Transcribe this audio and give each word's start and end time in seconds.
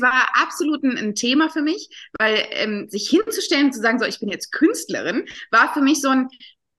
war 0.00 0.30
absolut 0.34 0.82
ein, 0.82 0.96
ein, 0.96 1.14
Thema 1.14 1.48
für 1.48 1.62
mich, 1.62 1.88
weil 2.18 2.44
ähm, 2.50 2.88
sich 2.88 3.08
hinzustellen 3.08 3.66
und 3.66 3.72
zu 3.72 3.80
sagen, 3.80 3.98
so, 3.98 4.04
ich 4.04 4.20
bin 4.20 4.28
jetzt 4.28 4.52
Künstlerin, 4.52 5.24
war 5.50 5.72
für 5.72 5.80
mich 5.80 6.00
so 6.00 6.08
ein 6.08 6.28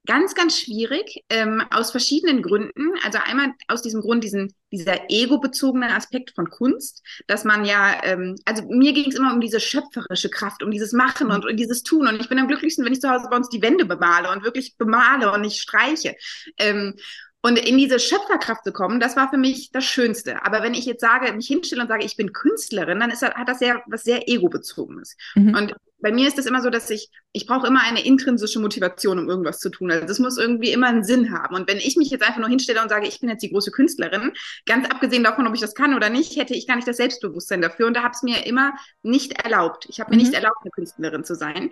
ganz, 0.06 0.34
ganz 0.34 0.60
schwierig, 0.60 1.24
ähm, 1.30 1.64
aus 1.70 1.92
verschiedenen 1.92 2.42
Gründen. 2.42 2.94
Also 3.04 3.20
einmal 3.24 3.54
aus 3.68 3.82
diesem 3.82 4.02
Grund, 4.02 4.24
diesen, 4.24 4.54
dieser 4.72 5.10
ego-bezogene 5.10 5.94
Aspekt 5.94 6.32
von 6.34 6.50
Kunst, 6.50 7.04
dass 7.28 7.44
man 7.44 7.66
ja, 7.66 8.04
ähm, 8.04 8.36
also 8.46 8.64
mir 8.68 8.94
ging 8.94 9.10
es 9.10 9.16
immer 9.16 9.34
um 9.34 9.42
diese 9.42 9.60
schöpferische 9.60 10.30
Kraft, 10.30 10.64
um 10.64 10.72
dieses 10.72 10.94
Machen 10.94 11.30
und, 11.32 11.46
und 11.46 11.58
dieses 11.58 11.84
Tun. 11.84 12.08
Und 12.08 12.20
ich 12.20 12.30
bin 12.30 12.40
am 12.40 12.48
glücklichsten, 12.48 12.84
wenn 12.84 12.94
ich 12.94 13.02
zu 13.02 13.10
Hause 13.10 13.28
bei 13.30 13.38
uns 13.38 13.50
die 13.50 13.62
Wände 13.62 13.86
bemale 13.86 14.32
und 14.32 14.44
wirklich 14.44 14.76
bemale 14.78 15.32
und 15.32 15.42
nicht 15.42 15.62
streiche. 15.62 16.16
Ähm, 16.58 16.96
und 17.42 17.58
in 17.58 17.78
diese 17.78 18.00
Schöpferkraft 18.00 18.64
zu 18.64 18.72
kommen, 18.72 19.00
das 19.00 19.16
war 19.16 19.30
für 19.30 19.38
mich 19.38 19.72
das 19.72 19.84
Schönste. 19.84 20.46
Aber 20.46 20.62
wenn 20.62 20.74
ich 20.74 20.86
jetzt 20.86 21.02
sage, 21.02 21.32
mich 21.34 21.48
hinstelle 21.48 21.82
und 21.82 21.88
sage, 21.88 22.06
ich 22.06 22.16
bin 22.16 22.34
Künstlerin, 22.34 23.00
dann 23.00 23.10
ist, 23.10 23.24
hat 23.24 23.50
das 23.50 23.60
sehr 23.60 23.82
was 23.88 24.04
sehr 24.04 24.30
ego-bezogenes. 24.30 25.18
Mhm. 25.36 25.56
Und 25.56 25.76
bei 26.02 26.12
mir 26.12 26.28
ist 26.28 26.38
das 26.38 26.46
immer 26.46 26.62
so, 26.62 26.70
dass 26.70 26.90
ich, 26.90 27.10
ich 27.32 27.46
brauche 27.46 27.68
immer 27.68 27.82
eine 27.84 28.04
intrinsische 28.04 28.60
Motivation, 28.60 29.20
um 29.20 29.30
irgendwas 29.30 29.60
zu 29.60 29.70
tun. 29.70 29.92
Also 29.92 30.06
das 30.06 30.20
muss 30.20 30.38
irgendwie 30.38 30.72
immer 30.72 30.88
einen 30.88 31.04
Sinn 31.04 31.32
haben. 31.32 31.56
Und 31.56 31.70
wenn 31.70 31.78
ich 31.78 31.96
mich 31.96 32.10
jetzt 32.10 32.24
einfach 32.24 32.40
nur 32.40 32.50
hinstelle 32.50 32.82
und 32.82 32.90
sage, 32.90 33.08
ich 33.08 33.20
bin 33.20 33.30
jetzt 33.30 33.44
die 33.44 33.52
große 33.52 33.72
Künstlerin, 33.72 34.32
ganz 34.66 34.90
abgesehen 34.90 35.24
davon, 35.24 35.48
ob 35.48 35.54
ich 35.54 35.62
das 35.62 35.76
kann 35.76 35.96
oder 35.96 36.10
nicht, 36.10 36.36
hätte 36.38 36.56
ich 36.56 36.68
gar 36.68 36.76
nicht 36.76 36.88
das 36.88 36.98
Selbstbewusstsein 36.98 37.62
dafür. 37.62 37.88
Und 37.88 37.96
da 37.96 38.04
habe 38.04 38.14
es 38.16 38.24
mir 38.24 38.46
immer 38.46 38.74
nicht 39.04 39.44
erlaubt. 39.44 39.86
Ich 39.90 40.00
habe 40.00 40.12
mir 40.12 40.18
mhm. 40.18 40.24
nicht 40.24 40.34
erlaubt, 40.34 40.58
eine 40.62 40.72
Künstlerin 40.72 41.24
zu 41.24 41.36
sein. 41.36 41.72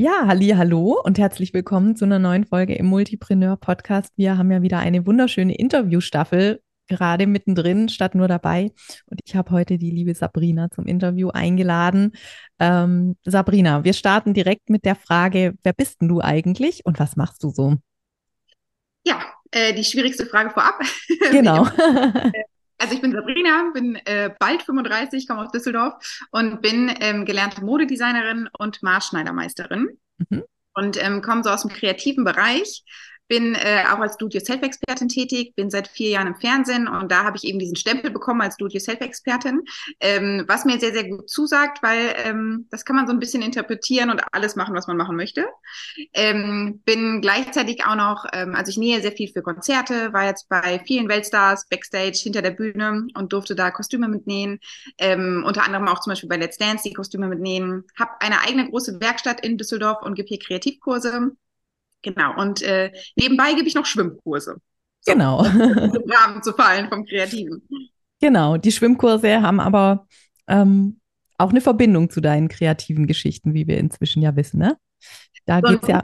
Ja, 0.00 0.28
halli, 0.28 0.50
hallo 0.50 1.00
und 1.02 1.18
herzlich 1.18 1.52
willkommen 1.52 1.96
zu 1.96 2.04
einer 2.04 2.20
neuen 2.20 2.44
Folge 2.44 2.72
im 2.76 2.86
Multipreneur 2.86 3.56
Podcast. 3.56 4.12
Wir 4.14 4.38
haben 4.38 4.48
ja 4.52 4.62
wieder 4.62 4.78
eine 4.78 5.04
wunderschöne 5.04 5.56
Interviewstaffel 5.56 6.62
gerade 6.86 7.26
mittendrin, 7.26 7.88
statt 7.88 8.14
nur 8.14 8.28
dabei. 8.28 8.70
Und 9.06 9.20
ich 9.24 9.34
habe 9.34 9.50
heute 9.50 9.76
die 9.76 9.90
liebe 9.90 10.14
Sabrina 10.14 10.70
zum 10.70 10.86
Interview 10.86 11.30
eingeladen. 11.30 12.12
Ähm, 12.60 13.16
Sabrina, 13.24 13.82
wir 13.82 13.92
starten 13.92 14.34
direkt 14.34 14.70
mit 14.70 14.84
der 14.84 14.94
Frage, 14.94 15.54
wer 15.64 15.72
bist 15.72 16.00
denn 16.00 16.06
du 16.06 16.20
eigentlich 16.20 16.86
und 16.86 17.00
was 17.00 17.16
machst 17.16 17.42
du 17.42 17.50
so? 17.50 17.74
Ja, 19.04 19.20
äh, 19.50 19.74
die 19.74 19.82
schwierigste 19.82 20.26
Frage 20.26 20.50
vorab. 20.50 20.80
Genau. 21.32 21.66
Also 22.78 22.94
ich 22.94 23.00
bin 23.00 23.12
Sabrina, 23.12 23.70
bin 23.74 23.96
äh, 24.06 24.30
bald 24.38 24.62
35, 24.62 25.26
komme 25.26 25.42
aus 25.42 25.50
Düsseldorf 25.50 25.94
und 26.30 26.62
bin 26.62 26.94
ähm, 27.00 27.24
gelernte 27.24 27.64
Modedesignerin 27.64 28.48
und 28.56 28.82
Maßschneidermeisterin 28.82 29.98
mhm. 30.30 30.44
und 30.74 31.02
ähm, 31.02 31.20
komme 31.20 31.42
so 31.42 31.50
aus 31.50 31.62
dem 31.62 31.72
kreativen 31.72 32.24
Bereich 32.24 32.84
bin 33.28 33.54
äh, 33.54 33.84
auch 33.92 33.98
als 33.98 34.16
Do-it-yourself-Expertin 34.16 35.08
tätig, 35.08 35.54
bin 35.54 35.70
seit 35.70 35.88
vier 35.88 36.10
Jahren 36.10 36.28
im 36.28 36.36
Fernsehen 36.36 36.88
und 36.88 37.12
da 37.12 37.24
habe 37.24 37.36
ich 37.36 37.44
eben 37.44 37.58
diesen 37.58 37.76
Stempel 37.76 38.10
bekommen 38.10 38.40
als 38.40 38.56
Do-it-yourself-Expertin, 38.56 39.62
ähm, 40.00 40.44
was 40.48 40.64
mir 40.64 40.80
sehr, 40.80 40.92
sehr 40.92 41.08
gut 41.08 41.28
zusagt, 41.28 41.82
weil 41.82 42.14
ähm, 42.24 42.66
das 42.70 42.84
kann 42.84 42.96
man 42.96 43.06
so 43.06 43.12
ein 43.12 43.20
bisschen 43.20 43.42
interpretieren 43.42 44.10
und 44.10 44.22
alles 44.32 44.56
machen, 44.56 44.74
was 44.74 44.86
man 44.86 44.96
machen 44.96 45.16
möchte. 45.16 45.46
Ähm, 46.14 46.80
bin 46.84 47.20
gleichzeitig 47.20 47.84
auch 47.84 47.96
noch, 47.96 48.24
ähm, 48.32 48.54
also 48.54 48.70
ich 48.70 48.78
nähe 48.78 49.00
sehr 49.00 49.12
viel 49.12 49.28
für 49.28 49.42
Konzerte, 49.42 50.12
war 50.12 50.24
jetzt 50.24 50.48
bei 50.48 50.80
vielen 50.86 51.08
Weltstars 51.08 51.68
backstage 51.68 52.18
hinter 52.22 52.42
der 52.42 52.52
Bühne 52.52 53.06
und 53.14 53.32
durfte 53.32 53.54
da 53.54 53.70
Kostüme 53.70 54.08
mitnähen, 54.08 54.58
ähm, 54.96 55.44
unter 55.46 55.64
anderem 55.64 55.88
auch 55.88 56.00
zum 56.00 56.12
Beispiel 56.12 56.28
bei 56.28 56.36
Let's 56.36 56.56
Dance 56.56 56.82
die 56.84 56.94
Kostüme 56.94 57.28
mitnähen, 57.28 57.84
habe 57.98 58.12
eine 58.20 58.40
eigene 58.40 58.68
große 58.70 59.00
Werkstatt 59.00 59.40
in 59.42 59.58
Düsseldorf 59.58 60.02
und 60.02 60.14
gebe 60.14 60.28
hier 60.28 60.38
Kreativkurse 60.38 61.32
Genau. 62.02 62.40
Und 62.40 62.62
äh, 62.62 62.92
nebenbei 63.16 63.54
gebe 63.54 63.68
ich 63.68 63.74
noch 63.74 63.86
Schwimmkurse. 63.86 64.56
So, 65.00 65.12
genau. 65.12 65.44
Im 65.44 66.10
Rahmen 66.10 66.42
zu 66.42 66.52
fallen 66.52 66.88
vom 66.88 67.04
Kreativen. 67.04 67.62
Genau. 68.20 68.56
Die 68.56 68.72
Schwimmkurse 68.72 69.42
haben 69.42 69.60
aber 69.60 70.06
ähm, 70.46 71.00
auch 71.38 71.50
eine 71.50 71.60
Verbindung 71.60 72.10
zu 72.10 72.20
deinen 72.20 72.48
kreativen 72.48 73.06
Geschichten, 73.06 73.54
wie 73.54 73.66
wir 73.66 73.78
inzwischen 73.78 74.22
ja 74.22 74.34
wissen, 74.36 74.58
ne? 74.58 74.76
Da 75.46 75.60
so, 75.64 75.72
geht's 75.72 75.88
ja. 75.88 76.02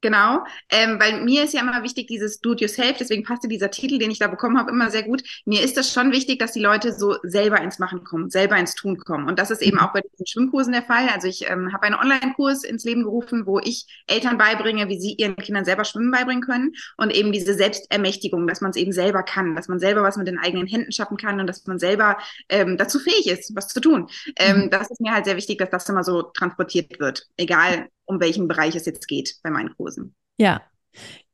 Genau, 0.00 0.44
ähm, 0.70 1.00
weil 1.00 1.24
mir 1.24 1.42
ist 1.42 1.54
ja 1.54 1.60
immer 1.60 1.82
wichtig 1.82 2.06
dieses 2.06 2.40
Do-it-yourself, 2.40 2.98
deswegen 2.98 3.24
passte 3.24 3.48
dieser 3.48 3.72
Titel, 3.72 3.98
den 3.98 4.12
ich 4.12 4.20
da 4.20 4.28
bekommen 4.28 4.56
habe, 4.56 4.70
immer 4.70 4.92
sehr 4.92 5.02
gut. 5.02 5.24
Mir 5.44 5.64
ist 5.64 5.76
das 5.76 5.92
schon 5.92 6.12
wichtig, 6.12 6.38
dass 6.38 6.52
die 6.52 6.60
Leute 6.60 6.92
so 6.92 7.16
selber 7.24 7.60
ins 7.60 7.80
Machen 7.80 8.04
kommen, 8.04 8.30
selber 8.30 8.56
ins 8.56 8.76
Tun 8.76 8.96
kommen. 8.98 9.26
Und 9.26 9.40
das 9.40 9.50
ist 9.50 9.60
eben 9.60 9.78
mhm. 9.78 9.82
auch 9.82 9.92
bei 9.92 10.00
diesen 10.00 10.24
Schwimmkursen 10.24 10.72
der 10.72 10.84
Fall. 10.84 11.08
Also 11.08 11.26
ich 11.26 11.50
ähm, 11.50 11.72
habe 11.72 11.82
einen 11.82 11.96
Online-Kurs 11.96 12.62
ins 12.62 12.84
Leben 12.84 13.02
gerufen, 13.02 13.44
wo 13.44 13.58
ich 13.58 13.86
Eltern 14.06 14.38
beibringe, 14.38 14.88
wie 14.88 15.00
sie 15.00 15.14
ihren 15.14 15.34
Kindern 15.34 15.64
selber 15.64 15.84
Schwimmen 15.84 16.12
beibringen 16.12 16.44
können 16.44 16.74
und 16.96 17.10
eben 17.10 17.32
diese 17.32 17.54
Selbstermächtigung, 17.54 18.46
dass 18.46 18.60
man 18.60 18.70
es 18.70 18.76
eben 18.76 18.92
selber 18.92 19.24
kann, 19.24 19.56
dass 19.56 19.66
man 19.66 19.80
selber 19.80 20.04
was 20.04 20.16
mit 20.16 20.28
den 20.28 20.38
eigenen 20.38 20.68
Händen 20.68 20.92
schaffen 20.92 21.16
kann 21.16 21.40
und 21.40 21.48
dass 21.48 21.66
man 21.66 21.80
selber 21.80 22.18
ähm, 22.48 22.76
dazu 22.76 23.00
fähig 23.00 23.26
ist, 23.26 23.56
was 23.56 23.66
zu 23.66 23.80
tun. 23.80 24.08
Ähm, 24.36 24.66
mhm. 24.66 24.70
Das 24.70 24.92
ist 24.92 25.00
mir 25.00 25.12
halt 25.12 25.24
sehr 25.24 25.36
wichtig, 25.36 25.58
dass 25.58 25.70
das 25.70 25.88
immer 25.88 26.04
so 26.04 26.22
transportiert 26.22 27.00
wird, 27.00 27.26
egal 27.36 27.88
um 28.08 28.20
welchen 28.20 28.48
Bereich 28.48 28.74
es 28.74 28.86
jetzt 28.86 29.06
geht 29.06 29.36
bei 29.42 29.50
meinen 29.50 29.74
Kursen. 29.76 30.14
Ja. 30.38 30.62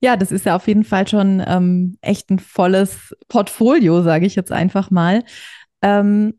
Ja, 0.01 0.17
das 0.17 0.31
ist 0.33 0.45
ja 0.45 0.57
auf 0.57 0.67
jeden 0.67 0.85
Fall 0.85 1.09
schon 1.09 1.43
ähm, 1.47 1.97
echt 2.03 2.29
ein 2.29 2.39
volles 2.39 3.15
Portfolio, 3.29 4.03
sage 4.03 4.27
ich 4.27 4.35
jetzt 4.35 4.53
einfach 4.53 4.91
mal. 4.91 5.25
Ähm, 5.81 6.39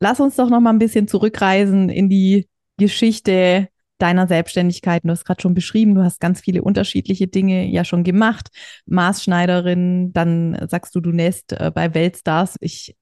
lass 0.00 0.20
uns 0.20 0.36
doch 0.36 0.50
noch 0.50 0.60
mal 0.60 0.70
ein 0.70 0.78
bisschen 0.78 1.08
zurückreisen 1.08 1.88
in 1.88 2.10
die 2.10 2.48
Geschichte 2.76 3.68
deiner 3.98 4.26
Selbstständigkeit. 4.26 5.02
Du 5.04 5.10
hast 5.10 5.24
gerade 5.24 5.40
schon 5.40 5.54
beschrieben, 5.54 5.94
du 5.94 6.02
hast 6.02 6.20
ganz 6.20 6.40
viele 6.40 6.62
unterschiedliche 6.62 7.28
Dinge 7.28 7.66
ja 7.66 7.84
schon 7.84 8.04
gemacht. 8.04 8.48
Maßschneiderin, 8.86 10.12
dann 10.12 10.68
sagst 10.68 10.94
du, 10.94 11.00
du 11.00 11.12
nähst 11.12 11.52
äh, 11.52 11.70
bei 11.74 11.94
Weltstars. 11.94 12.56
Ich 12.60 12.94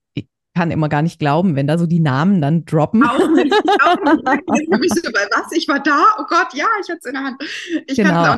kann 0.54 0.70
immer 0.70 0.88
gar 0.88 1.02
nicht 1.02 1.18
glauben, 1.18 1.56
wenn 1.56 1.66
da 1.66 1.78
so 1.78 1.86
die 1.86 2.00
Namen 2.00 2.40
dann 2.40 2.64
droppen. 2.64 3.02
Auch 3.02 3.28
nicht, 3.30 3.52
auch 3.82 3.96
nicht. 4.04 4.94
so, 5.04 5.10
was? 5.10 5.52
Ich 5.52 5.68
war 5.68 5.80
da? 5.80 6.04
Oh 6.18 6.24
Gott, 6.28 6.54
ja, 6.54 6.66
ich 6.82 6.88
hatte 6.88 7.00
es 7.00 7.06
in 7.06 7.12
der 7.12 7.22
Hand. 7.24 7.42
Ich 7.86 7.96
genau. 7.96 8.36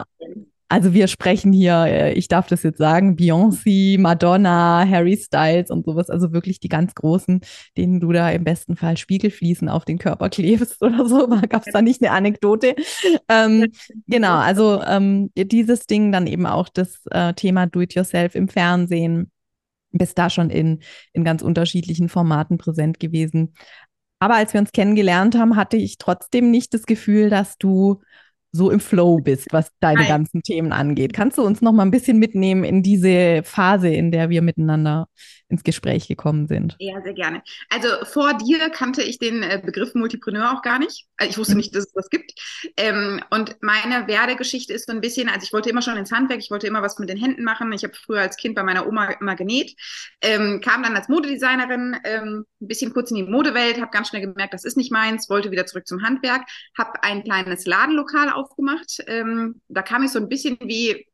Also 0.68 0.92
wir 0.92 1.06
sprechen 1.06 1.52
hier, 1.52 1.84
äh, 1.84 2.12
ich 2.14 2.26
darf 2.26 2.48
das 2.48 2.64
jetzt 2.64 2.78
sagen, 2.78 3.14
Beyoncé, 3.14 4.00
Madonna, 4.00 4.84
Harry 4.88 5.16
Styles 5.16 5.70
und 5.70 5.84
sowas, 5.84 6.10
also 6.10 6.32
wirklich 6.32 6.58
die 6.58 6.68
ganz 6.68 6.94
großen, 6.96 7.40
denen 7.76 8.00
du 8.00 8.10
da 8.10 8.30
im 8.30 8.42
besten 8.42 8.74
Fall 8.74 8.96
Spiegelfliesen 8.96 9.68
auf 9.68 9.84
den 9.84 9.98
Körper 9.98 10.28
klebst 10.28 10.82
oder 10.82 11.08
so. 11.08 11.28
Gab 11.48 11.64
es 11.66 11.72
da 11.72 11.82
nicht 11.82 12.02
eine 12.02 12.10
Anekdote? 12.10 12.74
Ähm, 13.28 13.70
genau, 14.08 14.38
also 14.38 14.82
ähm, 14.82 15.30
dieses 15.36 15.86
Ding, 15.86 16.10
dann 16.10 16.26
eben 16.26 16.46
auch 16.46 16.68
das 16.68 17.00
äh, 17.12 17.32
Thema 17.34 17.66
Do-it-yourself 17.66 18.34
im 18.34 18.48
Fernsehen, 18.48 19.30
bist 19.98 20.18
da 20.18 20.30
schon 20.30 20.50
in, 20.50 20.80
in 21.12 21.24
ganz 21.24 21.42
unterschiedlichen 21.42 22.08
Formaten 22.08 22.58
präsent 22.58 23.00
gewesen. 23.00 23.54
Aber 24.18 24.34
als 24.34 24.54
wir 24.54 24.60
uns 24.60 24.72
kennengelernt 24.72 25.36
haben, 25.36 25.56
hatte 25.56 25.76
ich 25.76 25.98
trotzdem 25.98 26.50
nicht 26.50 26.72
das 26.74 26.84
Gefühl, 26.84 27.28
dass 27.28 27.58
du 27.58 28.00
so 28.52 28.70
im 28.70 28.80
Flow 28.80 29.18
bist, 29.18 29.48
was 29.52 29.70
deine 29.80 30.00
Nein. 30.00 30.08
ganzen 30.08 30.42
Themen 30.42 30.72
angeht. 30.72 31.12
Kannst 31.12 31.36
du 31.38 31.42
uns 31.42 31.60
noch 31.60 31.72
mal 31.72 31.82
ein 31.82 31.90
bisschen 31.90 32.18
mitnehmen 32.18 32.64
in 32.64 32.82
diese 32.82 33.42
Phase, 33.44 33.88
in 33.88 34.10
der 34.10 34.30
wir 34.30 34.40
miteinander 34.40 35.08
ins 35.48 35.62
Gespräch 35.62 36.08
gekommen 36.08 36.48
sind? 36.48 36.76
Ja, 36.80 37.00
sehr 37.02 37.14
gerne. 37.14 37.42
Also 37.70 37.88
vor 38.04 38.34
dir 38.34 38.68
kannte 38.70 39.02
ich 39.02 39.18
den 39.18 39.42
äh, 39.42 39.62
Begriff 39.64 39.94
Multipreneur 39.94 40.52
auch 40.52 40.62
gar 40.62 40.78
nicht. 40.78 41.06
Also 41.16 41.30
ich 41.30 41.38
wusste 41.38 41.54
mhm. 41.54 41.58
nicht, 41.58 41.74
dass 41.74 41.84
es 41.84 41.92
das 41.92 42.10
gibt. 42.10 42.32
Ähm, 42.76 43.22
und 43.30 43.56
meine 43.60 44.08
Werdegeschichte 44.08 44.72
ist 44.72 44.86
so 44.86 44.92
ein 44.92 45.00
bisschen, 45.00 45.28
also 45.28 45.44
ich 45.44 45.52
wollte 45.52 45.70
immer 45.70 45.82
schon 45.82 45.96
ins 45.96 46.10
Handwerk, 46.10 46.40
ich 46.40 46.50
wollte 46.50 46.66
immer 46.66 46.82
was 46.82 46.98
mit 46.98 47.08
den 47.08 47.16
Händen 47.16 47.44
machen. 47.44 47.72
Ich 47.72 47.84
habe 47.84 47.94
früher 47.94 48.20
als 48.20 48.36
Kind 48.36 48.56
bei 48.56 48.64
meiner 48.64 48.88
Oma 48.88 49.12
immer 49.20 49.36
genäht, 49.36 49.76
ähm, 50.20 50.60
kam 50.60 50.82
dann 50.82 50.96
als 50.96 51.08
Modedesignerin 51.08 51.96
ähm, 52.04 52.44
ein 52.60 52.68
bisschen 52.68 52.92
kurz 52.92 53.10
in 53.10 53.16
die 53.16 53.22
Modewelt, 53.22 53.80
habe 53.80 53.90
ganz 53.92 54.08
schnell 54.08 54.22
gemerkt, 54.22 54.52
das 54.52 54.64
ist 54.64 54.76
nicht 54.76 54.90
meins, 54.90 55.30
wollte 55.30 55.50
wieder 55.50 55.66
zurück 55.66 55.86
zum 55.86 56.02
Handwerk, 56.02 56.42
habe 56.76 57.02
ein 57.02 57.22
kleines 57.22 57.66
Ladenlokal 57.66 58.30
aufgemacht. 58.30 59.02
Ähm, 59.06 59.60
da 59.68 59.82
kam 59.82 60.02
ich 60.02 60.10
so 60.10 60.18
ein 60.18 60.28
bisschen 60.28 60.58
wie 60.60 61.06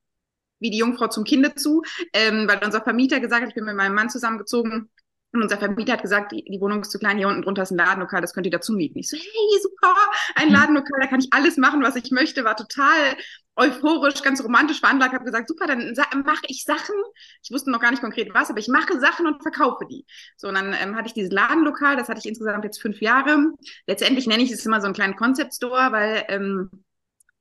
wie 0.63 0.71
die 0.71 0.79
Jungfrau 0.79 1.09
zum 1.09 1.25
Kinde 1.25 1.55
zu, 1.55 1.83
ähm, 2.15 2.49
weil 2.49 2.61
unser 2.65 2.83
Vermieter 2.83 3.21
gesagt 3.21 3.43
hat, 3.43 3.49
ich 3.51 3.55
bin 3.55 3.65
mit 3.65 3.77
meinem 3.77 3.95
Mann 3.95 4.09
zusammengezogen, 4.09 4.89
und 5.35 5.43
unser 5.43 5.57
Vermieter 5.57 5.95
hat 5.95 6.03
gesagt, 6.03 6.33
die, 6.33 6.45
die, 6.45 6.61
Wohnung 6.61 6.83
ist 6.83 6.91
zu 6.91 6.99
klein, 6.99 7.17
hier 7.17 7.27
unten 7.27 7.41
drunter 7.41 7.63
ist 7.63 7.71
ein 7.71 7.79
Ladenlokal, 7.79 8.21
das 8.21 8.35
könnt 8.35 8.47
ihr 8.47 8.53
dazu 8.53 8.75
mieten. 8.75 8.99
Ich 8.99 9.09
so, 9.09 9.17
hey, 9.17 9.61
super, 9.63 9.95
ein 10.35 10.49
mhm. 10.49 10.55
Ladenlokal, 10.55 11.01
da 11.01 11.07
kann 11.07 11.21
ich 11.21 11.33
alles 11.33 11.57
machen, 11.57 11.83
was 11.83 11.97
ich 11.97 12.11
möchte, 12.11 12.45
war 12.45 12.55
total 12.55 13.17
euphorisch, 13.57 14.23
ganz 14.23 14.43
romantisch 14.43 14.81
veranlagt, 14.81 15.15
habe 15.15 15.25
gesagt, 15.25 15.49
super, 15.49 15.67
dann 15.67 15.95
mache 16.25 16.43
ich 16.49 16.65
Sachen. 16.65 16.95
Ich 17.43 17.51
wusste 17.51 17.71
noch 17.71 17.81
gar 17.81 17.91
nicht 17.91 18.03
konkret 18.03 18.33
was, 18.35 18.51
aber 18.51 18.59
ich 18.59 18.69
mache 18.69 18.99
Sachen 19.01 19.27
und 19.27 19.43
verkaufe 19.43 19.87
die. 19.91 20.07
So, 20.37 20.49
und 20.49 20.55
dann 20.55 20.75
ähm, 20.79 20.97
hatte 20.97 21.09
ich 21.09 21.15
dieses 21.15 21.33
Ladenlokal, 21.33 21.97
das 21.97 22.09
hatte 22.09 22.21
ich 22.21 22.27
insgesamt 22.27 22.65
jetzt 22.65 22.81
fünf 22.81 23.01
Jahre. 23.01 23.53
Letztendlich 23.87 24.27
nenne 24.27 24.43
ich 24.43 24.51
es 24.51 24.65
immer 24.65 24.81
so 24.81 24.87
einen 24.87 24.95
kleinen 24.95 25.17
Concept 25.17 25.55
Store, 25.55 25.93
weil 25.93 26.25
ähm, 26.29 26.71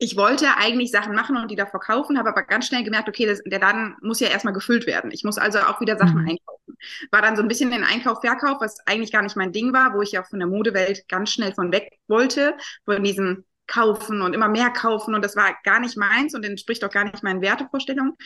ich 0.03 0.17
wollte 0.17 0.57
eigentlich 0.57 0.89
Sachen 0.89 1.13
machen 1.13 1.37
und 1.37 1.51
die 1.51 1.55
da 1.55 1.67
verkaufen, 1.67 2.17
habe 2.17 2.29
aber 2.29 2.41
ganz 2.41 2.65
schnell 2.65 2.83
gemerkt, 2.83 3.07
okay, 3.07 3.27
das, 3.27 3.39
der 3.45 3.59
Laden 3.59 3.95
muss 4.01 4.19
ja 4.19 4.29
erstmal 4.29 4.53
gefüllt 4.53 4.87
werden. 4.87 5.11
Ich 5.11 5.23
muss 5.23 5.37
also 5.37 5.59
auch 5.59 5.79
wieder 5.79 5.95
Sachen 5.95 6.23
mhm. 6.23 6.29
einkaufen. 6.29 6.75
War 7.11 7.21
dann 7.21 7.35
so 7.35 7.43
ein 7.43 7.47
bisschen 7.47 7.71
in 7.71 7.83
Einkauf, 7.83 8.21
Verkauf, 8.21 8.61
was 8.61 8.79
eigentlich 8.87 9.11
gar 9.11 9.21
nicht 9.21 9.35
mein 9.35 9.51
Ding 9.51 9.73
war, 9.73 9.93
wo 9.93 10.01
ich 10.01 10.13
ja 10.13 10.23
von 10.23 10.39
der 10.39 10.47
Modewelt 10.47 11.07
ganz 11.07 11.29
schnell 11.29 11.53
von 11.53 11.71
weg 11.71 11.99
wollte, 12.07 12.57
von 12.83 13.03
diesem 13.03 13.45
kaufen 13.67 14.23
und 14.23 14.33
immer 14.33 14.47
mehr 14.47 14.71
kaufen 14.71 15.13
und 15.13 15.23
das 15.23 15.35
war 15.35 15.55
gar 15.63 15.79
nicht 15.79 15.95
meins 15.95 16.33
und 16.33 16.43
entspricht 16.43 16.83
auch 16.83 16.89
gar 16.89 17.03
nicht 17.03 17.21
meinen 17.21 17.41
Wertevorstellungen. 17.41 18.17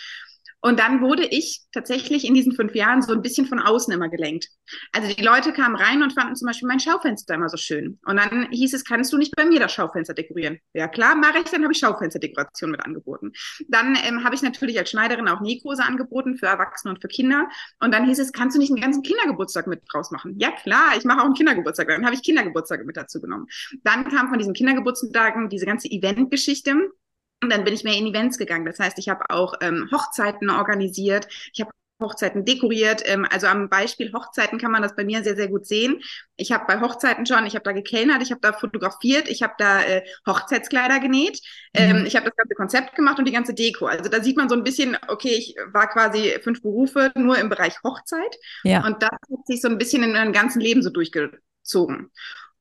Und 0.65 0.79
dann 0.79 1.00
wurde 1.00 1.23
ich 1.27 1.62
tatsächlich 1.71 2.25
in 2.25 2.33
diesen 2.33 2.51
fünf 2.51 2.73
Jahren 2.73 3.03
so 3.03 3.13
ein 3.13 3.21
bisschen 3.21 3.45
von 3.45 3.59
außen 3.59 3.94
immer 3.94 4.09
gelenkt. 4.09 4.47
Also 4.94 5.13
die 5.13 5.21
Leute 5.21 5.53
kamen 5.53 5.75
rein 5.75 6.01
und 6.01 6.13
fanden 6.13 6.35
zum 6.35 6.47
Beispiel 6.47 6.67
mein 6.67 6.79
Schaufenster 6.79 7.35
immer 7.35 7.50
so 7.50 7.57
schön. 7.57 8.00
Und 8.03 8.17
dann 8.17 8.47
hieß 8.50 8.73
es, 8.73 8.83
kannst 8.83 9.13
du 9.13 9.19
nicht 9.19 9.35
bei 9.35 9.45
mir 9.45 9.59
das 9.59 9.73
Schaufenster 9.73 10.15
dekorieren? 10.15 10.57
Ja 10.73 10.88
klar, 10.88 11.15
mache 11.17 11.38
ich, 11.38 11.51
dann 11.51 11.62
habe 11.62 11.71
ich 11.71 11.77
Schaufensterdekoration 11.77 12.71
mit 12.71 12.83
angeboten. 12.83 13.31
Dann 13.67 13.95
ähm, 14.07 14.23
habe 14.23 14.33
ich 14.33 14.41
natürlich 14.41 14.79
als 14.79 14.89
Schneiderin 14.89 15.27
auch 15.27 15.39
Nähkurse 15.39 15.83
angeboten 15.83 16.35
für 16.35 16.47
Erwachsene 16.47 16.95
und 16.95 17.00
für 17.00 17.09
Kinder. 17.09 17.47
Und 17.79 17.94
dann 17.94 18.07
hieß 18.07 18.18
es, 18.18 18.31
kannst 18.31 18.56
du 18.56 18.59
nicht 18.59 18.71
einen 18.71 18.81
ganzen 18.81 19.03
Kindergeburtstag 19.03 19.68
mit 19.68 19.83
draus 19.94 20.09
machen? 20.09 20.33
Ja 20.39 20.50
klar, 20.50 20.97
ich 20.97 21.03
mache 21.03 21.19
auch 21.19 21.25
einen 21.25 21.35
Kindergeburtstag. 21.35 21.89
Dann 21.89 22.06
habe 22.06 22.15
ich 22.15 22.23
Kindergeburtstage 22.23 22.85
mit 22.85 22.97
dazu 22.97 23.21
genommen. 23.21 23.45
Dann 23.83 24.09
kam 24.09 24.29
von 24.29 24.39
diesen 24.39 24.56
Kindergeburtstagen 24.56 25.47
diese 25.47 25.68
ganze 25.68 25.89
Eventgeschichte 25.91 26.89
und 27.41 27.51
dann 27.51 27.63
bin 27.63 27.73
ich 27.73 27.83
mehr 27.83 27.97
in 27.97 28.07
Events 28.07 28.37
gegangen. 28.37 28.65
Das 28.65 28.79
heißt, 28.79 28.97
ich 28.97 29.09
habe 29.09 29.29
auch 29.29 29.53
ähm, 29.61 29.89
Hochzeiten 29.91 30.49
organisiert. 30.49 31.27
Ich 31.53 31.61
habe 31.61 31.71
Hochzeiten 32.01 32.43
dekoriert. 32.43 33.01
Ähm, 33.05 33.25
also 33.29 33.47
am 33.47 33.69
Beispiel 33.69 34.11
Hochzeiten 34.13 34.59
kann 34.59 34.71
man 34.71 34.81
das 34.81 34.95
bei 34.95 35.05
mir 35.05 35.23
sehr, 35.23 35.35
sehr 35.35 35.47
gut 35.47 35.65
sehen. 35.65 36.01
Ich 36.35 36.51
habe 36.51 36.65
bei 36.67 36.81
Hochzeiten 36.81 37.25
schon, 37.25 37.45
ich 37.45 37.55
habe 37.55 37.63
da 37.63 37.71
gekellnert, 37.71 38.21
ich 38.21 38.31
habe 38.31 38.41
da 38.41 38.53
fotografiert, 38.53 39.29
ich 39.29 39.43
habe 39.43 39.53
da 39.57 39.81
äh, 39.81 40.03
Hochzeitskleider 40.27 40.99
genäht, 40.99 41.39
ähm, 41.73 41.99
mhm. 41.99 42.05
ich 42.05 42.15
habe 42.15 42.25
das 42.25 42.35
ganze 42.35 42.55
Konzept 42.55 42.95
gemacht 42.95 43.19
und 43.19 43.25
die 43.25 43.31
ganze 43.31 43.53
Deko. 43.53 43.85
Also 43.85 44.09
da 44.09 44.21
sieht 44.21 44.37
man 44.37 44.49
so 44.49 44.55
ein 44.55 44.63
bisschen, 44.63 44.97
okay, 45.07 45.35
ich 45.35 45.55
war 45.71 45.87
quasi 45.87 46.37
fünf 46.43 46.61
Berufe 46.61 47.11
nur 47.15 47.37
im 47.37 47.49
Bereich 47.49 47.75
Hochzeit. 47.83 48.35
Ja. 48.63 48.85
Und 48.85 49.01
das 49.01 49.11
hat 49.11 49.47
sich 49.47 49.61
so 49.61 49.69
ein 49.69 49.77
bisschen 49.77 50.03
in 50.03 50.11
meinem 50.11 50.33
ganzen 50.33 50.59
Leben 50.59 50.81
so 50.81 50.89
durchgezogen. 50.89 52.11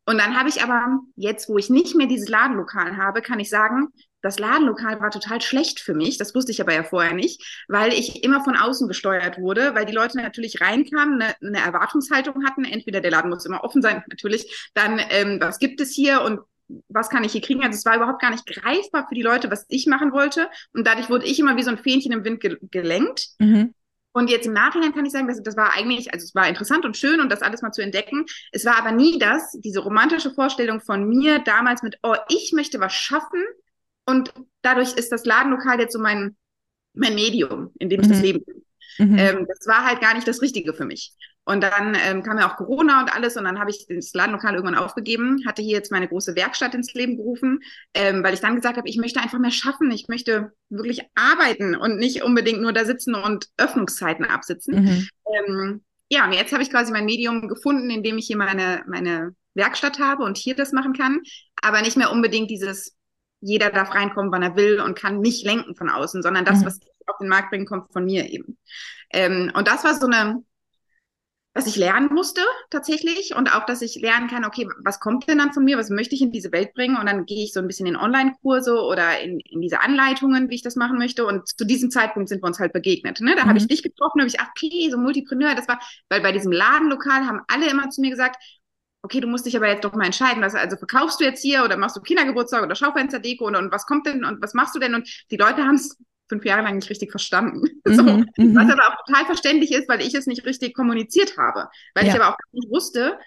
Und 0.07 0.19
dann 0.19 0.39
habe 0.39 0.51
ich 0.51 0.63
aber 0.63 1.01
jetzt, 1.17 1.49
wo 1.49 1.57
ich 1.57 1.71
nicht 1.71 1.97
mehr 1.97 2.07
dieses 2.07 2.29
Ladenlokal 2.29 2.99
habe, 2.99 3.23
kann 3.23 3.41
ich 3.41 3.49
sagen, 3.49 3.89
das 4.25 4.39
Ladenlokal 4.39 5.01
war 5.01 5.11
total 5.11 5.43
schlecht 5.43 5.81
für 5.81 5.93
mich. 5.93 6.17
Das 6.17 6.35
wusste 6.35 6.51
ich 6.51 6.63
aber 6.63 6.73
ja 6.73 6.83
vorher 6.83 7.13
nicht, 7.13 7.65
weil 7.69 7.93
ich 7.93 8.25
immer 8.25 8.43
von 8.43 8.57
außen 8.57 8.89
gesteuert 8.89 9.39
wurde, 9.39 9.75
weil 9.75 9.85
die 9.85 9.93
Leute 9.93 10.17
natürlich 10.17 10.63
reinkamen, 10.63 11.21
eine, 11.21 11.35
eine 11.43 11.59
Erwartungshaltung 11.59 12.43
hatten. 12.47 12.65
Entweder 12.65 13.03
der 13.03 13.11
Laden 13.11 13.29
muss 13.29 13.45
immer 13.45 13.63
offen 13.65 13.83
sein, 13.83 14.03
natürlich. 14.09 14.71
Dann, 14.73 14.99
ähm, 15.11 15.39
was 15.43 15.59
gibt 15.59 15.79
es 15.83 15.93
hier 15.93 16.23
und 16.23 16.41
was 16.89 17.11
kann 17.11 17.23
ich 17.23 17.33
hier 17.33 17.43
kriegen? 17.43 17.63
Also 17.63 17.77
es 17.77 17.85
war 17.85 17.97
überhaupt 17.97 18.23
gar 18.23 18.31
nicht 18.31 18.47
greifbar 18.47 19.07
für 19.07 19.15
die 19.15 19.21
Leute, 19.21 19.51
was 19.51 19.67
ich 19.69 19.87
machen 19.87 20.13
wollte. 20.13 20.49
Und 20.73 20.87
dadurch 20.87 21.11
wurde 21.11 21.27
ich 21.27 21.39
immer 21.39 21.59
wie 21.59 21.63
so 21.63 21.71
ein 21.71 21.77
Fähnchen 21.77 22.13
im 22.13 22.25
Wind 22.25 22.41
ge 22.41 22.57
gelenkt. 22.71 23.27
Mhm. 23.39 23.75
Und 24.13 24.31
jetzt 24.31 24.47
im 24.47 24.55
Nachhinein 24.55 24.95
kann 24.95 25.05
ich 25.05 25.13
sagen, 25.13 25.29
dass 25.29 25.43
das 25.43 25.59
war 25.59 25.75
eigentlich, 25.77 26.15
also 26.15 26.25
es 26.25 26.35
war 26.35 26.49
interessant 26.49 26.87
und 26.87 26.97
schön 26.97 27.21
und 27.21 27.31
das 27.31 27.43
alles 27.43 27.61
mal 27.61 27.73
zu 27.73 27.83
entdecken. 27.83 28.25
Es 28.53 28.65
war 28.65 28.79
aber 28.79 28.93
nie 28.93 29.19
das, 29.19 29.51
diese 29.59 29.81
romantische 29.81 30.31
Vorstellung 30.31 30.81
von 30.81 31.07
mir 31.07 31.41
damals 31.41 31.83
mit, 31.83 31.99
oh, 32.03 32.15
ich 32.31 32.53
möchte 32.55 32.81
was 32.81 32.95
schaffen, 32.95 33.43
und 34.07 34.33
dadurch 34.63 34.95
ist 34.95 35.13
das 35.13 35.25
Ladenlokal 35.25 35.81
jetzt 35.81 35.93
so 35.93 35.99
mein, 35.99 36.37
mein 36.95 37.15
Medium, 37.15 37.73
in 37.79 37.89
dem 37.89 38.01
ich 38.01 38.09
mhm. 38.09 38.13
das 38.13 38.23
Leben 38.23 38.45
bin. 38.45 38.65
Mhm. 38.99 39.19
Ähm, 39.19 39.47
das 39.49 39.67
war 39.67 39.85
halt 39.85 40.01
gar 40.01 40.15
nicht 40.15 40.29
das 40.29 40.43
Richtige 40.43 40.75
für 40.75 40.85
mich. 40.85 41.15
Und 41.47 41.63
dann 41.63 41.95
ähm, 42.07 42.23
kam 42.23 42.39
ja 42.39 42.51
auch 42.51 42.57
Corona 42.57 43.03
und 43.03 43.15
alles 43.15 43.37
und 43.37 43.45
dann 43.45 43.59
habe 43.59 43.71
ich 43.71 43.87
das 43.87 44.15
Ladenlokal 44.15 44.55
irgendwann 44.55 44.79
aufgegeben, 44.79 45.43
hatte 45.47 45.61
hier 45.61 45.77
jetzt 45.77 45.93
meine 45.93 46.09
große 46.09 46.35
Werkstatt 46.37 46.75
ins 46.75 46.95
Leben 46.95 47.17
gerufen, 47.17 47.61
ähm, 47.93 48.25
weil 48.25 48.33
ich 48.33 48.41
dann 48.41 48.57
gesagt 48.57 48.79
habe, 48.79 48.89
ich 48.89 48.97
möchte 48.97 49.21
einfach 49.21 49.39
mehr 49.39 49.51
schaffen, 49.51 49.91
ich 49.91 50.09
möchte 50.09 50.53
wirklich 50.71 51.03
arbeiten 51.15 51.77
und 51.77 51.99
nicht 51.99 52.23
unbedingt 52.23 52.63
nur 52.63 52.73
da 52.73 52.87
sitzen 52.87 53.15
und 53.15 53.49
Öffnungszeiten 53.59 54.25
absitzen. 54.25 54.85
Mhm. 54.85 55.09
Ähm, 55.35 55.85
ja, 56.09 56.25
und 56.25 56.33
jetzt 56.33 56.53
habe 56.53 56.63
ich 56.63 56.71
quasi 56.71 56.93
mein 56.93 57.05
Medium 57.05 57.47
gefunden, 57.49 57.91
in 57.91 58.03
dem 58.03 58.17
ich 58.17 58.27
hier 58.27 58.39
meine, 58.39 58.83
meine 58.87 59.35
Werkstatt 59.53 59.99
habe 59.99 60.25
und 60.25 60.39
hier 60.39 60.55
das 60.55 60.73
machen 60.73 60.95
kann, 60.95 61.21
aber 61.61 61.83
nicht 61.83 61.99
mehr 61.99 62.11
unbedingt 62.11 62.51
dieses 62.51 62.97
jeder 63.45 63.71
darf 63.71 63.95
reinkommen, 63.95 64.33
wann 64.33 64.43
er 64.43 64.57
will 64.57 64.81
und 64.81 64.99
kann 64.99 65.21
mich 65.21 65.45
lenken 65.45 65.77
von 65.77 65.91
außen, 65.91 66.23
sondern 66.23 66.45
das, 66.45 66.61
mhm. 66.61 66.67
was 66.67 66.79
ich 66.79 67.09
auf 67.09 67.19
den 67.19 67.29
Markt 67.29 67.51
bringen, 67.51 67.67
kommt 67.67 67.93
von 67.93 68.05
mir 68.05 68.29
eben. 68.31 68.59
Ähm, 69.11 69.53
und 69.55 69.69
das 69.69 69.85
war 69.85 69.95
so 69.95 70.07
eine, 70.07 70.43
was 71.53 71.67
ich 71.67 71.77
lernen 71.77 72.13
musste 72.13 72.41
tatsächlich 72.71 73.37
und 73.37 73.55
auch, 73.55 73.67
dass 73.67 73.83
ich 73.83 74.01
lernen 74.01 74.29
kann, 74.29 74.45
okay, 74.45 74.67
was 74.83 74.99
kommt 74.99 75.29
denn 75.29 75.39
dann 75.39 75.53
von 75.53 75.65
mir, 75.65 75.77
was 75.77 75.91
möchte 75.91 76.15
ich 76.15 76.23
in 76.23 76.33
diese 76.33 76.51
Welt 76.53 76.73
bringen 76.75 76.97
und 76.97 77.07
dann 77.07 77.27
gehe 77.27 77.45
ich 77.45 77.53
so 77.53 77.61
ein 77.61 77.67
bisschen 77.67 77.87
in 77.87 77.97
Online-Kurse 77.97 78.81
oder 78.81 79.21
in, 79.21 79.39
in 79.41 79.61
diese 79.61 79.81
Anleitungen, 79.81 80.49
wie 80.49 80.57
ich 80.57 80.63
das 80.63 80.75
machen 80.75 80.99
möchte 80.99 81.27
und 81.27 81.47
zu 81.47 81.65
diesem 81.65 81.91
Zeitpunkt 81.91 82.29
sind 82.29 82.43
wir 82.43 82.47
uns 82.47 82.59
halt 82.59 82.73
begegnet. 82.73 83.21
Ne? 83.21 83.35
Da 83.37 83.45
mhm. 83.45 83.49
habe 83.51 83.59
ich 83.59 83.69
dich 83.69 83.83
getroffen, 83.83 84.21
habe 84.21 84.29
ich, 84.29 84.41
ach, 84.41 84.49
okay, 84.51 84.91
so 84.91 84.97
Multipreneur, 84.97 85.55
das 85.55 85.69
war, 85.69 85.79
weil 86.09 86.23
bei 86.23 86.33
diesem 86.33 86.51
Ladenlokal 86.51 87.27
haben 87.27 87.43
alle 87.47 87.71
immer 87.71 87.91
zu 87.91 88.01
mir 88.01 88.11
gesagt, 88.11 88.43
okay, 89.05 89.21
du 89.21 89.29
musst 89.29 89.45
dich 89.45 89.55
aber 89.57 89.69
jetzt 89.69 89.85
doch 89.85 89.93
mal 89.93 90.07
entscheiden, 90.07 90.43
was, 90.43 90.55
also 90.55 90.77
verkaufst 90.77 91.21
du 91.21 91.25
jetzt 91.25 91.43
hier 91.43 91.63
oder 91.63 91.77
machst 91.77 91.95
du 91.95 92.01
Kindergeburtstag 92.01 92.63
oder 92.63 92.75
Schaufensterdeko 92.75 93.47
und, 93.47 93.55
und 93.55 93.71
was 93.71 93.85
kommt 93.85 94.07
denn 94.07 94.25
und 94.25 94.43
was 94.43 94.55
machst 94.55 94.75
du 94.75 94.79
denn? 94.79 94.95
Und 94.95 95.09
die 95.31 95.37
Leute 95.37 95.63
haben 95.63 95.75
es 95.75 95.97
fünf 96.27 96.45
Jahre 96.47 96.63
lang 96.63 96.77
nicht 96.77 96.91
richtig 96.91 97.11
verstanden. 97.11 97.69
Mhm, 97.87 97.95
so, 97.95 98.03
mhm. 98.03 98.57
was 98.57 98.73
aber 98.73 98.89
auch 98.89 99.05
total 99.05 99.27
verständlich 99.27 99.71
ist, 99.71 99.91
weil 99.91 100.01
ich 100.01 100.15
es 100.15 100.27
nicht 100.27 100.47
richtig 100.47 100.75
kommuniziert 100.75 101.37
habe. 101.37 101.69
Weil 101.95 102.07
ja. 102.07 102.15
ich 102.15 102.21
aber 102.21 102.33
auch 102.33 102.39
nicht 102.53 102.71
wusste, 102.71 103.19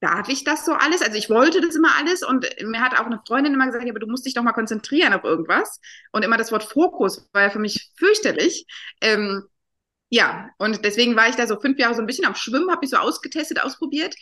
darf 0.00 0.28
ich 0.28 0.42
das 0.42 0.64
so 0.64 0.72
alles? 0.72 1.02
Also 1.02 1.16
ich 1.16 1.30
wollte 1.30 1.60
das 1.60 1.76
immer 1.76 1.94
alles 1.96 2.24
und 2.24 2.44
mir 2.64 2.80
hat 2.80 2.98
auch 2.98 3.06
eine 3.06 3.20
Freundin 3.24 3.54
immer 3.54 3.66
gesagt, 3.66 3.84
ja, 3.84 3.90
aber 3.90 4.00
du 4.00 4.08
musst 4.08 4.26
dich 4.26 4.34
doch 4.34 4.42
mal 4.42 4.52
konzentrieren 4.52 5.12
auf 5.12 5.22
irgendwas. 5.22 5.80
Und 6.10 6.24
immer 6.24 6.36
das 6.36 6.50
Wort 6.50 6.64
Fokus 6.64 7.28
war 7.32 7.42
ja 7.42 7.50
für 7.50 7.60
mich 7.60 7.92
fürchterlich. 7.96 8.66
Ähm, 9.00 9.44
ja, 10.08 10.50
und 10.58 10.84
deswegen 10.84 11.16
war 11.16 11.28
ich 11.28 11.34
da 11.34 11.46
so 11.46 11.58
fünf 11.58 11.78
Jahre 11.78 11.94
so 11.94 12.00
ein 12.00 12.06
bisschen 12.06 12.26
am 12.26 12.36
Schwimmen, 12.36 12.70
habe 12.70 12.80
mich 12.82 12.90
so 12.90 12.96
ausgetestet, 12.96 13.60
ausprobiert 13.62 14.14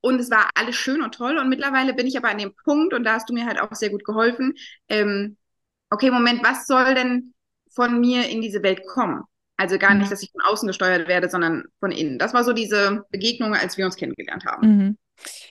und 0.00 0.20
es 0.20 0.30
war 0.30 0.50
alles 0.54 0.76
schön 0.76 1.02
und 1.02 1.14
toll 1.14 1.38
und 1.38 1.48
mittlerweile 1.48 1.94
bin 1.94 2.06
ich 2.06 2.16
aber 2.16 2.30
an 2.30 2.38
dem 2.38 2.54
Punkt 2.64 2.94
und 2.94 3.04
da 3.04 3.14
hast 3.14 3.28
du 3.28 3.34
mir 3.34 3.46
halt 3.46 3.60
auch 3.60 3.74
sehr 3.74 3.90
gut 3.90 4.04
geholfen. 4.04 4.54
Ähm, 4.88 5.36
okay, 5.90 6.10
Moment, 6.10 6.42
was 6.42 6.66
soll 6.66 6.94
denn 6.94 7.32
von 7.72 8.00
mir 8.00 8.28
in 8.28 8.40
diese 8.42 8.62
Welt 8.62 8.82
kommen? 8.86 9.22
Also 9.56 9.78
gar 9.78 9.92
mhm. 9.92 10.00
nicht, 10.00 10.10
dass 10.10 10.22
ich 10.22 10.32
von 10.32 10.40
außen 10.42 10.66
gesteuert 10.66 11.06
werde, 11.06 11.28
sondern 11.28 11.64
von 11.78 11.92
innen. 11.92 12.18
Das 12.18 12.34
war 12.34 12.42
so 12.42 12.52
diese 12.52 13.04
Begegnung, 13.10 13.54
als 13.54 13.76
wir 13.76 13.84
uns 13.84 13.96
kennengelernt 13.96 14.46
haben. 14.46 14.66
Mhm. 14.66 14.98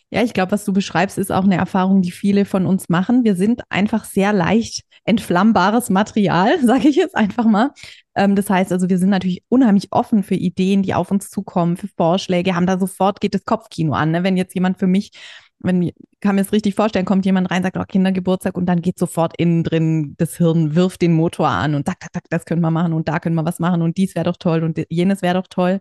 Ja, 0.10 0.24
ich 0.24 0.34
glaube, 0.34 0.52
was 0.52 0.66
du 0.66 0.74
beschreibst, 0.74 1.18
ist 1.18 1.32
auch 1.32 1.44
eine 1.44 1.58
Erfahrung, 1.58 2.02
die 2.02 2.12
viele 2.12 2.46
von 2.46 2.66
uns 2.66 2.90
machen. 2.90 3.24
Wir 3.24 3.36
sind 3.36 3.62
einfach 3.70 4.06
sehr 4.06 4.34
leicht 4.34 4.82
entflammbares 5.10 5.90
Material, 5.90 6.60
sage 6.64 6.88
ich 6.88 6.96
jetzt 6.96 7.16
einfach 7.16 7.46
mal. 7.46 7.72
Ähm, 8.16 8.36
das 8.36 8.50
heißt 8.50 8.72
also, 8.72 8.90
wir 8.90 8.98
sind 8.98 9.10
natürlich 9.10 9.44
unheimlich 9.50 9.88
offen 9.92 10.24
für 10.24 10.36
Ideen, 10.36 10.84
die 10.84 10.94
auf 10.94 11.12
uns 11.12 11.30
zukommen, 11.30 11.78
für 11.78 11.88
Vorschläge, 11.98 12.56
haben 12.56 12.68
da 12.68 12.80
sofort 12.80 13.20
geht 13.20 13.34
das 13.34 13.46
Kopfkino 13.46 13.94
an. 13.94 14.12
Ne? 14.12 14.24
Wenn 14.24 14.38
jetzt 14.38 14.54
jemand 14.54 14.78
für 14.80 14.88
mich, 14.88 15.12
wenn 15.60 15.92
kann 16.22 16.36
mir 16.36 16.42
es 16.42 16.54
richtig 16.54 16.76
vorstellen, 16.76 17.06
kommt 17.06 17.26
jemand 17.26 17.50
rein, 17.52 17.64
sagt, 17.64 17.78
oh, 17.78 17.84
Kindergeburtstag 17.86 18.56
und 18.56 18.66
dann 18.68 18.82
geht 18.82 19.00
sofort 19.00 19.34
innen 19.38 19.64
drin 19.64 20.16
das 20.18 20.38
Hirn, 20.38 20.76
wirft 20.76 21.02
den 21.02 21.14
Motor 21.14 21.48
an 21.50 21.76
und 21.76 21.86
tak, 21.86 21.98
das 22.30 22.46
können 22.46 22.62
wir 22.62 22.72
machen 22.72 22.94
und 22.94 23.08
da 23.08 23.20
können 23.20 23.36
wir 23.36 23.46
was 23.46 23.60
machen 23.60 23.82
und 23.82 23.98
dies 23.98 24.16
wäre 24.16 24.26
doch 24.26 24.38
toll 24.38 24.64
und 24.64 24.80
jenes 24.90 25.22
wäre 25.22 25.36
doch 25.36 25.48
toll. 25.48 25.80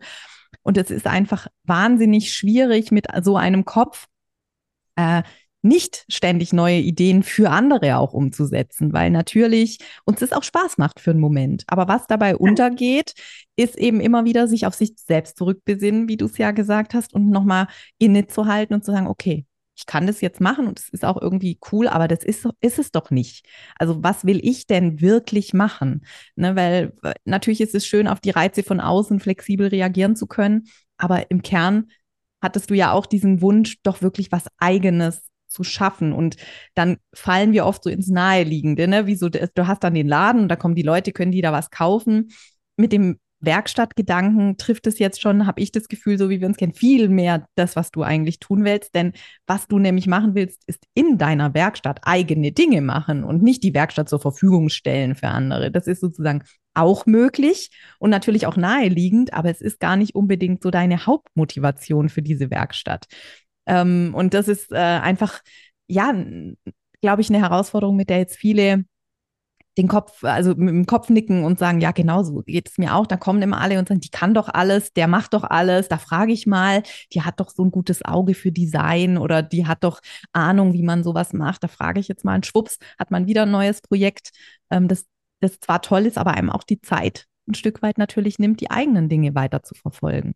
Und 0.62 0.78
es 0.78 0.90
ist 0.90 1.06
einfach 1.06 1.48
wahnsinnig 1.64 2.32
schwierig 2.32 2.90
mit 2.90 3.06
so 3.22 3.36
einem 3.36 3.64
Kopf 3.64 4.06
äh, 4.96 5.22
nicht 5.68 6.04
ständig 6.08 6.52
neue 6.52 6.78
Ideen 6.78 7.22
für 7.22 7.50
andere 7.50 7.98
auch 7.98 8.12
umzusetzen, 8.12 8.92
weil 8.92 9.10
natürlich 9.10 9.78
uns 10.04 10.20
das 10.20 10.32
auch 10.32 10.42
Spaß 10.42 10.78
macht 10.78 11.00
für 11.00 11.12
einen 11.12 11.20
Moment. 11.20 11.64
Aber 11.66 11.86
was 11.86 12.06
dabei 12.06 12.36
untergeht, 12.36 13.14
ist 13.56 13.76
eben 13.76 14.00
immer 14.00 14.24
wieder 14.24 14.48
sich 14.48 14.66
auf 14.66 14.74
sich 14.74 14.94
selbst 14.96 15.36
zurückbesinnen, 15.36 16.08
wie 16.08 16.16
du 16.16 16.26
es 16.26 16.38
ja 16.38 16.50
gesagt 16.50 16.94
hast, 16.94 17.14
und 17.14 17.30
nochmal 17.30 17.68
innezuhalten 17.98 18.74
und 18.74 18.84
zu 18.84 18.92
sagen, 18.92 19.06
okay, 19.06 19.44
ich 19.76 19.86
kann 19.86 20.08
das 20.08 20.20
jetzt 20.20 20.40
machen 20.40 20.66
und 20.66 20.80
es 20.80 20.88
ist 20.88 21.04
auch 21.04 21.20
irgendwie 21.22 21.58
cool, 21.70 21.86
aber 21.86 22.08
das 22.08 22.24
ist, 22.24 22.48
ist 22.60 22.80
es 22.80 22.90
doch 22.90 23.10
nicht. 23.12 23.46
Also 23.78 24.02
was 24.02 24.24
will 24.24 24.40
ich 24.42 24.66
denn 24.66 25.00
wirklich 25.00 25.54
machen? 25.54 26.04
Ne, 26.34 26.56
weil 26.56 26.94
natürlich 27.24 27.60
ist 27.60 27.76
es 27.76 27.86
schön, 27.86 28.08
auf 28.08 28.18
die 28.20 28.30
Reize 28.30 28.64
von 28.64 28.80
außen 28.80 29.20
flexibel 29.20 29.68
reagieren 29.68 30.16
zu 30.16 30.26
können, 30.26 30.66
aber 30.96 31.30
im 31.30 31.42
Kern 31.42 31.86
hattest 32.42 32.70
du 32.70 32.74
ja 32.74 32.92
auch 32.92 33.06
diesen 33.06 33.40
Wunsch, 33.40 33.76
doch 33.82 34.02
wirklich 34.02 34.32
was 34.32 34.46
eigenes 34.58 35.27
zu 35.48 35.64
schaffen. 35.64 36.12
Und 36.12 36.36
dann 36.74 36.98
fallen 37.14 37.52
wir 37.52 37.66
oft 37.66 37.82
so 37.82 37.90
ins 37.90 38.08
Naheliegende, 38.08 38.88
ne? 38.88 39.06
Wie 39.06 39.16
so, 39.16 39.28
du 39.28 39.66
hast 39.66 39.82
dann 39.82 39.94
den 39.94 40.08
Laden 40.08 40.42
und 40.42 40.48
da 40.48 40.56
kommen 40.56 40.74
die 40.74 40.82
Leute, 40.82 41.12
können 41.12 41.32
die 41.32 41.42
da 41.42 41.52
was 41.52 41.70
kaufen. 41.70 42.30
Mit 42.76 42.92
dem 42.92 43.18
Werkstattgedanken 43.40 44.56
trifft 44.56 44.86
es 44.88 44.98
jetzt 44.98 45.20
schon, 45.20 45.46
habe 45.46 45.60
ich 45.60 45.70
das 45.70 45.88
Gefühl, 45.88 46.18
so 46.18 46.28
wie 46.28 46.40
wir 46.40 46.48
uns 46.48 46.56
kennen, 46.56 46.74
viel 46.74 47.08
mehr 47.08 47.46
das, 47.54 47.76
was 47.76 47.90
du 47.90 48.02
eigentlich 48.02 48.40
tun 48.40 48.64
willst. 48.64 48.94
Denn 48.94 49.12
was 49.46 49.68
du 49.68 49.78
nämlich 49.78 50.06
machen 50.06 50.34
willst, 50.34 50.62
ist 50.66 50.84
in 50.94 51.18
deiner 51.18 51.54
Werkstatt 51.54 52.00
eigene 52.02 52.52
Dinge 52.52 52.80
machen 52.80 53.22
und 53.22 53.42
nicht 53.42 53.62
die 53.62 53.74
Werkstatt 53.74 54.08
zur 54.08 54.20
Verfügung 54.20 54.70
stellen 54.70 55.14
für 55.14 55.28
andere. 55.28 55.70
Das 55.70 55.86
ist 55.86 56.00
sozusagen 56.00 56.42
auch 56.74 57.06
möglich 57.06 57.70
und 57.98 58.10
natürlich 58.10 58.46
auch 58.46 58.56
naheliegend, 58.56 59.32
aber 59.34 59.50
es 59.50 59.60
ist 59.60 59.80
gar 59.80 59.96
nicht 59.96 60.14
unbedingt 60.14 60.62
so 60.62 60.70
deine 60.70 61.06
Hauptmotivation 61.06 62.08
für 62.08 62.22
diese 62.22 62.50
Werkstatt. 62.50 63.06
Ähm, 63.68 64.12
und 64.14 64.34
das 64.34 64.48
ist 64.48 64.72
äh, 64.72 64.76
einfach, 64.76 65.40
ja, 65.86 66.12
glaube 67.00 67.20
ich, 67.22 67.28
eine 67.28 67.40
Herausforderung, 67.40 67.96
mit 67.96 68.10
der 68.10 68.18
jetzt 68.18 68.36
viele 68.36 68.84
den 69.78 69.88
Kopf, 69.88 70.24
also 70.24 70.50
mit 70.56 70.68
dem 70.70 70.86
Kopf 70.86 71.08
nicken 71.08 71.44
und 71.44 71.58
sagen, 71.58 71.80
ja, 71.80 71.92
genau 71.92 72.24
so 72.24 72.42
geht 72.42 72.68
es 72.68 72.78
mir 72.78 72.96
auch. 72.96 73.06
Da 73.06 73.16
kommen 73.16 73.40
immer 73.42 73.60
alle 73.60 73.78
und 73.78 73.88
sagen, 73.88 74.00
die 74.00 74.10
kann 74.10 74.34
doch 74.34 74.48
alles, 74.48 74.92
der 74.92 75.06
macht 75.06 75.34
doch 75.34 75.44
alles. 75.44 75.88
Da 75.88 75.98
frage 75.98 76.32
ich 76.32 76.46
mal, 76.46 76.82
die 77.12 77.22
hat 77.22 77.38
doch 77.38 77.50
so 77.50 77.64
ein 77.64 77.70
gutes 77.70 78.04
Auge 78.04 78.34
für 78.34 78.50
Design 78.50 79.16
oder 79.16 79.42
die 79.42 79.66
hat 79.66 79.84
doch 79.84 80.00
Ahnung, 80.32 80.72
wie 80.72 80.82
man 80.82 81.04
sowas 81.04 81.32
macht. 81.32 81.62
Da 81.62 81.68
frage 81.68 82.00
ich 82.00 82.08
jetzt 82.08 82.24
mal, 82.24 82.34
und 82.34 82.46
schwupps, 82.46 82.78
hat 82.98 83.12
man 83.12 83.28
wieder 83.28 83.42
ein 83.42 83.52
neues 83.52 83.80
Projekt, 83.80 84.30
ähm, 84.70 84.88
das, 84.88 85.06
das 85.40 85.60
zwar 85.60 85.80
toll 85.80 86.06
ist, 86.06 86.18
aber 86.18 86.34
einem 86.34 86.50
auch 86.50 86.64
die 86.64 86.80
Zeit 86.80 87.26
ein 87.48 87.54
Stück 87.54 87.80
weit 87.80 87.98
natürlich 87.98 88.38
nimmt, 88.38 88.60
die 88.60 88.70
eigenen 88.70 89.08
Dinge 89.08 89.34
weiter 89.34 89.62
zu 89.62 89.74
verfolgen. 89.74 90.34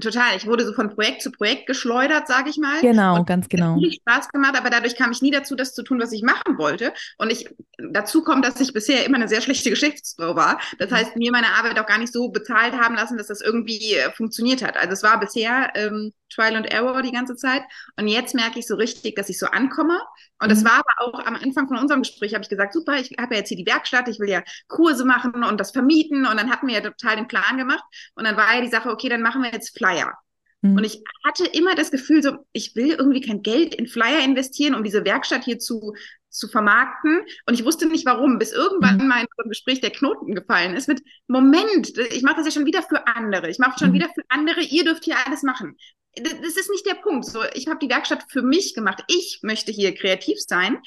Total. 0.00 0.36
Ich 0.36 0.46
wurde 0.46 0.64
so 0.64 0.72
von 0.72 0.90
Projekt 0.90 1.22
zu 1.22 1.32
Projekt 1.32 1.66
geschleudert, 1.66 2.28
sage 2.28 2.50
ich 2.50 2.58
mal. 2.58 2.80
Genau, 2.80 3.16
und 3.16 3.26
ganz 3.26 3.48
genau. 3.48 3.74
Hat 3.74 3.94
Spaß 3.94 4.28
gemacht, 4.28 4.56
aber 4.56 4.70
dadurch 4.70 4.96
kam 4.96 5.10
ich 5.10 5.20
nie 5.20 5.32
dazu, 5.32 5.56
das 5.56 5.74
zu 5.74 5.82
tun, 5.82 6.00
was 6.00 6.12
ich 6.12 6.22
machen 6.22 6.58
wollte. 6.58 6.92
Und 7.18 7.30
ich 7.30 7.48
dazu 7.78 8.22
kommt, 8.22 8.44
dass 8.44 8.60
ich 8.60 8.72
bisher 8.72 9.04
immer 9.04 9.16
eine 9.16 9.28
sehr 9.28 9.40
schlechte 9.40 9.70
Geschäftsfrau 9.74 10.36
war. 10.36 10.60
Das 10.78 10.90
mhm. 10.90 10.94
heißt, 10.94 11.16
mir 11.16 11.32
meine 11.32 11.48
Arbeit 11.58 11.78
auch 11.78 11.86
gar 11.86 11.98
nicht 11.98 12.12
so 12.12 12.28
bezahlt 12.28 12.74
haben 12.74 12.94
lassen, 12.94 13.18
dass 13.18 13.26
das 13.26 13.40
irgendwie 13.40 13.94
äh, 13.94 14.12
funktioniert 14.12 14.62
hat. 14.62 14.76
Also 14.76 14.92
es 14.92 15.02
war 15.02 15.18
bisher 15.18 15.72
ähm, 15.74 16.12
Trial 16.34 16.56
and 16.56 16.66
Error 16.66 17.02
die 17.02 17.12
ganze 17.12 17.36
Zeit. 17.36 17.62
Und 17.96 18.08
jetzt 18.08 18.34
merke 18.34 18.58
ich 18.58 18.66
so 18.66 18.74
richtig, 18.74 19.16
dass 19.16 19.28
ich 19.28 19.38
so 19.38 19.46
ankomme. 19.46 20.00
Und 20.40 20.50
das 20.50 20.62
mhm. 20.62 20.66
war 20.66 20.82
aber 20.84 21.00
auch 21.00 21.26
am 21.26 21.36
Anfang 21.36 21.68
von 21.68 21.78
unserem 21.78 22.02
Gespräch, 22.02 22.34
habe 22.34 22.42
ich 22.42 22.50
gesagt, 22.50 22.72
super, 22.72 22.96
ich 22.96 23.14
habe 23.18 23.34
ja 23.34 23.40
jetzt 23.40 23.48
hier 23.48 23.56
die 23.56 23.66
Werkstatt, 23.66 24.08
ich 24.08 24.18
will 24.18 24.28
ja 24.28 24.42
Kurse 24.68 25.04
machen 25.04 25.44
und 25.44 25.60
das 25.60 25.70
vermieten. 25.70 26.26
Und 26.26 26.36
dann 26.38 26.50
hatten 26.50 26.66
wir 26.66 26.74
ja 26.74 26.80
total 26.80 27.16
den 27.16 27.28
Plan 27.28 27.56
gemacht. 27.56 27.84
Und 28.14 28.24
dann 28.24 28.36
war 28.36 28.54
ja 28.54 28.60
die 28.60 28.68
Sache, 28.68 28.90
okay, 28.90 29.08
dann 29.08 29.22
machen 29.22 29.42
wir 29.42 29.52
jetzt 29.52 29.63
Flyer. 29.70 30.12
Mhm. 30.62 30.76
Und 30.76 30.84
ich 30.84 31.02
hatte 31.24 31.46
immer 31.46 31.74
das 31.74 31.90
Gefühl, 31.90 32.22
so, 32.22 32.38
ich 32.52 32.74
will 32.76 32.90
irgendwie 32.90 33.20
kein 33.20 33.42
Geld 33.42 33.74
in 33.74 33.86
Flyer 33.86 34.24
investieren, 34.24 34.74
um 34.74 34.82
diese 34.82 35.04
Werkstatt 35.04 35.44
hier 35.44 35.58
zu, 35.58 35.94
zu 36.30 36.48
vermarkten. 36.48 37.22
Und 37.46 37.54
ich 37.54 37.64
wusste 37.64 37.86
nicht 37.86 38.06
warum, 38.06 38.38
bis 38.38 38.52
irgendwann 38.52 38.98
mhm. 38.98 39.08
mal 39.08 39.20
in 39.20 39.26
unserem 39.36 39.50
Gespräch 39.50 39.80
der 39.80 39.90
Knoten 39.90 40.34
gefallen 40.34 40.74
ist 40.74 40.88
mit, 40.88 41.02
Moment, 41.26 41.96
ich 41.98 42.22
mache 42.22 42.36
das 42.36 42.46
ja 42.46 42.52
schon 42.52 42.66
wieder 42.66 42.82
für 42.82 43.06
andere. 43.06 43.50
Ich 43.50 43.58
mache 43.58 43.78
schon 43.78 43.90
mhm. 43.90 43.94
wieder 43.94 44.08
für 44.14 44.22
andere, 44.28 44.60
ihr 44.60 44.84
dürft 44.84 45.04
hier 45.04 45.16
alles 45.26 45.42
machen 45.42 45.76
das 46.16 46.56
ist 46.56 46.70
nicht 46.70 46.86
der 46.86 46.94
Punkt. 46.94 47.24
So, 47.24 47.42
ich 47.54 47.66
habe 47.68 47.78
die 47.78 47.88
Werkstatt 47.88 48.24
für 48.28 48.42
mich 48.42 48.74
gemacht. 48.74 49.02
Ich 49.08 49.40
möchte 49.42 49.72
hier 49.72 49.94
kreativ 49.94 50.38
sein. 50.40 50.78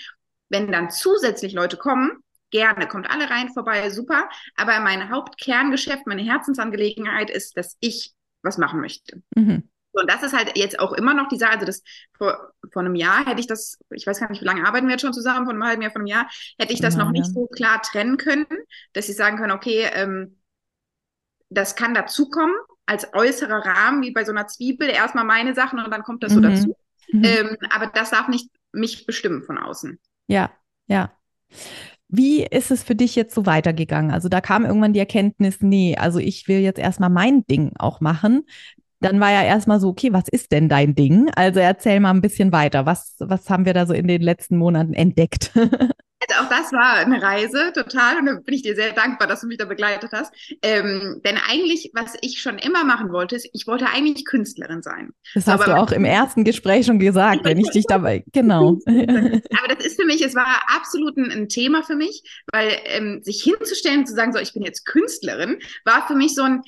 Wenn 0.49 0.71
dann 0.71 0.89
zusätzlich 0.89 1.53
Leute 1.53 1.77
kommen, 1.77 2.23
gerne, 2.51 2.87
kommt 2.87 3.09
alle 3.09 3.29
rein 3.29 3.49
vorbei, 3.49 3.89
super. 3.89 4.29
Aber 4.55 4.79
mein 4.79 5.09
Hauptkerngeschäft, 5.11 6.07
meine 6.07 6.23
Herzensangelegenheit 6.23 7.29
ist, 7.29 7.57
dass 7.57 7.75
ich 7.81 8.13
was 8.43 8.57
machen 8.57 8.81
möchte. 8.81 9.21
Mhm. 9.35 9.69
Und 9.91 10.11
das 10.11 10.21
ist 10.21 10.33
halt 10.33 10.55
jetzt 10.55 10.79
auch 10.79 10.93
immer 10.93 11.13
noch 11.13 11.27
die 11.27 11.37
Sache, 11.37 11.53
also 11.53 11.65
das 11.65 11.81
vor, 12.17 12.51
vor 12.71 12.81
einem 12.81 12.95
Jahr 12.95 13.25
hätte 13.25 13.39
ich 13.39 13.47
das, 13.47 13.79
ich 13.89 14.05
weiß 14.05 14.19
gar 14.19 14.29
nicht, 14.29 14.41
wie 14.41 14.45
lange 14.45 14.65
arbeiten 14.65 14.87
wir 14.87 14.93
jetzt 14.93 15.01
schon 15.01 15.13
zusammen, 15.13 15.45
von 15.45 15.55
einem 15.55 15.63
halben 15.63 15.81
Jahr, 15.81 15.91
von 15.91 16.01
einem 16.01 16.07
Jahr, 16.07 16.29
hätte 16.59 16.73
ich 16.73 16.81
das 16.81 16.95
ja, 16.95 17.03
noch 17.03 17.11
nicht 17.11 17.25
so 17.25 17.47
klar 17.47 17.81
trennen 17.81 18.17
können, 18.17 18.45
dass 18.93 19.09
ich 19.09 19.15
sagen 19.15 19.37
kann, 19.37 19.51
okay, 19.51 19.89
ähm, 19.93 20.37
das 21.49 21.75
kann 21.75 21.93
dazukommen, 21.93 22.55
als 22.85 23.13
äußerer 23.13 23.65
Rahmen, 23.65 24.01
wie 24.03 24.11
bei 24.11 24.23
so 24.23 24.31
einer 24.31 24.47
Zwiebel, 24.47 24.89
erstmal 24.89 25.25
meine 25.25 25.55
Sachen 25.55 25.79
und 25.79 25.91
dann 25.91 26.03
kommt 26.03 26.23
das 26.23 26.33
mhm. 26.33 26.35
so 26.35 26.41
dazu. 26.41 26.77
Mhm. 27.11 27.23
Ähm, 27.23 27.57
aber 27.69 27.87
das 27.87 28.11
darf 28.11 28.27
nicht 28.27 28.49
mich 28.71 29.05
bestimmen 29.05 29.43
von 29.43 29.57
außen. 29.57 29.99
Ja, 30.27 30.51
ja. 30.87 31.11
Wie 32.09 32.43
ist 32.45 32.71
es 32.71 32.83
für 32.83 32.95
dich 32.95 33.15
jetzt 33.15 33.35
so 33.35 33.45
weitergegangen? 33.45 34.11
Also 34.11 34.29
da 34.29 34.39
kam 34.39 34.65
irgendwann 34.65 34.93
die 34.93 34.99
Erkenntnis, 34.99 35.57
nee, 35.59 35.97
also 35.97 36.19
ich 36.19 36.47
will 36.47 36.59
jetzt 36.59 36.79
erstmal 36.79 37.09
mein 37.09 37.45
Ding 37.47 37.73
auch 37.77 37.99
machen. 37.99 38.45
Dann 38.99 39.19
war 39.19 39.31
ja 39.31 39.43
erstmal 39.43 39.79
so, 39.79 39.89
okay, 39.89 40.11
was 40.11 40.27
ist 40.29 40.51
denn 40.51 40.69
dein 40.69 40.95
Ding? 40.95 41.29
Also 41.35 41.59
erzähl 41.59 41.99
mal 41.99 42.11
ein 42.11 42.21
bisschen 42.21 42.51
weiter. 42.51 42.85
Was, 42.85 43.15
was 43.19 43.49
haben 43.49 43.65
wir 43.65 43.73
da 43.73 43.85
so 43.85 43.93
in 43.93 44.07
den 44.07 44.21
letzten 44.21 44.57
Monaten 44.57 44.93
entdeckt? 44.93 45.51
Also 46.19 46.43
auch 46.43 46.49
das 46.49 46.73
war 46.73 46.93
eine 46.95 47.21
Reise, 47.21 47.71
total. 47.73 48.17
Und 48.17 48.25
da 48.25 48.33
bin 48.33 48.55
ich 48.55 48.63
dir 48.63 48.75
sehr 48.75 48.91
dankbar, 48.91 49.27
dass 49.27 49.41
du 49.41 49.47
mich 49.47 49.57
da 49.57 49.65
begleitet 49.65 50.11
hast. 50.13 50.33
Ähm, 50.63 51.21
denn 51.23 51.37
eigentlich, 51.47 51.91
was 51.93 52.15
ich 52.21 52.41
schon 52.41 52.57
immer 52.57 52.83
machen 52.83 53.11
wollte, 53.11 53.35
ist, 53.35 53.47
ich 53.53 53.67
wollte 53.67 53.87
eigentlich 53.87 54.25
Künstlerin 54.25 54.81
sein. 54.81 55.11
Das 55.35 55.45
hast 55.45 55.61
aber 55.61 55.65
du 55.65 55.77
auch 55.77 55.91
im 55.91 56.05
ersten 56.05 56.43
Gespräch 56.43 56.87
schon 56.87 56.97
gesagt, 56.99 57.43
wenn 57.43 57.59
ich 57.59 57.69
dich 57.69 57.85
dabei, 57.85 58.23
genau. 58.33 58.79
aber 58.87 59.75
das 59.75 59.85
ist 59.85 60.01
für 60.01 60.07
mich, 60.07 60.23
es 60.23 60.33
war 60.33 60.63
absolut 60.75 61.17
ein, 61.17 61.31
ein 61.31 61.49
Thema 61.49 61.83
für 61.83 61.95
mich, 61.95 62.23
weil 62.51 62.71
ähm, 62.85 63.21
sich 63.23 63.43
hinzustellen 63.43 63.99
und 63.99 64.07
zu 64.07 64.15
sagen, 64.15 64.33
so, 64.33 64.39
ich 64.39 64.53
bin 64.53 64.63
jetzt 64.63 64.85
Künstlerin, 64.85 65.59
war 65.85 66.07
für 66.07 66.15
mich 66.15 66.33
so 66.33 66.41
ein, 66.41 66.63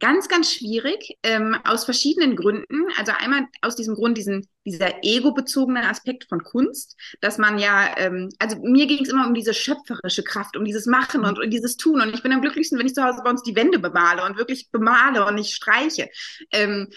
ganz, 0.00 0.28
ganz 0.28 0.52
schwierig 0.52 1.18
ähm, 1.22 1.56
aus 1.64 1.84
verschiedenen 1.84 2.36
Gründen. 2.36 2.86
Also 2.96 3.12
einmal 3.18 3.46
aus 3.62 3.76
diesem 3.76 3.94
Grund, 3.94 4.16
diesen, 4.16 4.46
dieser 4.64 5.02
ego-bezogene 5.02 5.88
Aspekt 5.88 6.26
von 6.28 6.42
Kunst, 6.42 6.96
dass 7.20 7.38
man 7.38 7.58
ja, 7.58 7.96
ähm, 7.96 8.28
also 8.38 8.56
mir 8.62 8.86
ging 8.86 9.02
es 9.02 9.08
immer 9.08 9.26
um 9.26 9.34
diese 9.34 9.54
schöpferische 9.54 10.22
Kraft, 10.22 10.56
um 10.56 10.64
dieses 10.64 10.86
Machen 10.86 11.24
und, 11.24 11.38
und 11.38 11.50
dieses 11.50 11.76
Tun. 11.76 12.00
Und 12.00 12.14
ich 12.14 12.22
bin 12.22 12.32
am 12.32 12.42
glücklichsten, 12.42 12.78
wenn 12.78 12.86
ich 12.86 12.94
zu 12.94 13.04
Hause 13.04 13.22
bei 13.24 13.30
uns 13.30 13.42
die 13.42 13.56
Wände 13.56 13.78
bemale 13.78 14.24
und 14.24 14.36
wirklich 14.36 14.70
bemale 14.70 15.24
und 15.26 15.34
nicht 15.34 15.54
streiche. 15.54 16.08
Ähm, 16.52 16.88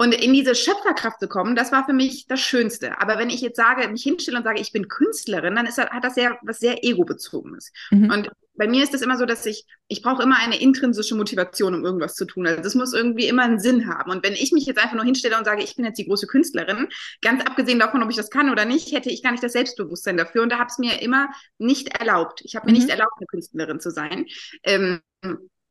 und 0.00 0.14
in 0.14 0.32
diese 0.32 0.54
Schöpferkraft 0.54 1.20
zu 1.20 1.28
kommen, 1.28 1.54
das 1.54 1.72
war 1.72 1.84
für 1.84 1.92
mich 1.92 2.26
das 2.26 2.40
Schönste. 2.40 2.98
Aber 3.02 3.18
wenn 3.18 3.28
ich 3.28 3.42
jetzt 3.42 3.58
sage, 3.58 3.86
mich 3.86 4.02
hinstelle 4.02 4.38
und 4.38 4.44
sage, 4.44 4.58
ich 4.58 4.72
bin 4.72 4.88
Künstlerin, 4.88 5.54
dann 5.54 5.66
ist 5.66 5.76
das, 5.76 5.90
hat 5.90 6.02
das 6.02 6.14
sehr, 6.14 6.38
was 6.40 6.58
sehr 6.58 6.82
ego-bezogenes. 6.82 7.70
Mhm. 7.90 8.10
Und 8.10 8.30
bei 8.54 8.66
mir 8.66 8.82
ist 8.82 8.94
es 8.94 9.02
immer 9.02 9.18
so, 9.18 9.26
dass 9.26 9.44
ich, 9.44 9.66
ich 9.88 10.00
brauche 10.00 10.22
immer 10.22 10.38
eine 10.38 10.58
intrinsische 10.58 11.14
Motivation, 11.14 11.74
um 11.74 11.84
irgendwas 11.84 12.14
zu 12.14 12.24
tun. 12.24 12.46
Also 12.46 12.62
das 12.62 12.74
muss 12.74 12.94
irgendwie 12.94 13.28
immer 13.28 13.42
einen 13.42 13.60
Sinn 13.60 13.88
haben. 13.88 14.10
Und 14.10 14.24
wenn 14.24 14.32
ich 14.32 14.52
mich 14.52 14.64
jetzt 14.64 14.82
einfach 14.82 14.96
nur 14.96 15.04
hinstelle 15.04 15.36
und 15.36 15.44
sage, 15.44 15.62
ich 15.62 15.76
bin 15.76 15.84
jetzt 15.84 15.98
die 15.98 16.06
große 16.06 16.26
Künstlerin, 16.26 16.88
ganz 17.20 17.44
abgesehen 17.44 17.78
davon, 17.78 18.02
ob 18.02 18.08
ich 18.08 18.16
das 18.16 18.30
kann 18.30 18.48
oder 18.48 18.64
nicht, 18.64 18.92
hätte 18.92 19.10
ich 19.10 19.22
gar 19.22 19.32
nicht 19.32 19.44
das 19.44 19.52
Selbstbewusstsein 19.52 20.16
dafür. 20.16 20.42
Und 20.42 20.50
da 20.50 20.58
habe 20.58 20.70
es 20.70 20.78
mir 20.78 21.02
immer 21.02 21.28
nicht 21.58 21.88
erlaubt. 21.88 22.40
Ich 22.46 22.56
habe 22.56 22.64
mir 22.64 22.72
mhm. 22.72 22.78
nicht 22.78 22.88
erlaubt, 22.88 23.18
eine 23.18 23.26
Künstlerin 23.26 23.80
zu 23.80 23.90
sein. 23.90 24.24
Ähm, 24.62 25.02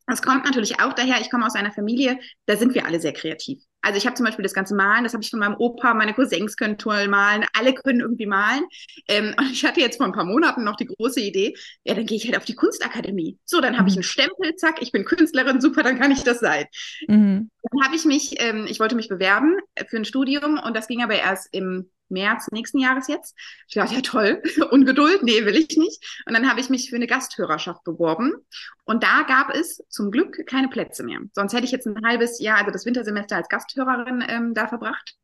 das 0.09 0.21
kommt 0.21 0.45
natürlich 0.45 0.79
auch 0.79 0.93
daher, 0.93 1.21
ich 1.21 1.29
komme 1.29 1.45
aus 1.45 1.55
einer 1.55 1.71
Familie, 1.71 2.19
da 2.45 2.57
sind 2.57 2.73
wir 2.73 2.85
alle 2.85 2.99
sehr 2.99 3.13
kreativ. 3.13 3.61
Also 3.81 3.97
ich 3.97 4.05
habe 4.05 4.15
zum 4.15 4.25
Beispiel 4.25 4.43
das 4.43 4.53
ganze 4.53 4.75
Malen, 4.75 5.03
das 5.03 5.13
habe 5.13 5.23
ich 5.23 5.29
von 5.29 5.39
meinem 5.39 5.55
Opa, 5.55 5.93
meine 5.93 6.13
Cousins 6.13 6.57
können 6.57 6.77
toll 6.77 7.07
malen, 7.07 7.45
alle 7.57 7.73
können 7.73 8.01
irgendwie 8.01 8.25
malen. 8.25 8.65
Ähm, 9.07 9.33
und 9.39 9.51
ich 9.51 9.65
hatte 9.65 9.79
jetzt 9.79 9.97
vor 9.97 10.05
ein 10.05 10.11
paar 10.11 10.25
Monaten 10.25 10.63
noch 10.63 10.75
die 10.75 10.85
große 10.85 11.21
Idee, 11.21 11.55
ja, 11.83 11.93
dann 11.93 12.05
gehe 12.05 12.17
ich 12.17 12.25
halt 12.25 12.37
auf 12.37 12.45
die 12.45 12.55
Kunstakademie. 12.55 13.37
So, 13.45 13.61
dann 13.61 13.77
habe 13.77 13.87
ich 13.87 13.95
mhm. 13.95 13.99
einen 13.99 14.03
Stempel, 14.03 14.55
zack, 14.55 14.81
ich 14.81 14.91
bin 14.91 15.05
Künstlerin, 15.05 15.61
super, 15.61 15.83
dann 15.83 15.99
kann 15.99 16.11
ich 16.11 16.23
das 16.23 16.39
sein. 16.39 16.65
Mhm. 17.07 17.49
Dann 17.63 17.83
habe 17.83 17.95
ich 17.95 18.05
mich, 18.05 18.35
ähm, 18.41 18.65
ich 18.67 18.79
wollte 18.79 18.95
mich 18.95 19.09
bewerben 19.09 19.57
für 19.87 19.97
ein 19.97 20.05
Studium 20.05 20.59
und 20.59 20.75
das 20.75 20.87
ging 20.87 21.01
aber 21.03 21.15
erst 21.15 21.47
im 21.51 21.89
März 22.09 22.47
nächsten 22.51 22.79
Jahres 22.79 23.07
jetzt. 23.07 23.35
Ich 23.67 23.75
dachte, 23.75 23.95
ja 23.95 24.01
toll, 24.01 24.41
Ungeduld, 24.71 25.23
nee, 25.23 25.45
will 25.45 25.55
ich 25.55 25.77
nicht. 25.77 26.23
Und 26.25 26.33
dann 26.33 26.49
habe 26.49 26.59
ich 26.59 26.69
mich 26.69 26.89
für 26.89 26.95
eine 26.95 27.07
Gasthörerschaft 27.07 27.83
beworben. 27.83 28.33
Und 28.85 29.03
da 29.03 29.23
gab 29.23 29.53
es 29.55 29.83
zum 29.89 30.11
Glück 30.11 30.45
keine 30.47 30.69
Plätze 30.69 31.03
mehr. 31.03 31.19
Sonst 31.33 31.53
hätte 31.53 31.65
ich 31.65 31.71
jetzt 31.71 31.87
ein 31.87 32.05
halbes 32.05 32.39
Jahr, 32.39 32.57
also 32.57 32.71
das 32.71 32.85
Wintersemester 32.85 33.35
als 33.35 33.49
Gasthörerin 33.49 34.23
ähm, 34.27 34.53
da 34.53 34.67
verbracht. 34.67 35.15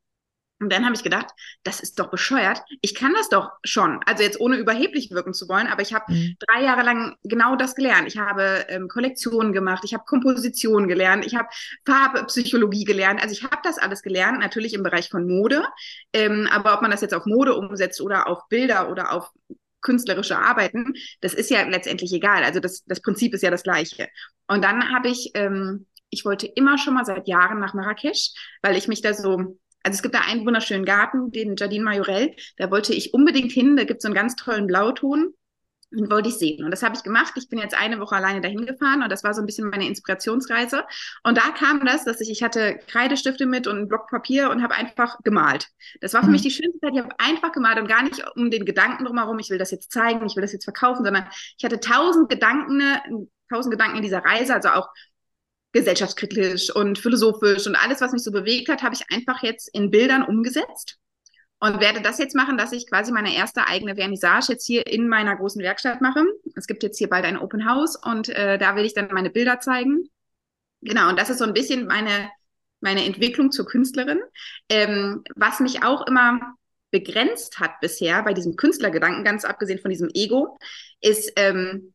Und 0.58 0.72
dann 0.72 0.86
habe 0.86 0.94
ich 0.94 1.02
gedacht, 1.02 1.26
das 1.64 1.80
ist 1.80 1.98
doch 1.98 2.10
bescheuert. 2.10 2.62
Ich 2.80 2.94
kann 2.94 3.12
das 3.12 3.28
doch 3.28 3.50
schon. 3.62 4.00
Also 4.06 4.22
jetzt 4.22 4.40
ohne 4.40 4.56
überheblich 4.56 5.10
wirken 5.10 5.34
zu 5.34 5.48
wollen, 5.48 5.66
aber 5.66 5.82
ich 5.82 5.92
habe 5.92 6.10
mhm. 6.10 6.36
drei 6.38 6.62
Jahre 6.62 6.82
lang 6.82 7.16
genau 7.24 7.56
das 7.56 7.74
gelernt. 7.74 8.08
Ich 8.08 8.16
habe 8.16 8.64
ähm, 8.68 8.88
Kollektionen 8.88 9.52
gemacht, 9.52 9.82
ich 9.84 9.92
habe 9.92 10.04
Komposition 10.06 10.88
gelernt, 10.88 11.26
ich 11.26 11.34
habe 11.36 11.48
Farbpsychologie 11.84 12.84
gelernt. 12.84 13.22
Also 13.22 13.32
ich 13.32 13.44
habe 13.44 13.58
das 13.64 13.76
alles 13.76 14.02
gelernt, 14.02 14.38
natürlich 14.38 14.72
im 14.72 14.82
Bereich 14.82 15.10
von 15.10 15.26
Mode. 15.26 15.62
Ähm, 16.14 16.48
aber 16.50 16.72
ob 16.72 16.80
man 16.80 16.90
das 16.90 17.02
jetzt 17.02 17.14
auf 17.14 17.26
Mode 17.26 17.54
umsetzt 17.54 18.00
oder 18.00 18.26
auf 18.26 18.48
Bilder 18.48 18.90
oder 18.90 19.12
auf 19.12 19.30
künstlerische 19.82 20.38
Arbeiten, 20.38 20.94
das 21.20 21.34
ist 21.34 21.50
ja 21.50 21.62
letztendlich 21.68 22.12
egal. 22.14 22.44
Also 22.44 22.60
das, 22.60 22.82
das 22.86 23.02
Prinzip 23.02 23.34
ist 23.34 23.42
ja 23.42 23.50
das 23.50 23.62
gleiche. 23.62 24.08
Und 24.48 24.64
dann 24.64 24.90
habe 24.90 25.08
ich, 25.08 25.32
ähm, 25.34 25.86
ich 26.08 26.24
wollte 26.24 26.46
immer 26.46 26.78
schon 26.78 26.94
mal 26.94 27.04
seit 27.04 27.28
Jahren 27.28 27.60
nach 27.60 27.74
Marrakesch, 27.74 28.30
weil 28.62 28.76
ich 28.76 28.88
mich 28.88 29.02
da 29.02 29.12
so 29.12 29.58
also 29.86 29.98
es 29.98 30.02
gibt 30.02 30.16
da 30.16 30.22
einen 30.22 30.44
wunderschönen 30.44 30.84
Garten, 30.84 31.30
den 31.30 31.54
Jardin 31.56 31.84
Majorel. 31.84 32.34
Da 32.56 32.72
wollte 32.72 32.92
ich 32.92 33.14
unbedingt 33.14 33.52
hin. 33.52 33.76
Da 33.76 33.84
gibt 33.84 33.98
es 33.98 34.02
so 34.02 34.08
einen 34.08 34.16
ganz 34.16 34.34
tollen 34.34 34.66
Blauton. 34.66 35.32
Den 35.92 36.10
wollte 36.10 36.28
ich 36.28 36.34
sehen. 36.34 36.64
Und 36.64 36.72
das 36.72 36.82
habe 36.82 36.96
ich 36.96 37.04
gemacht. 37.04 37.34
Ich 37.36 37.48
bin 37.48 37.60
jetzt 37.60 37.78
eine 37.78 38.00
Woche 38.00 38.16
alleine 38.16 38.40
dahin 38.40 38.66
gefahren 38.66 39.04
und 39.04 39.12
das 39.12 39.22
war 39.22 39.32
so 39.32 39.42
ein 39.42 39.46
bisschen 39.46 39.70
meine 39.70 39.86
Inspirationsreise. 39.86 40.82
Und 41.22 41.38
da 41.38 41.52
kam 41.56 41.86
das, 41.86 42.04
dass 42.04 42.20
ich, 42.20 42.30
ich 42.30 42.42
hatte 42.42 42.80
Kreidestifte 42.88 43.46
mit 43.46 43.68
und 43.68 43.78
ein 43.78 43.88
Block 43.88 44.08
Papier 44.10 44.50
und 44.50 44.60
habe 44.64 44.74
einfach 44.74 45.18
gemalt. 45.22 45.68
Das 46.00 46.14
war 46.14 46.22
für 46.22 46.26
mhm. 46.26 46.32
mich 46.32 46.42
die 46.42 46.50
schönste 46.50 46.80
Zeit. 46.80 46.90
Ich 46.92 46.98
habe 46.98 47.14
einfach 47.18 47.52
gemalt 47.52 47.78
und 47.78 47.86
gar 47.86 48.02
nicht 48.02 48.20
um 48.34 48.50
den 48.50 48.64
Gedanken 48.64 49.04
drumherum, 49.04 49.38
ich 49.38 49.50
will 49.50 49.58
das 49.58 49.70
jetzt 49.70 49.92
zeigen, 49.92 50.26
ich 50.26 50.34
will 50.34 50.42
das 50.42 50.52
jetzt 50.52 50.64
verkaufen, 50.64 51.04
sondern 51.04 51.28
ich 51.56 51.64
hatte 51.64 51.78
tausend 51.78 52.28
Gedanken, 52.28 53.30
tausend 53.48 53.70
Gedanken 53.70 53.98
in 53.98 54.02
dieser 54.02 54.24
Reise, 54.24 54.54
also 54.54 54.70
auch 54.70 54.88
gesellschaftskritisch 55.76 56.74
und 56.74 56.98
philosophisch 56.98 57.66
und 57.66 57.76
alles, 57.76 58.00
was 58.00 58.12
mich 58.12 58.22
so 58.22 58.32
bewegt 58.32 58.68
hat, 58.70 58.82
habe 58.82 58.94
ich 58.94 59.02
einfach 59.14 59.42
jetzt 59.42 59.68
in 59.74 59.90
Bildern 59.90 60.22
umgesetzt 60.22 60.98
und 61.60 61.80
werde 61.80 62.00
das 62.00 62.18
jetzt 62.18 62.34
machen, 62.34 62.56
dass 62.56 62.72
ich 62.72 62.88
quasi 62.88 63.12
meine 63.12 63.36
erste 63.36 63.66
eigene 63.66 63.94
Vernissage 63.94 64.52
jetzt 64.52 64.66
hier 64.66 64.86
in 64.86 65.06
meiner 65.06 65.36
großen 65.36 65.62
Werkstatt 65.62 66.00
mache. 66.00 66.24
Es 66.54 66.66
gibt 66.66 66.82
jetzt 66.82 66.96
hier 66.96 67.10
bald 67.10 67.26
ein 67.26 67.38
Open 67.38 67.68
House 67.68 67.96
und 67.96 68.30
äh, 68.30 68.56
da 68.58 68.74
will 68.74 68.86
ich 68.86 68.94
dann 68.94 69.08
meine 69.12 69.28
Bilder 69.28 69.60
zeigen. 69.60 70.08
Genau, 70.80 71.10
und 71.10 71.18
das 71.18 71.28
ist 71.28 71.38
so 71.38 71.44
ein 71.44 71.52
bisschen 71.52 71.86
meine, 71.86 72.30
meine 72.80 73.04
Entwicklung 73.04 73.52
zur 73.52 73.66
Künstlerin. 73.66 74.20
Ähm, 74.70 75.24
was 75.34 75.60
mich 75.60 75.84
auch 75.84 76.06
immer 76.06 76.54
begrenzt 76.90 77.60
hat 77.60 77.80
bisher 77.80 78.22
bei 78.22 78.32
diesem 78.32 78.56
Künstlergedanken, 78.56 79.24
ganz 79.24 79.44
abgesehen 79.44 79.78
von 79.78 79.90
diesem 79.90 80.08
Ego, 80.14 80.56
ist, 81.02 81.32
ähm, 81.36 81.92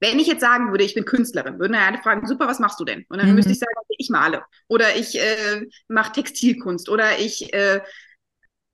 wenn 0.00 0.18
ich 0.18 0.26
jetzt 0.26 0.40
sagen 0.40 0.70
würde, 0.70 0.84
ich 0.84 0.94
bin 0.94 1.04
Künstlerin, 1.04 1.58
würden 1.58 1.74
ja 1.74 1.86
alle 1.86 1.98
fragen, 1.98 2.26
super, 2.26 2.46
was 2.46 2.60
machst 2.60 2.78
du 2.80 2.84
denn? 2.84 3.04
Und 3.08 3.18
dann 3.18 3.28
mhm. 3.28 3.34
müsste 3.34 3.52
ich 3.52 3.58
sagen, 3.58 3.72
ich 3.98 4.10
male 4.10 4.42
oder 4.68 4.96
ich 4.96 5.18
äh, 5.18 5.66
mache 5.88 6.12
Textilkunst 6.12 6.88
oder 6.88 7.18
ich 7.18 7.52
äh, 7.52 7.80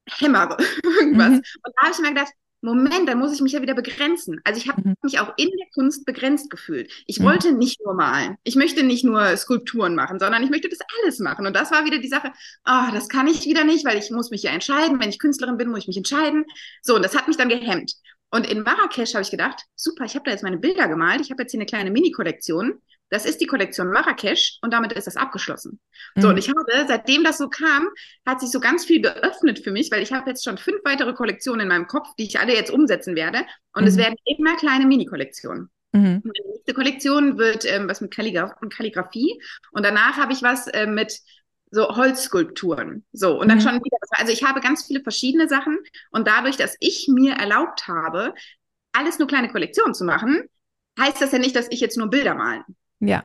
hämmere 0.09 0.57
irgendwas. 1.01 1.31
Mhm. 1.31 1.37
Und 1.37 1.75
da 1.77 1.83
habe 1.83 1.93
ich 1.93 1.99
mir 2.01 2.09
gedacht, 2.11 2.33
Moment, 2.65 3.07
dann 3.07 3.19
muss 3.19 3.35
ich 3.35 3.43
mich 3.43 3.53
ja 3.53 3.61
wieder 3.61 3.75
begrenzen. 3.75 4.41
Also 4.43 4.59
ich 4.59 4.69
habe 4.69 4.81
mhm. 4.83 4.95
mich 5.03 5.21
auch 5.21 5.35
in 5.37 5.51
der 5.51 5.67
Kunst 5.75 6.07
begrenzt 6.07 6.49
gefühlt. 6.49 6.91
Ich 7.07 7.21
mhm. 7.21 7.25
wollte 7.25 7.53
nicht 7.53 7.79
nur 7.85 7.95
malen. 7.95 8.37
Ich 8.43 8.57
möchte 8.57 8.83
nicht 8.83 9.05
nur 9.05 9.37
Skulpturen 9.37 9.95
machen, 9.95 10.19
sondern 10.19 10.43
ich 10.43 10.49
möchte 10.49 10.71
das 10.71 10.79
alles 11.03 11.19
machen. 11.19 11.47
Und 11.47 11.55
das 11.55 11.71
war 11.71 11.85
wieder 11.85 11.99
die 11.99 12.09
Sache, 12.09 12.33
ah, 12.65 12.89
oh, 12.89 12.95
das 12.95 13.11
kann 13.11 13.27
ich 13.27 13.45
wieder 13.45 13.65
nicht, 13.65 13.85
weil 13.85 13.99
ich 13.99 14.11
muss 14.11 14.31
mich 14.31 14.43
ja 14.43 14.51
entscheiden. 14.51 14.99
Wenn 14.99 15.11
ich 15.11 15.19
Künstlerin 15.19 15.59
bin, 15.59 15.69
muss 15.69 15.81
ich 15.81 15.89
mich 15.89 15.99
entscheiden. 15.99 16.47
So, 16.81 16.97
und 16.97 17.05
das 17.05 17.15
hat 17.15 17.29
mich 17.29 17.37
dann 17.37 17.51
gehemmt. 17.51 17.97
Und 18.35 18.51
in 18.51 18.63
Marrakesch 18.63 19.15
habe 19.15 19.23
ich 19.23 19.31
gedacht, 19.31 19.63
super, 19.77 20.05
ich 20.07 20.17
habe 20.17 20.25
da 20.25 20.33
jetzt 20.33 20.43
meine 20.43 20.59
Bilder 20.59 20.89
gemalt. 20.89 21.21
Ich 21.21 21.31
habe 21.31 21.43
jetzt 21.43 21.53
hier 21.53 21.59
eine 21.61 21.67
kleine 21.67 21.93
Mini-Kollektion. 21.93 22.83
Das 23.09 23.27
ist 23.27 23.41
die 23.41 23.47
Kollektion 23.47 23.93
Marrakesch 23.93 24.59
und 24.61 24.73
damit 24.73 24.93
ist 24.93 25.07
das 25.07 25.17
abgeschlossen. 25.17 25.79
Mhm. 26.17 26.21
So, 26.21 26.29
und 26.31 26.39
ich 26.39 26.49
habe, 26.49 26.65
seitdem 26.89 27.23
das 27.23 27.39
so 27.39 27.49
kam, 27.49 27.87
hat 28.27 28.41
sich 28.41 28.51
so 28.51 28.59
ganz 28.59 28.85
viel 28.85 29.01
geöffnet 29.01 29.61
für 29.61 29.71
mich, 29.71 29.89
weil 29.93 30.03
ich 30.03 30.13
habe 30.13 30.29
jetzt 30.29 30.43
schon 30.43 30.59
fünf 30.59 30.81
weitere 30.85 31.13
Kollektionen 31.13 31.61
in 31.61 31.69
meinem 31.69 31.87
Kopf, 31.87 32.09
die 32.19 32.25
ich 32.25 32.41
alle 32.41 32.55
jetzt 32.55 32.73
umsetzen 32.73 33.15
werde. 33.15 33.47
Und 33.73 33.83
mhm. 33.83 33.89
es 33.89 33.97
werden 33.97 34.17
immer 34.25 34.57
kleine 34.57 34.87
Mini-Kollektionen. 34.87 35.71
Mhm. 35.93 36.23
Die 36.25 36.49
nächste 36.49 36.75
Kollektion 36.75 37.39
wird 37.39 37.65
ähm, 37.65 37.89
was 37.89 38.01
mit 38.01 38.13
Kalligraf 38.13 38.51
Kalligrafie 38.69 39.41
und 39.71 39.87
danach 39.87 40.17
habe 40.17 40.33
ich 40.33 40.43
was 40.43 40.67
äh, 40.67 40.89
mit 40.89 41.21
so 41.75 41.97
Holzskulpturen. 41.97 43.05
So, 43.13 43.39
und 43.39 43.49
dann 43.49 43.59
mhm. 43.59 43.63
schon 43.63 43.75
wieder. 43.75 43.97
Also 44.13 44.33
ich 44.33 44.45
habe 44.45 44.61
ganz 44.61 44.85
viele 44.85 45.03
verschiedene 45.03 45.49
Sachen 45.49 45.79
und 46.11 46.27
dadurch, 46.29 46.57
dass 46.57 46.77
ich 46.81 47.09
mir 47.09 47.35
erlaubt 47.35 47.89
habe, 47.89 48.35
alles 48.93 49.19
nur 49.19 49.29
kleine 49.29 49.51
Kollektionen 49.51 49.95
zu 49.95 50.05
machen, 50.05 50.45
heißt 50.99 51.21
das 51.21 51.33
ja 51.33 51.39
nicht, 51.39 51.57
dass 51.57 51.67
ich 51.71 51.81
jetzt 51.81 51.97
nur 51.97 52.09
Bilder 52.09 52.35
malen. 52.35 52.63
Ja. 53.01 53.25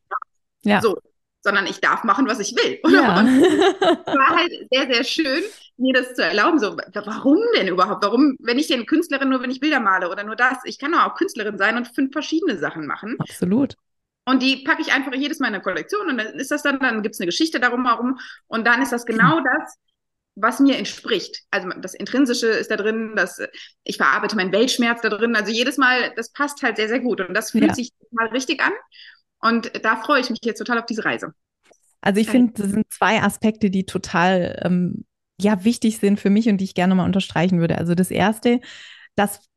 ja. 0.63 0.81
So, 0.81 0.97
sondern 1.41 1.67
ich 1.67 1.79
darf 1.79 2.03
machen, 2.03 2.27
was 2.27 2.39
ich 2.39 2.55
will. 2.55 2.79
Ja. 2.91 3.19
Und 3.19 3.43
es 3.43 4.15
war 4.15 4.35
halt 4.35 4.51
sehr, 4.71 4.93
sehr 4.93 5.03
schön, 5.03 5.43
mir 5.77 5.93
das 5.93 6.15
zu 6.15 6.23
erlauben. 6.23 6.59
So, 6.59 6.75
warum 7.05 7.37
denn 7.55 7.67
überhaupt? 7.67 8.03
Warum, 8.03 8.35
wenn 8.39 8.57
ich 8.57 8.67
denn 8.67 8.85
Künstlerin 8.85 9.29
nur, 9.29 9.41
wenn 9.41 9.51
ich 9.51 9.59
Bilder 9.59 9.79
male 9.79 10.09
oder 10.09 10.23
nur 10.23 10.35
das? 10.35 10.57
Ich 10.65 10.79
kann 10.79 10.93
auch 10.95 11.15
Künstlerin 11.15 11.57
sein 11.57 11.77
und 11.77 11.87
fünf 11.87 12.11
verschiedene 12.11 12.57
Sachen 12.57 12.87
machen. 12.87 13.15
Absolut. 13.19 13.75
Und 14.29 14.43
die 14.43 14.57
packe 14.57 14.83
ich 14.83 14.93
einfach 14.93 15.13
jedes 15.15 15.39
Mal 15.39 15.47
in 15.47 15.55
eine 15.55 15.63
Kollektion 15.63 16.07
und 16.07 16.17
dann 16.19 16.35
ist 16.35 16.51
das 16.51 16.61
dann, 16.61 16.79
dann 16.79 17.01
gibt 17.01 17.15
es 17.15 17.19
eine 17.19 17.25
Geschichte 17.25 17.59
darum 17.59 17.87
herum 17.87 18.19
und 18.47 18.67
dann 18.67 18.79
ist 18.79 18.91
das 18.91 19.07
genau 19.07 19.39
das, 19.43 19.75
was 20.35 20.59
mir 20.59 20.77
entspricht. 20.77 21.41
Also 21.49 21.69
das 21.81 21.95
Intrinsische 21.95 22.45
ist 22.45 22.69
da 22.69 22.77
drin, 22.77 23.13
das, 23.15 23.41
ich 23.83 23.97
verarbeite 23.97 24.35
meinen 24.35 24.51
Weltschmerz 24.51 25.01
da 25.01 25.09
drin. 25.09 25.35
Also 25.35 25.51
jedes 25.51 25.77
Mal, 25.77 26.13
das 26.15 26.31
passt 26.31 26.61
halt 26.61 26.77
sehr, 26.77 26.87
sehr 26.87 26.99
gut 26.99 27.21
und 27.21 27.33
das 27.33 27.51
fühlt 27.51 27.69
ja. 27.69 27.73
sich 27.73 27.91
mal 28.11 28.27
richtig 28.27 28.61
an. 28.61 28.71
Und 29.41 29.83
da 29.83 29.95
freue 29.95 30.21
ich 30.21 30.29
mich 30.29 30.39
jetzt 30.43 30.59
total 30.59 30.77
auf 30.77 30.85
diese 30.85 31.03
Reise. 31.03 31.33
Also 32.01 32.21
ich 32.21 32.29
finde, 32.29 32.53
das 32.53 32.69
sind 32.69 32.85
zwei 32.91 33.23
Aspekte, 33.23 33.71
die 33.71 33.85
total 33.85 34.61
ähm, 34.63 35.05
ja 35.41 35.63
wichtig 35.65 35.97
sind 35.97 36.19
für 36.19 36.29
mich 36.29 36.47
und 36.49 36.57
die 36.57 36.65
ich 36.65 36.75
gerne 36.75 36.93
mal 36.93 37.05
unterstreichen 37.05 37.59
würde. 37.59 37.79
Also 37.79 37.95
das 37.95 38.11
erste, 38.11 38.61
dass 39.15 39.49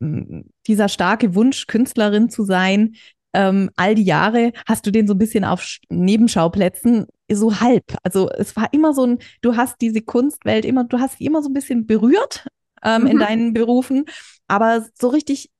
dieser 0.66 0.88
starke 0.88 1.34
Wunsch, 1.34 1.66
Künstlerin 1.66 2.30
zu 2.30 2.44
sein, 2.44 2.96
ähm, 3.34 3.70
all 3.76 3.94
die 3.94 4.04
Jahre 4.04 4.52
hast 4.66 4.86
du 4.86 4.90
den 4.90 5.06
so 5.06 5.14
ein 5.14 5.18
bisschen 5.18 5.44
auf 5.44 5.78
Nebenschauplätzen 5.88 7.06
so 7.30 7.60
halb. 7.60 7.96
Also 8.02 8.28
es 8.30 8.56
war 8.56 8.72
immer 8.72 8.92
so 8.92 9.06
ein, 9.06 9.18
du 9.40 9.56
hast 9.56 9.80
diese 9.80 10.02
Kunstwelt 10.02 10.64
immer, 10.64 10.84
du 10.84 10.98
hast 10.98 11.18
sie 11.18 11.24
immer 11.24 11.42
so 11.42 11.48
ein 11.48 11.54
bisschen 11.54 11.86
berührt 11.86 12.46
ähm, 12.82 13.02
mhm. 13.02 13.08
in 13.08 13.18
deinen 13.18 13.52
Berufen, 13.54 14.04
aber 14.48 14.86
so 14.94 15.08
richtig 15.08 15.50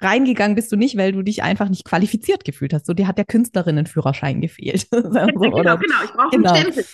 reingegangen 0.00 0.54
bist 0.54 0.72
du 0.72 0.76
nicht, 0.76 0.96
weil 0.96 1.12
du 1.12 1.22
dich 1.22 1.42
einfach 1.42 1.68
nicht 1.68 1.84
qualifiziert 1.84 2.44
gefühlt 2.44 2.72
hast. 2.72 2.86
So, 2.86 2.94
dir 2.94 3.06
hat 3.06 3.18
der 3.18 3.26
Künstlerinnenführerschein 3.26 4.40
gefehlt. 4.40 4.88
so, 4.90 5.02
genau, 5.02 5.56
oder, 5.56 5.76
genau, 5.76 6.04
ich 6.04 6.12
brauche 6.12 6.30
genau. 6.30 6.52
einen 6.52 6.72
Stempel. 6.72 6.84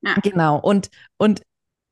Ja. 0.00 0.14
Genau. 0.22 0.58
Und, 0.58 0.90
und 1.18 1.42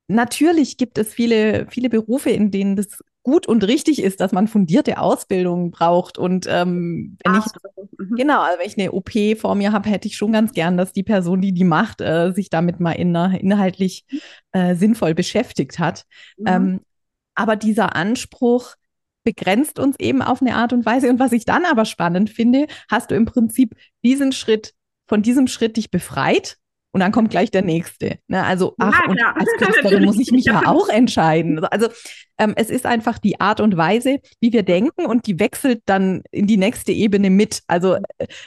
natürlich 0.09 0.77
gibt 0.77 0.99
es 0.99 1.13
viele, 1.13 1.67
viele 1.69 1.91
Berufe, 1.91 2.31
in 2.31 2.51
denen 2.51 2.77
das 2.77 3.03
gut 3.27 3.49
und 3.49 3.65
richtig 3.65 4.01
ist, 4.01 4.21
dass 4.21 4.31
man 4.31 4.47
fundierte 4.47 4.99
Ausbildung 4.99 5.73
braucht. 5.73 6.17
Und 6.17 6.47
ähm, 6.49 7.19
wenn 7.25 7.33
Ach, 7.33 7.45
ich 7.45 7.99
mhm. 7.99 8.15
genau, 8.15 8.41
also 8.41 8.61
wenn 8.61 8.69
ich 8.69 8.79
eine 8.79 8.93
OP 8.93 9.11
vor 9.37 9.57
mir 9.57 9.73
habe, 9.73 9.89
hätte 9.89 10.07
ich 10.07 10.17
schon 10.17 10.31
ganz 10.31 10.53
gern, 10.53 10.77
dass 10.77 10.93
die 10.93 11.03
Person, 11.03 11.41
die 11.41 11.53
die 11.53 11.65
macht, 11.65 12.01
äh, 12.01 12.31
sich 12.33 12.51
damit 12.51 12.79
mal 12.79 12.93
in, 12.93 13.17
inhaltlich 13.17 14.07
äh, 14.53 14.77
sinnvoll 14.77 15.15
beschäftigt 15.15 15.81
hat. 15.81 16.05
Mhm. 16.37 16.47
Ähm, 16.47 16.81
aber 17.35 17.57
dieser 17.57 17.97
Anspruch 17.97 18.77
begrenzt 19.25 19.81
uns 19.81 19.97
eben 19.99 20.23
auf 20.23 20.41
eine 20.41 20.55
Art 20.55 20.73
und 20.73 20.87
Weise. 20.87 21.11
Und 21.11 21.19
was 21.19 21.33
ich 21.33 21.45
dann 21.45 21.65
aber 21.65 21.85
spannend 21.85 22.31
finde, 22.31 22.69
hast 22.89 23.11
du 23.11 23.17
im 23.17 23.25
Prinzip 23.25 23.75
diesen 24.05 24.31
Schritt 24.31 24.73
von 25.09 25.23
diesem 25.23 25.49
Schritt 25.49 25.77
dich 25.77 25.91
befreit 25.91 26.59
und 26.97 27.01
dann 27.01 27.13
kommt 27.13 27.29
gleich 27.29 27.51
der 27.51 27.61
nächste. 27.61 28.21
Ne? 28.27 28.43
Also, 28.43 28.75
ach, 28.79 28.99
ja, 29.15 29.35
als 29.35 29.51
Künstlerin 29.59 30.07
muss 30.07 30.19
ich 30.19 30.31
mich 30.31 30.47
ja 30.47 30.63
auch 30.65 30.89
entscheiden. 30.89 31.63
Also, 31.67 31.89
ähm, 32.39 32.55
es 32.57 32.71
ist 32.71 32.87
einfach 32.87 33.19
die 33.19 33.41
Art 33.41 33.61
und 33.61 33.77
Weise, 33.77 34.21
wie 34.41 34.53
wir 34.53 34.63
denken 34.63 35.07
und 35.07 35.27
die 35.27 35.41
wechselt 35.41 35.83
dann 35.87 36.23
in 36.31 36.47
die 36.47 36.57
nächste 36.57 36.93
Ebene 36.93 37.31
mit. 37.31 37.63
Also, 37.67 37.95
äh, 37.95 38.01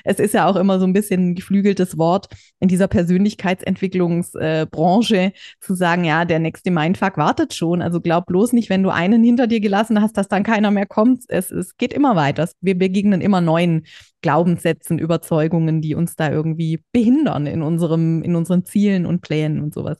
es 0.03 0.19
ist 0.19 0.33
ja 0.33 0.47
auch 0.47 0.55
immer 0.55 0.79
so 0.79 0.85
ein 0.85 0.93
bisschen 0.93 1.31
ein 1.31 1.35
geflügeltes 1.35 1.97
Wort 1.97 2.27
in 2.59 2.67
dieser 2.67 2.87
Persönlichkeitsentwicklungsbranche 2.87 5.17
äh, 5.17 5.31
zu 5.59 5.73
sagen, 5.73 6.05
ja, 6.05 6.25
der 6.25 6.39
nächste 6.39 6.71
Mindfuck 6.71 7.17
wartet 7.17 7.53
schon. 7.53 7.81
Also, 7.81 8.01
glaub 8.01 8.25
bloß 8.27 8.53
nicht, 8.53 8.69
wenn 8.69 8.83
du 8.83 8.89
einen 8.89 9.23
hinter 9.23 9.47
dir 9.47 9.59
gelassen 9.59 10.01
hast, 10.01 10.17
dass 10.17 10.27
dann 10.27 10.43
keiner 10.43 10.71
mehr 10.71 10.85
kommt. 10.85 11.23
Es, 11.27 11.51
es 11.51 11.77
geht 11.77 11.93
immer 11.93 12.15
weiter. 12.15 12.47
Wir 12.61 12.77
begegnen 12.77 13.21
immer 13.21 13.41
neuen 13.41 13.85
Glaubenssätzen, 14.21 14.99
Überzeugungen, 14.99 15.81
die 15.81 15.95
uns 15.95 16.15
da 16.15 16.31
irgendwie 16.31 16.83
behindern 16.91 17.47
in 17.47 17.61
unserem, 17.61 18.21
in 18.21 18.35
unseren 18.35 18.65
Zielen 18.65 19.05
und 19.05 19.21
Plänen 19.21 19.61
und 19.61 19.73
sowas. 19.73 19.97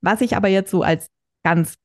Was 0.00 0.20
ich 0.22 0.36
aber 0.36 0.48
jetzt 0.48 0.70
so 0.70 0.82
als 0.82 1.08
ganz 1.42 1.76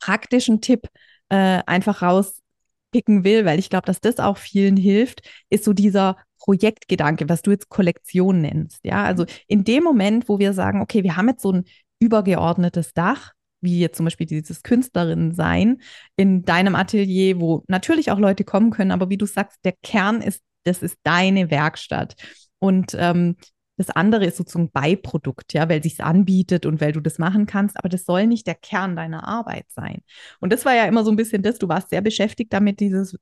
praktischen 0.00 0.60
Tipp 0.60 0.88
äh, 1.28 1.62
einfach 1.66 2.02
rauspicken 2.02 3.24
will, 3.24 3.44
weil 3.44 3.58
ich 3.58 3.70
glaube, 3.70 3.86
dass 3.86 4.00
das 4.00 4.18
auch 4.18 4.36
vielen 4.36 4.76
hilft, 4.76 5.28
ist 5.48 5.64
so 5.64 5.72
dieser 5.72 6.16
Projektgedanke, 6.38 7.28
was 7.28 7.42
du 7.42 7.50
jetzt 7.50 7.68
Kollektion 7.68 8.40
nennst. 8.40 8.84
Ja, 8.84 9.04
also 9.04 9.26
in 9.46 9.64
dem 9.64 9.84
Moment, 9.84 10.28
wo 10.28 10.38
wir 10.38 10.52
sagen, 10.52 10.80
okay, 10.80 11.04
wir 11.04 11.16
haben 11.16 11.28
jetzt 11.28 11.42
so 11.42 11.52
ein 11.52 11.64
übergeordnetes 12.00 12.94
Dach, 12.94 13.32
wie 13.60 13.78
jetzt 13.78 13.98
zum 13.98 14.06
Beispiel 14.06 14.26
dieses 14.26 14.62
Künstlerin 14.62 15.32
sein 15.34 15.82
in 16.16 16.44
deinem 16.44 16.74
Atelier, 16.74 17.40
wo 17.40 17.62
natürlich 17.68 18.10
auch 18.10 18.18
Leute 18.18 18.44
kommen 18.44 18.70
können, 18.70 18.90
aber 18.90 19.10
wie 19.10 19.18
du 19.18 19.26
sagst, 19.26 19.58
der 19.64 19.74
Kern 19.82 20.22
ist 20.22 20.42
das 20.64 20.82
ist 20.82 20.98
deine 21.02 21.50
Werkstatt. 21.50 22.14
Und 22.58 22.94
ähm, 22.98 23.36
das 23.80 23.88
andere 23.88 24.26
ist 24.26 24.36
sozusagen 24.36 24.70
Beiprodukt, 24.70 25.54
ja, 25.54 25.66
weil 25.70 25.82
sich 25.82 26.04
anbietet 26.04 26.66
und 26.66 26.82
weil 26.82 26.92
du 26.92 27.00
das 27.00 27.18
machen 27.18 27.46
kannst, 27.46 27.78
aber 27.78 27.88
das 27.88 28.04
soll 28.04 28.26
nicht 28.26 28.46
der 28.46 28.54
Kern 28.54 28.94
deiner 28.94 29.26
Arbeit 29.26 29.64
sein. 29.70 30.02
Und 30.38 30.52
das 30.52 30.66
war 30.66 30.74
ja 30.74 30.84
immer 30.84 31.02
so 31.02 31.10
ein 31.10 31.16
bisschen 31.16 31.42
das, 31.42 31.58
du 31.58 31.66
warst 31.66 31.88
sehr 31.88 32.02
beschäftigt 32.02 32.52
damit, 32.52 32.80
dieses, 32.80 33.16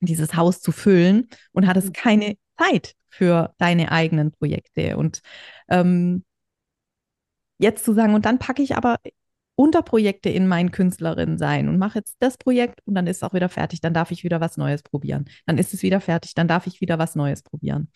dieses 0.00 0.36
Haus 0.36 0.60
zu 0.60 0.70
füllen 0.70 1.28
und 1.52 1.66
hattest 1.66 1.88
mhm. 1.88 1.92
keine 1.94 2.36
Zeit 2.58 2.94
für 3.08 3.54
deine 3.56 3.90
eigenen 3.90 4.32
Projekte. 4.32 4.98
Und 4.98 5.22
ähm, 5.70 6.24
jetzt 7.56 7.82
zu 7.86 7.94
sagen, 7.94 8.12
und 8.12 8.26
dann 8.26 8.38
packe 8.38 8.62
ich 8.62 8.76
aber 8.76 8.98
Unterprojekte 9.54 10.28
in 10.28 10.46
meinen 10.46 10.72
Künstlerinnen 10.72 11.38
sein 11.38 11.70
und 11.70 11.78
mache 11.78 12.00
jetzt 12.00 12.16
das 12.18 12.36
Projekt 12.36 12.80
und 12.84 12.94
dann 12.94 13.06
ist 13.06 13.18
es 13.18 13.22
auch 13.22 13.32
wieder 13.32 13.48
fertig. 13.48 13.80
Dann 13.80 13.94
darf 13.94 14.10
ich 14.10 14.24
wieder 14.24 14.42
was 14.42 14.58
Neues 14.58 14.82
probieren. 14.82 15.24
Dann 15.46 15.56
ist 15.56 15.72
es 15.72 15.82
wieder 15.82 16.02
fertig. 16.02 16.34
Dann 16.34 16.48
darf 16.48 16.66
ich 16.66 16.82
wieder 16.82 16.98
was 16.98 17.14
Neues 17.14 17.42
probieren. 17.42 17.88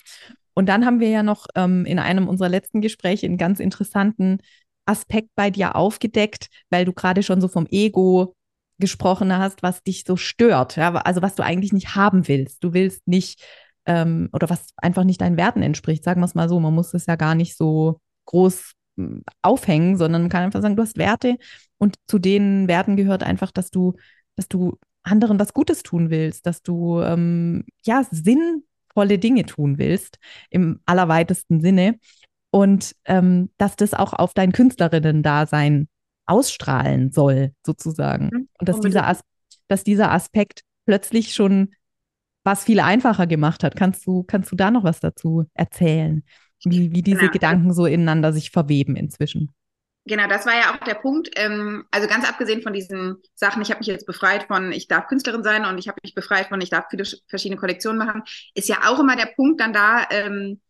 Und 0.55 0.69
dann 0.69 0.87
haben 0.87 1.01
wir 1.01 1.09
ja 1.09 1.23
noch 1.23 1.47
ähm, 1.55 1.85
in 1.85 1.99
einem 1.99 2.29
unserer 2.29 2.49
letzten 2.49 2.81
Gespräche 2.81 3.27
einen 3.27 3.39
ganz 3.39 3.61
interessanten 3.61 4.39
Aspekt 4.87 5.31
bei 5.35 5.51
dir 5.51 5.77
aufgedeckt, 5.77 6.49
weil 6.71 6.85
du 6.85 6.93
gerade 6.93 7.23
schon 7.23 7.41
so 7.41 7.49
vom 7.49 7.67
Ego 7.71 8.35
gesprochen 8.79 9.37
hast, 9.37 9.63
was 9.63 9.83
dich 9.83 10.05
so 10.07 10.17
stört. 10.17 10.77
Ja? 10.77 10.95
Also 10.95 11.23
was 11.23 11.35
du 11.35 11.43
eigentlich 11.43 11.73
nicht 11.73 11.95
haben 11.95 12.29
willst. 12.29 12.63
Du 12.63 12.73
willst 12.73 13.07
nicht 13.07 13.43
ähm, 13.87 14.29
oder 14.33 14.51
was 14.51 14.67
einfach 14.77 15.05
nicht 15.05 15.21
deinen 15.21 15.37
Werten 15.37 15.63
entspricht. 15.63 16.05
Sagen 16.05 16.21
wir 16.21 16.27
es 16.27 16.35
mal 16.35 16.49
so. 16.49 16.61
Man 16.61 16.75
muss 16.75 16.95
es 16.95 17.07
ja 17.07 17.17
gar 17.17 17.35
nicht 17.35 17.57
so 17.57 18.01
groß 18.27 18.73
aufhängen, 19.43 19.97
sondern 19.97 20.23
man 20.23 20.29
kann 20.31 20.45
einfach 20.45 20.63
sagen, 20.63 20.77
du 20.77 20.83
hast 20.83 20.99
Werte 20.99 21.37
und 21.79 21.97
zu 22.07 22.19
den 22.19 22.69
Werten 22.69 22.97
gehört 22.97 23.23
einfach, 23.23 23.51
dass 23.51 23.71
du, 23.71 23.95
dass 24.37 24.49
du 24.49 24.79
anderen 25.03 25.39
was 25.39 25.53
Gutes 25.53 25.83
tun 25.83 26.11
willst, 26.11 26.47
dass 26.47 26.63
du 26.63 27.01
ähm, 27.01 27.65
ja 27.85 28.05
sinnvolle 28.95 29.19
Dinge 29.19 29.45
tun 29.45 29.79
willst 29.79 30.19
im 30.51 30.81
allerweitesten 30.87 31.61
Sinne. 31.61 31.99
und 32.51 32.95
ähm, 33.07 33.51
dass 33.59 33.75
das 33.75 33.95
auch 33.95 34.13
auf 34.13 34.33
dein 34.33 34.53
Künstlerinnen-Dasein 34.53 35.89
ausstrahlen 36.27 37.11
soll, 37.11 37.53
sozusagen. 37.67 38.31
Mhm. 38.33 38.49
Und 38.61 38.69
dass 38.69 38.79
dieser, 38.79 39.09
As 39.09 39.23
dass 39.67 39.83
dieser 39.83 40.13
Aspekt 40.13 40.61
plötzlich 40.87 41.35
schon 41.35 41.75
was 42.45 42.63
viel 42.63 42.79
einfacher 42.79 43.27
gemacht 43.27 43.65
hat. 43.65 43.75
Kannst 43.75 44.07
du, 44.07 44.23
kannst 44.23 44.53
du 44.53 44.57
da 44.57 44.71
noch 44.71 44.85
was 44.85 45.01
dazu 45.01 45.47
erzählen? 45.55 46.23
Wie, 46.63 46.93
wie 46.93 47.03
diese 47.03 47.21
genau. 47.21 47.33
Gedanken 47.33 47.73
so 47.73 47.87
ineinander 47.87 48.33
sich 48.33 48.51
verweben 48.51 48.95
inzwischen? 48.95 49.51
Genau, 50.07 50.29
das 50.29 50.45
war 50.45 50.55
ja 50.55 50.75
auch 50.75 50.85
der 50.85 50.95
Punkt. 50.95 51.31
Ähm, 51.37 51.87
also 51.91 52.07
ganz 52.07 52.29
abgesehen 52.29 52.63
von 52.63 52.75
diesen 52.75 53.23
Sachen, 53.35 53.63
ich 53.63 53.71
habe 53.71 53.79
mich 53.79 53.87
jetzt 53.87 54.07
befreit 54.07 54.45
von, 54.45 54.71
ich 54.71 54.87
darf 54.87 55.07
Künstlerin 55.07 55.43
sein 55.43 55.65
und 55.65 55.79
ich 55.79 55.89
habe 55.89 55.99
mich 56.03 56.15
befreit 56.15 56.49
von, 56.49 56.61
ich 56.61 56.71
darf 56.71 56.87
viele 56.91 57.05
verschiedene 57.29 57.59
Kollektionen 57.59 57.99
machen, 57.99 58.23
ist 58.55 58.69
ja 58.69 58.81
auch 58.87 59.01
immer 59.01 59.17
der 59.17 59.33
Punkt 59.35 59.61
dann 59.61 59.73
da 59.73 60.07
ähm, 60.11 60.61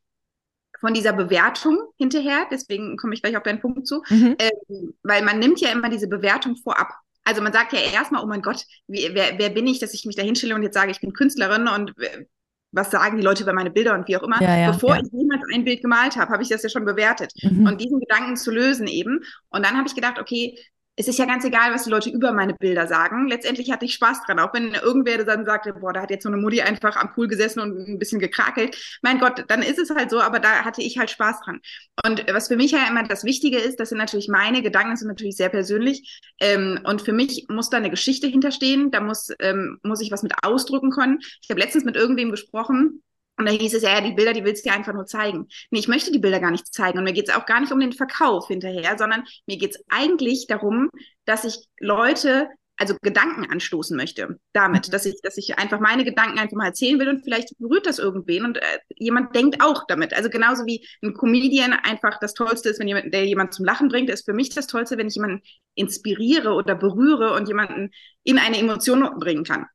von 0.78 0.94
dieser 0.94 1.12
Bewertung 1.12 1.78
hinterher. 1.96 2.46
Deswegen 2.50 2.96
komme 2.96 3.14
ich 3.14 3.22
gleich 3.22 3.36
auf 3.36 3.42
deinen 3.42 3.60
Punkt 3.60 3.88
zu, 3.88 4.02
mhm. 4.08 4.36
ähm, 4.38 4.94
weil 5.02 5.22
man 5.22 5.40
nimmt 5.40 5.60
ja 5.60 5.70
immer 5.70 5.88
diese 5.88 6.08
Bewertung 6.08 6.56
vorab. 6.56 6.92
Also 7.24 7.42
man 7.42 7.52
sagt 7.52 7.72
ja 7.72 7.80
erstmal, 7.80 8.22
oh 8.22 8.26
mein 8.26 8.42
Gott, 8.42 8.64
wie, 8.86 9.10
wer, 9.14 9.38
wer 9.38 9.50
bin 9.50 9.66
ich, 9.66 9.80
dass 9.80 9.94
ich 9.94 10.04
mich 10.04 10.14
da 10.14 10.22
hinstelle 10.22 10.54
und 10.54 10.62
jetzt 10.62 10.74
sage, 10.74 10.90
ich 10.90 11.00
bin 11.00 11.12
Künstlerin 11.12 11.68
und 11.68 11.98
äh, 11.98 12.26
was 12.74 12.90
sagen 12.90 13.16
die 13.16 13.22
Leute 13.22 13.42
über 13.42 13.52
meine 13.52 13.70
Bilder 13.70 13.94
und 13.94 14.08
wie 14.08 14.16
auch 14.16 14.22
immer. 14.22 14.42
Ja, 14.42 14.56
ja, 14.56 14.70
Bevor 14.72 14.96
ja. 14.96 15.02
ich 15.02 15.12
jemals 15.12 15.42
ein 15.52 15.64
Bild 15.64 15.80
gemalt 15.80 16.16
habe, 16.16 16.32
habe 16.32 16.42
ich 16.42 16.48
das 16.48 16.62
ja 16.62 16.68
schon 16.68 16.84
bewertet. 16.84 17.32
Mhm. 17.42 17.66
Und 17.66 17.80
diesen 17.80 18.00
Gedanken 18.00 18.36
zu 18.36 18.50
lösen 18.50 18.86
eben. 18.86 19.20
Und 19.50 19.64
dann 19.64 19.76
habe 19.76 19.86
ich 19.86 19.94
gedacht, 19.94 20.18
okay, 20.18 20.58
es 20.96 21.08
ist 21.08 21.18
ja 21.18 21.24
ganz 21.24 21.44
egal, 21.44 21.72
was 21.74 21.84
die 21.84 21.90
Leute 21.90 22.10
über 22.10 22.32
meine 22.32 22.54
Bilder 22.54 22.86
sagen. 22.86 23.26
Letztendlich 23.26 23.70
hatte 23.72 23.84
ich 23.84 23.94
Spaß 23.94 24.22
dran. 24.24 24.38
Auch 24.38 24.54
wenn 24.54 24.74
irgendwer 24.74 25.24
dann 25.24 25.44
sagte, 25.44 25.72
boah, 25.72 25.92
da 25.92 26.02
hat 26.02 26.10
jetzt 26.10 26.22
so 26.22 26.28
eine 26.28 26.36
Mutti 26.36 26.62
einfach 26.62 26.96
am 26.96 27.12
Pool 27.12 27.26
gesessen 27.26 27.60
und 27.60 27.76
ein 27.88 27.98
bisschen 27.98 28.20
gekrakelt. 28.20 28.76
Mein 29.02 29.18
Gott, 29.18 29.44
dann 29.48 29.62
ist 29.62 29.78
es 29.78 29.90
halt 29.90 30.10
so, 30.10 30.20
aber 30.20 30.38
da 30.38 30.64
hatte 30.64 30.82
ich 30.82 30.96
halt 30.98 31.10
Spaß 31.10 31.40
dran. 31.40 31.60
Und 32.06 32.24
was 32.32 32.48
für 32.48 32.56
mich 32.56 32.70
ja 32.70 32.86
immer 32.88 33.02
das 33.02 33.24
Wichtige 33.24 33.58
ist, 33.58 33.80
das 33.80 33.88
sind 33.88 33.98
natürlich 33.98 34.28
meine 34.28 34.62
Gedanken, 34.62 34.96
sind 34.96 35.08
natürlich 35.08 35.36
sehr 35.36 35.48
persönlich. 35.48 36.22
Ähm, 36.40 36.80
und 36.84 37.02
für 37.02 37.12
mich 37.12 37.46
muss 37.48 37.70
da 37.70 37.78
eine 37.78 37.90
Geschichte 37.90 38.28
hinterstehen. 38.28 38.92
Da 38.92 39.00
muss, 39.00 39.30
ähm, 39.40 39.78
muss 39.82 40.00
ich 40.00 40.12
was 40.12 40.22
mit 40.22 40.32
ausdrücken 40.42 40.90
können. 40.90 41.18
Ich 41.42 41.50
habe 41.50 41.60
letztens 41.60 41.84
mit 41.84 41.96
irgendwem 41.96 42.30
gesprochen, 42.30 43.02
und 43.36 43.46
da 43.46 43.52
hieß 43.52 43.74
es 43.74 43.82
ja, 43.82 43.94
ja, 43.94 44.00
die 44.00 44.12
Bilder, 44.12 44.32
die 44.32 44.44
willst 44.44 44.64
du 44.64 44.70
dir 44.70 44.76
einfach 44.76 44.92
nur 44.92 45.06
zeigen. 45.06 45.48
Nee, 45.70 45.80
ich 45.80 45.88
möchte 45.88 46.12
die 46.12 46.20
Bilder 46.20 46.40
gar 46.40 46.52
nicht 46.52 46.72
zeigen. 46.72 46.98
Und 46.98 47.04
mir 47.04 47.12
geht 47.12 47.28
es 47.28 47.34
auch 47.34 47.46
gar 47.46 47.60
nicht 47.60 47.72
um 47.72 47.80
den 47.80 47.92
Verkauf 47.92 48.46
hinterher, 48.46 48.96
sondern 48.96 49.24
mir 49.46 49.56
geht 49.56 49.74
es 49.74 49.84
eigentlich 49.88 50.46
darum, 50.46 50.90
dass 51.24 51.44
ich 51.44 51.58
Leute, 51.80 52.48
also 52.76 52.96
Gedanken 53.02 53.50
anstoßen 53.50 53.96
möchte 53.96 54.38
damit, 54.52 54.92
dass 54.92 55.06
ich, 55.06 55.20
dass 55.22 55.36
ich 55.36 55.58
einfach 55.58 55.80
meine 55.80 56.04
Gedanken 56.04 56.38
einfach 56.38 56.56
mal 56.56 56.66
erzählen 56.66 56.98
will 56.98 57.08
und 57.08 57.22
vielleicht 57.22 57.56
berührt 57.58 57.86
das 57.86 57.98
irgendwen 57.98 58.44
und 58.44 58.58
äh, 58.58 58.78
jemand 58.96 59.34
denkt 59.34 59.62
auch 59.62 59.84
damit. 59.86 60.12
Also 60.12 60.28
genauso 60.28 60.64
wie 60.66 60.86
ein 61.02 61.14
Comedian 61.14 61.72
einfach 61.72 62.18
das 62.20 62.34
Tollste 62.34 62.68
ist, 62.68 62.80
wenn 62.80 62.88
jemand, 62.88 63.12
der 63.14 63.26
jemand 63.26 63.54
zum 63.54 63.64
Lachen 63.64 63.88
bringt, 63.88 64.10
ist 64.10 64.24
für 64.24 64.32
mich 64.32 64.50
das 64.50 64.66
Tollste, 64.66 64.98
wenn 64.98 65.08
ich 65.08 65.14
jemanden 65.14 65.42
inspiriere 65.74 66.52
oder 66.52 66.74
berühre 66.74 67.34
und 67.34 67.48
jemanden 67.48 67.90
in 68.24 68.38
eine 68.38 68.58
Emotion 68.58 69.08
bringen 69.18 69.44
kann. 69.44 69.66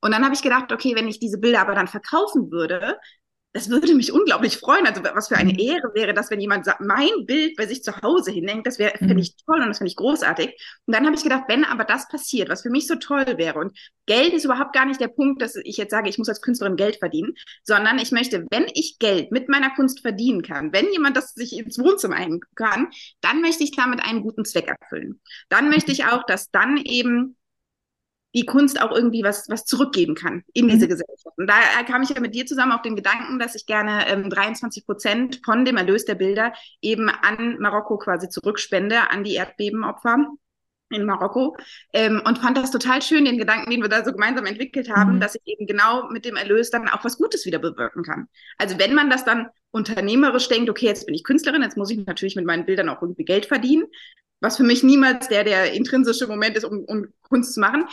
Und 0.00 0.12
dann 0.12 0.24
habe 0.24 0.34
ich 0.34 0.42
gedacht, 0.42 0.72
okay, 0.72 0.94
wenn 0.94 1.08
ich 1.08 1.18
diese 1.18 1.38
Bilder 1.38 1.60
aber 1.60 1.74
dann 1.74 1.88
verkaufen 1.88 2.50
würde, 2.50 2.98
das 3.52 3.70
würde 3.70 3.94
mich 3.94 4.12
unglaublich 4.12 4.58
freuen. 4.58 4.86
Also 4.86 5.02
was 5.02 5.28
für 5.28 5.36
eine 5.36 5.52
mhm. 5.52 5.58
Ehre 5.58 5.94
wäre 5.94 6.12
das, 6.12 6.30
wenn 6.30 6.40
jemand 6.40 6.66
sagt, 6.66 6.80
mein 6.80 7.26
Bild 7.26 7.56
bei 7.56 7.66
sich 7.66 7.82
zu 7.82 7.96
Hause 8.02 8.30
hinhängt, 8.30 8.66
das 8.66 8.78
wäre, 8.78 8.96
finde 8.98 9.14
mhm. 9.14 9.20
ich 9.20 9.36
toll 9.44 9.60
und 9.60 9.68
das 9.68 9.78
finde 9.78 9.88
ich 9.88 9.96
großartig. 9.96 10.54
Und 10.86 10.94
dann 10.94 11.06
habe 11.06 11.16
ich 11.16 11.22
gedacht, 11.22 11.44
wenn 11.48 11.64
aber 11.64 11.84
das 11.84 12.08
passiert, 12.08 12.50
was 12.50 12.62
für 12.62 12.70
mich 12.70 12.86
so 12.86 12.96
toll 12.96 13.24
wäre 13.36 13.58
und 13.58 13.76
Geld 14.06 14.32
ist 14.32 14.44
überhaupt 14.44 14.74
gar 14.74 14.86
nicht 14.86 15.00
der 15.00 15.08
Punkt, 15.08 15.42
dass 15.42 15.56
ich 15.56 15.76
jetzt 15.76 15.90
sage, 15.90 16.08
ich 16.08 16.18
muss 16.18 16.28
als 16.28 16.40
Künstlerin 16.40 16.76
Geld 16.76 16.96
verdienen, 16.96 17.34
sondern 17.64 17.98
ich 17.98 18.12
möchte, 18.12 18.46
wenn 18.50 18.66
ich 18.74 18.98
Geld 18.98 19.32
mit 19.32 19.48
meiner 19.48 19.70
Kunst 19.74 20.00
verdienen 20.00 20.42
kann, 20.42 20.72
wenn 20.72 20.90
jemand 20.92 21.16
das 21.16 21.34
sich 21.34 21.56
ins 21.58 21.78
Wohnzimmer 21.78 22.16
hängen 22.16 22.40
kann, 22.54 22.88
dann 23.20 23.40
möchte 23.40 23.64
ich 23.64 23.72
damit 23.72 24.00
einen 24.02 24.22
guten 24.22 24.44
Zweck 24.44 24.68
erfüllen. 24.68 25.20
Dann 25.48 25.68
möchte 25.68 25.92
ich 25.92 26.04
auch, 26.04 26.24
dass 26.24 26.50
dann 26.50 26.76
eben 26.76 27.37
die 28.34 28.44
Kunst 28.44 28.80
auch 28.80 28.94
irgendwie 28.94 29.22
was, 29.22 29.48
was 29.48 29.64
zurückgeben 29.64 30.14
kann 30.14 30.44
in 30.52 30.66
mhm. 30.66 30.70
diese 30.70 30.88
Gesellschaft. 30.88 31.36
Und 31.36 31.46
da 31.48 31.54
kam 31.86 32.02
ich 32.02 32.10
ja 32.10 32.20
mit 32.20 32.34
dir 32.34 32.46
zusammen 32.46 32.72
auf 32.72 32.82
den 32.82 32.96
Gedanken, 32.96 33.38
dass 33.38 33.54
ich 33.54 33.66
gerne 33.66 34.06
ähm, 34.08 34.28
23 34.28 34.84
Prozent 34.84 35.40
von 35.44 35.64
dem 35.64 35.76
Erlös 35.76 36.04
der 36.04 36.14
Bilder 36.14 36.52
eben 36.82 37.08
an 37.08 37.58
Marokko 37.58 37.98
quasi 37.98 38.28
zurückspende, 38.28 39.10
an 39.10 39.24
die 39.24 39.34
Erdbebenopfer 39.34 40.26
in 40.90 41.04
Marokko 41.04 41.56
ähm, 41.92 42.22
und 42.24 42.38
fand 42.38 42.56
das 42.56 42.70
total 42.70 43.02
schön, 43.02 43.24
den 43.24 43.38
Gedanken, 43.38 43.70
den 43.70 43.82
wir 43.82 43.88
da 43.88 44.04
so 44.04 44.12
gemeinsam 44.12 44.46
entwickelt 44.46 44.90
haben, 44.90 45.16
mhm. 45.16 45.20
dass 45.20 45.34
ich 45.34 45.42
eben 45.44 45.66
genau 45.66 46.08
mit 46.10 46.24
dem 46.24 46.36
Erlös 46.36 46.70
dann 46.70 46.88
auch 46.88 47.04
was 47.04 47.18
Gutes 47.18 47.46
wieder 47.46 47.58
bewirken 47.58 48.02
kann. 48.02 48.28
Also 48.56 48.78
wenn 48.78 48.94
man 48.94 49.10
das 49.10 49.24
dann 49.24 49.48
unternehmerisch 49.70 50.48
denkt, 50.48 50.70
okay, 50.70 50.86
jetzt 50.86 51.06
bin 51.06 51.14
ich 51.14 51.24
Künstlerin, 51.24 51.62
jetzt 51.62 51.76
muss 51.76 51.90
ich 51.90 52.06
natürlich 52.06 52.36
mit 52.36 52.46
meinen 52.46 52.64
Bildern 52.64 52.88
auch 52.88 53.02
irgendwie 53.02 53.24
Geld 53.24 53.46
verdienen, 53.46 53.84
was 54.40 54.56
für 54.56 54.62
mich 54.62 54.82
niemals 54.82 55.28
der, 55.28 55.44
der 55.44 55.72
intrinsische 55.72 56.26
Moment 56.26 56.56
ist, 56.56 56.64
um, 56.64 56.84
um 56.84 57.06
Kunst 57.22 57.54
zu 57.54 57.60
machen, 57.60 57.84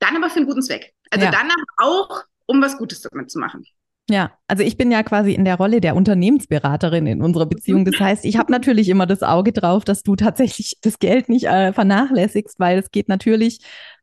dann 0.00 0.16
aber 0.16 0.28
für 0.28 0.38
einen 0.38 0.46
guten 0.46 0.62
Zweck. 0.62 0.92
Also 1.10 1.26
ja. 1.26 1.30
danach 1.30 1.54
auch, 1.78 2.24
um 2.46 2.60
was 2.60 2.76
Gutes 2.76 3.00
damit 3.02 3.30
zu 3.30 3.38
machen. 3.38 3.64
Ja, 4.10 4.32
also 4.48 4.64
ich 4.64 4.76
bin 4.76 4.90
ja 4.90 5.04
quasi 5.04 5.32
in 5.34 5.44
der 5.44 5.54
Rolle 5.54 5.80
der 5.80 5.94
Unternehmensberaterin 5.94 7.06
in 7.06 7.22
unserer 7.22 7.46
Beziehung. 7.46 7.84
Das 7.84 8.00
heißt, 8.00 8.24
ich 8.24 8.36
habe 8.38 8.50
natürlich 8.50 8.88
immer 8.88 9.06
das 9.06 9.22
Auge 9.22 9.52
drauf, 9.52 9.84
dass 9.84 10.02
du 10.02 10.16
tatsächlich 10.16 10.78
das 10.82 10.98
Geld 10.98 11.28
nicht 11.28 11.44
äh, 11.44 11.72
vernachlässigst, 11.72 12.58
weil 12.58 12.78
es 12.78 12.90
geht 12.90 13.08
natürlich 13.08 13.60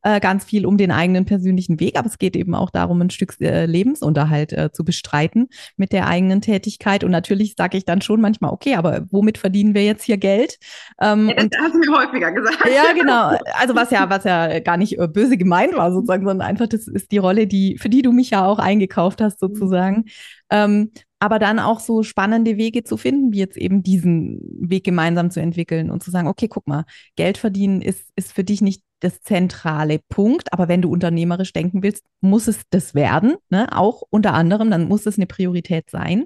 äh, 0.07 0.21
ganz 0.21 0.45
viel 0.45 0.65
um 0.65 0.77
den 0.77 0.91
eigenen 0.91 1.25
persönlichen 1.25 1.81
Weg, 1.81 1.97
aber 1.97 2.07
es 2.07 2.17
geht 2.17 2.37
eben 2.37 2.55
auch 2.55 2.69
darum, 2.69 3.01
ein 3.01 3.09
Stück 3.09 3.35
äh, 3.41 3.65
Lebensunterhalt 3.65 4.53
äh, 4.53 4.71
zu 4.71 4.85
bestreiten 4.85 5.49
mit 5.75 5.91
der 5.91 6.07
eigenen 6.07 6.39
Tätigkeit. 6.39 7.03
Und 7.03 7.11
natürlich 7.11 7.55
sage 7.57 7.77
ich 7.77 7.83
dann 7.83 8.01
schon 8.01 8.21
manchmal, 8.21 8.51
okay, 8.51 8.75
aber 8.75 9.05
womit 9.11 9.37
verdienen 9.37 9.73
wir 9.73 9.83
jetzt 9.83 10.03
hier 10.03 10.17
Geld? 10.17 10.59
Ähm, 11.01 11.27
ja, 11.27 11.35
das 11.35 11.43
und, 11.43 11.57
hast 11.59 11.73
du 11.73 11.79
mir 11.79 11.97
häufiger 11.97 12.31
gesagt. 12.31 12.57
Ja, 12.73 12.93
genau. 12.93 13.37
Also 13.59 13.75
was 13.75 13.91
ja, 13.91 14.09
was 14.09 14.23
ja 14.23 14.59
gar 14.59 14.77
nicht 14.77 14.97
äh, 14.97 15.07
böse 15.09 15.35
gemeint 15.35 15.75
war 15.75 15.91
sozusagen, 15.91 16.25
sondern 16.25 16.47
einfach, 16.47 16.67
das 16.67 16.87
ist 16.87 17.11
die 17.11 17.17
Rolle, 17.17 17.45
die, 17.45 17.77
für 17.77 17.89
die 17.89 18.01
du 18.01 18.13
mich 18.13 18.29
ja 18.29 18.45
auch 18.45 18.59
eingekauft 18.59 19.19
hast 19.19 19.39
sozusagen. 19.39 20.05
Ähm, 20.49 20.91
aber 21.19 21.39
dann 21.39 21.59
auch 21.59 21.79
so 21.79 22.03
spannende 22.03 22.57
Wege 22.57 22.83
zu 22.83 22.97
finden, 22.97 23.31
wie 23.31 23.39
jetzt 23.39 23.57
eben 23.57 23.81
diesen 23.83 24.39
Weg 24.59 24.83
gemeinsam 24.83 25.31
zu 25.31 25.39
entwickeln 25.41 25.89
und 25.89 26.03
zu 26.03 26.11
sagen, 26.11 26.27
okay, 26.27 26.47
guck 26.47 26.67
mal, 26.67 26.85
Geld 27.15 27.37
verdienen 27.37 27.81
ist, 27.81 28.11
ist 28.15 28.33
für 28.33 28.43
dich 28.43 28.61
nicht 28.61 28.83
das 28.99 29.21
zentrale 29.21 29.99
Punkt, 30.09 30.51
aber 30.53 30.67
wenn 30.67 30.81
du 30.81 30.91
unternehmerisch 30.91 31.53
denken 31.53 31.83
willst, 31.83 32.03
muss 32.19 32.47
es 32.47 32.61
das 32.71 32.95
werden, 32.95 33.35
ne? 33.49 33.67
auch 33.75 34.01
unter 34.09 34.33
anderem, 34.33 34.71
dann 34.71 34.87
muss 34.87 35.05
es 35.05 35.17
eine 35.17 35.27
Priorität 35.27 35.89
sein 35.89 36.25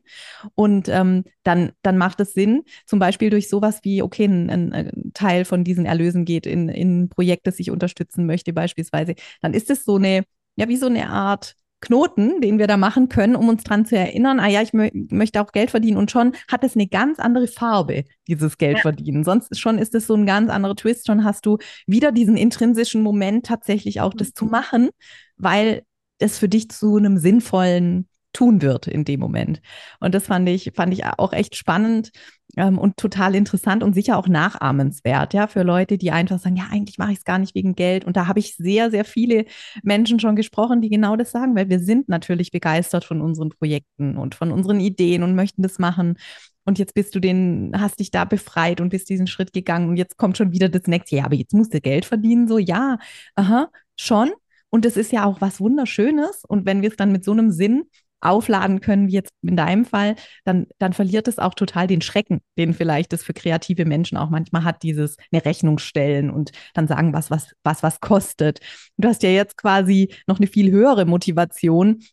und 0.56 0.88
ähm, 0.88 1.26
dann, 1.44 1.72
dann 1.82 1.98
macht 1.98 2.22
es 2.22 2.34
Sinn, 2.34 2.64
zum 2.86 3.00
Beispiel 3.00 3.30
durch 3.30 3.50
sowas 3.50 3.80
wie, 3.84 4.02
okay, 4.02 4.26
ein, 4.26 4.50
ein 4.74 5.12
Teil 5.14 5.44
von 5.44 5.64
diesen 5.64 5.86
Erlösen 5.86 6.24
geht 6.24 6.46
in, 6.46 6.70
in 6.70 7.04
ein 7.04 7.10
Projekt, 7.10 7.48
das 7.48 7.60
ich 7.60 7.72
unterstützen 7.72 8.26
möchte 8.26 8.54
beispielsweise, 8.54 9.16
dann 9.42 9.54
ist 9.54 9.70
es 9.70 9.84
so 9.84 9.98
eine, 9.98 10.24
ja, 10.56 10.68
wie 10.70 10.78
so 10.78 10.88
eine 10.88 11.10
Art 11.10 11.56
Knoten, 11.82 12.42
den 12.42 12.60
wir 12.60 12.68
da 12.68 12.78
machen 12.78 13.10
können, 13.10 13.36
um 13.36 13.50
uns 13.50 13.64
dran 13.64 13.86
zu 13.86 13.98
erinnern, 13.98 14.40
ah 14.40 14.48
ja, 14.48 14.62
ich 14.62 14.72
mö 14.72 14.90
möchte 15.10 15.42
auch 15.42 15.52
Geld 15.52 15.72
verdienen 15.72 15.98
und 15.98 16.12
schon 16.12 16.34
hat 16.48 16.64
es 16.64 16.76
eine 16.76 16.88
ganz 16.88 17.20
andere 17.20 17.48
Farbe, 17.48 18.06
dieses 18.28 18.58
Geld 18.58 18.78
ja. 18.78 18.82
verdienen. 18.82 19.24
Sonst 19.24 19.60
schon 19.60 19.78
ist 19.78 19.96
es 19.96 20.08
so 20.08 20.14
ein 20.14 20.26
ganz 20.26 20.50
anderer 20.50 20.76
Twist, 20.76 21.08
schon 21.08 21.24
hast 21.24 21.46
du 21.46 21.58
wieder 21.88 22.12
diesen 22.12 22.38
intrinsischen 22.38 23.02
Moment 23.02 23.46
tatsächlich 23.46 24.00
auch 24.00 24.14
das 24.14 24.34
zu 24.34 24.46
mhm. 24.46 24.52
machen, 24.52 24.90
weil 25.38 25.82
es 26.20 26.38
für 26.38 26.48
dich 26.48 26.70
zu 26.70 26.98
einem 26.98 27.18
sinnvollen 27.18 28.08
tun 28.34 28.62
wird 28.62 28.88
in 28.88 29.06
dem 29.06 29.20
Moment. 29.20 29.62
Und 30.00 30.16
das 30.16 30.28
fand 30.28 30.48
ich, 30.50 30.72
fand 30.76 30.94
ich 30.94 31.06
auch 31.06 31.34
echt 31.34 31.56
spannend 31.56 32.12
ähm, 32.58 32.78
und 32.78 32.98
total 32.98 33.36
interessant 33.36 33.84
und 33.84 33.94
sicher 33.94 34.18
auch 34.18 34.28
nachahmenswert, 34.28 35.34
ja, 35.34 35.48
für 35.48 35.64
Leute, 35.64 35.98
die 35.98 36.12
einfach 36.12 36.40
sagen, 36.40 36.56
ja, 36.56 36.68
eigentlich 36.72 36.98
mache 36.98 37.12
ich 37.12 37.20
es 37.20 37.24
gar 37.24 37.40
nicht 37.40 37.56
wegen 37.56 37.76
Geld. 37.76 38.06
Und 38.06 38.18
da 38.18 38.28
habe 38.28 38.40
ich 38.40 38.56
sehr, 38.56 38.92
sehr 38.92 39.06
viele 39.06 39.46
Menschen 39.84 40.20
schon 40.20 40.36
gesprochen, 40.36 40.82
die 40.82 40.90
genau 40.90 41.16
das 41.16 41.32
sagen, 41.32 41.56
weil 41.56 41.70
wir 41.70 41.80
sind 41.80 42.10
natürlich 42.10 42.52
begeistert 42.52 43.06
von 43.06 43.22
unseren 43.22 43.50
Projekten 43.50 44.18
und 44.18 44.36
von 44.36 44.52
unseren 44.52 44.80
Ideen 44.80 45.24
und 45.24 45.36
möchten 45.36 45.62
das 45.62 45.80
machen. 45.80 46.18
Und 46.64 46.78
jetzt 46.78 46.94
bist 46.94 47.16
du 47.16 47.20
den, 47.20 47.72
hast 47.76 48.00
dich 48.00 48.12
da 48.12 48.26
befreit 48.26 48.82
und 48.82 48.90
bist 48.90 49.10
diesen 49.10 49.28
Schritt 49.28 49.52
gegangen 49.52 49.90
und 49.90 49.98
jetzt 49.98 50.18
kommt 50.18 50.38
schon 50.38 50.52
wieder 50.52 50.70
das 50.70 50.84
nächste, 50.86 51.16
ja, 51.16 51.26
aber 51.26 51.36
jetzt 51.36 51.54
musst 51.54 51.74
du 51.74 51.82
Geld 51.82 52.06
verdienen, 52.06 52.48
so, 52.48 52.60
ja, 52.60 53.00
aha, 53.36 53.70
schon. 53.96 54.32
Und 54.70 54.86
das 54.86 54.96
ist 54.96 55.12
ja 55.12 55.26
auch 55.26 55.42
was 55.42 55.60
Wunderschönes. 55.60 56.44
Und 56.48 56.66
wenn 56.66 56.82
wir 56.82 56.90
es 56.90 56.96
dann 56.96 57.12
mit 57.12 57.26
so 57.26 57.32
einem 57.32 57.52
Sinn 57.52 57.84
aufladen 58.22 58.82
können, 58.82 59.08
wie 59.08 59.14
jetzt 59.14 59.34
in 59.42 59.56
deinem 59.56 59.86
Fall, 59.86 60.16
dann, 60.46 60.68
dann 60.80 60.94
verliert 60.94 61.28
es 61.28 61.40
auch 61.40 61.54
total 61.54 61.88
den 61.88 62.02
Schrecken, 62.02 62.42
den 62.58 62.74
vielleicht 62.74 63.14
das 63.14 63.24
für 63.24 63.34
kreative 63.34 63.86
Menschen 63.86 64.18
auch 64.18 64.30
manchmal 64.30 64.64
hat, 64.64 64.84
dieses 64.84 65.18
eine 65.32 65.44
Rechnung 65.44 65.80
stellen 65.80 66.30
und 66.30 66.52
dann 66.74 66.88
sagen, 66.88 67.14
was, 67.14 67.32
was, 67.32 67.54
was, 67.64 67.84
was 67.84 68.00
kostet. 68.00 68.60
Du 68.98 69.08
hast 69.08 69.24
ja 69.24 69.30
jetzt 69.30 69.58
quasi 69.58 70.14
noch 70.28 70.38
eine 70.38 70.48
viel 70.48 70.72
höhere 70.72 71.06
Motivation, 71.06 72.04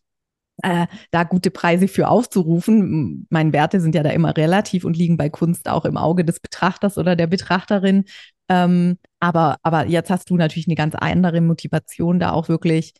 äh, 0.63 0.87
da 1.11 1.23
gute 1.23 1.51
Preise 1.51 1.87
für 1.87 2.09
aufzurufen. 2.09 3.27
Meine 3.29 3.53
Werte 3.53 3.79
sind 3.79 3.95
ja 3.95 4.03
da 4.03 4.09
immer 4.09 4.35
relativ 4.35 4.83
und 4.83 4.97
liegen 4.97 5.17
bei 5.17 5.29
Kunst 5.29 5.69
auch 5.69 5.85
im 5.85 5.97
Auge 5.97 6.25
des 6.25 6.39
Betrachters 6.39 6.97
oder 6.97 7.15
der 7.15 7.27
Betrachterin. 7.27 8.05
Ähm, 8.49 8.97
aber, 9.19 9.57
aber 9.63 9.85
jetzt 9.87 10.09
hast 10.09 10.29
du 10.29 10.35
natürlich 10.35 10.67
eine 10.67 10.75
ganz 10.75 10.95
andere 10.95 11.41
Motivation, 11.41 12.19
da 12.19 12.31
auch 12.31 12.49
wirklich 12.49 12.93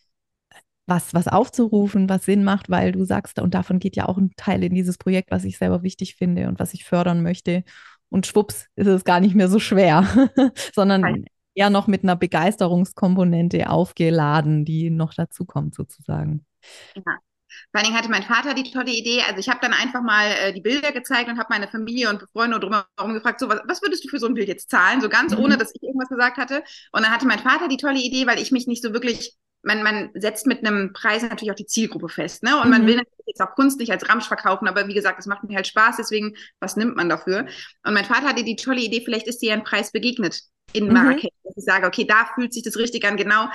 was, 0.90 1.14
was 1.14 1.28
aufzurufen, 1.28 2.10
was 2.10 2.26
Sinn 2.26 2.44
macht, 2.44 2.70
weil 2.70 2.92
du 2.92 3.06
sagst, 3.06 3.40
und 3.40 3.54
davon 3.54 3.80
geht 3.80 3.96
ja 3.96 4.08
auch 4.08 4.18
ein 4.18 4.32
Teil 4.36 4.64
in 4.64 4.74
dieses 4.74 4.98
Projekt, 4.98 5.32
was 5.32 5.44
ich 5.44 5.58
selber 5.58 5.84
wichtig 5.84 6.16
finde 6.16 6.48
und 6.48 6.60
was 6.60 6.74
ich 6.74 6.84
fördern 6.84 7.24
möchte. 7.24 7.64
Und 8.10 8.26
schwupps 8.26 8.68
ist 8.76 8.88
es 8.88 9.04
gar 9.04 9.20
nicht 9.20 9.36
mehr 9.36 9.50
so 9.50 9.60
schwer, 9.60 10.08
sondern 10.74 11.02
Nein. 11.02 11.26
eher 11.54 11.70
noch 11.70 11.88
mit 11.88 12.04
einer 12.04 12.16
Begeisterungskomponente 12.16 13.70
aufgeladen, 13.70 14.66
die 14.66 14.90
noch 14.90 15.14
dazu 15.14 15.46
kommt 15.46 15.76
sozusagen. 15.76 16.46
Ja. 16.96 17.18
Vor 17.72 17.80
allen 17.80 17.86
Dingen 17.86 17.98
hatte 17.98 18.10
mein 18.10 18.24
Vater 18.24 18.54
die 18.54 18.72
tolle 18.72 18.92
Idee. 18.92 19.22
Also 19.28 19.40
ich 19.40 19.50
habe 19.50 19.60
dann 19.62 19.74
einfach 19.74 20.02
mal 20.02 20.32
äh, 20.32 20.54
die 20.54 20.62
Bilder 20.62 20.92
gezeigt 20.92 21.30
und 21.30 21.38
habe 21.38 21.48
meine 21.50 21.68
Familie 21.68 22.10
und 22.10 22.24
Freunde 22.32 22.60
drumherum 22.60 23.14
gefragt, 23.14 23.40
so 23.40 23.50
was, 23.50 23.62
was 23.68 23.82
würdest 23.82 24.04
du 24.06 24.10
für 24.10 24.20
so 24.20 24.28
ein 24.28 24.34
Bild 24.34 24.48
jetzt 24.48 24.70
zahlen? 24.70 25.02
So 25.02 25.10
ganz 25.10 25.36
mhm. 25.36 25.44
ohne, 25.44 25.58
dass 25.58 25.74
ich 25.74 25.82
irgendwas 25.82 26.10
gesagt 26.10 26.38
hatte. 26.38 26.64
Und 26.92 27.04
dann 27.04 27.12
hatte 27.12 27.28
mein 27.28 27.40
Vater 27.40 27.68
die 27.68 27.78
tolle 27.78 28.00
Idee, 28.00 28.28
weil 28.28 28.40
ich 28.40 28.52
mich 28.52 28.68
nicht 28.68 28.84
so 28.84 28.94
wirklich 28.94 29.36
man, 29.62 29.84
man 29.84 30.10
setzt 30.14 30.48
mit 30.48 30.66
einem 30.66 30.94
Preis 30.94 31.22
natürlich 31.22 31.52
auch 31.52 31.56
die 31.56 31.66
Zielgruppe 31.66 32.10
fest, 32.10 32.44
ne? 32.44 32.58
Und 32.58 32.66
mhm. 32.66 32.72
man 32.72 32.88
will 32.88 32.96
natürlich 32.96 33.26
jetzt 33.26 33.42
auch 33.42 33.56
Kunst 33.56 33.80
nicht 33.80 33.92
als 33.92 34.08
Ramsch 34.08 34.28
verkaufen, 34.28 34.68
aber 34.68 34.88
wie 34.88 34.94
gesagt, 34.94 35.20
es 35.20 35.26
macht 35.26 35.44
mir 35.44 35.56
halt 35.56 35.68
Spaß, 35.68 35.98
deswegen, 35.98 36.36
was 36.60 36.76
nimmt 36.76 36.96
man 36.96 37.10
dafür? 37.10 37.46
Und 37.86 37.94
mein 37.94 38.06
Vater 38.06 38.28
hatte 38.28 38.44
die 38.44 38.56
tolle 38.56 38.82
Idee, 38.82 39.02
vielleicht 39.04 39.28
ist 39.28 39.42
dir 39.42 39.54
ein 39.54 39.64
Preis 39.64 39.92
begegnet 39.92 40.42
in. 40.74 40.92
Marrakesch, 40.92 41.24
mhm. 41.24 41.44
dass 41.44 41.58
ich 41.58 41.64
sage, 41.66 41.88
okay, 41.88 42.06
da 42.06 42.30
fühlt 42.36 42.54
sich 42.54 42.64
das 42.64 42.78
richtig 42.78 43.06
an, 43.06 43.18
genau 43.18 43.48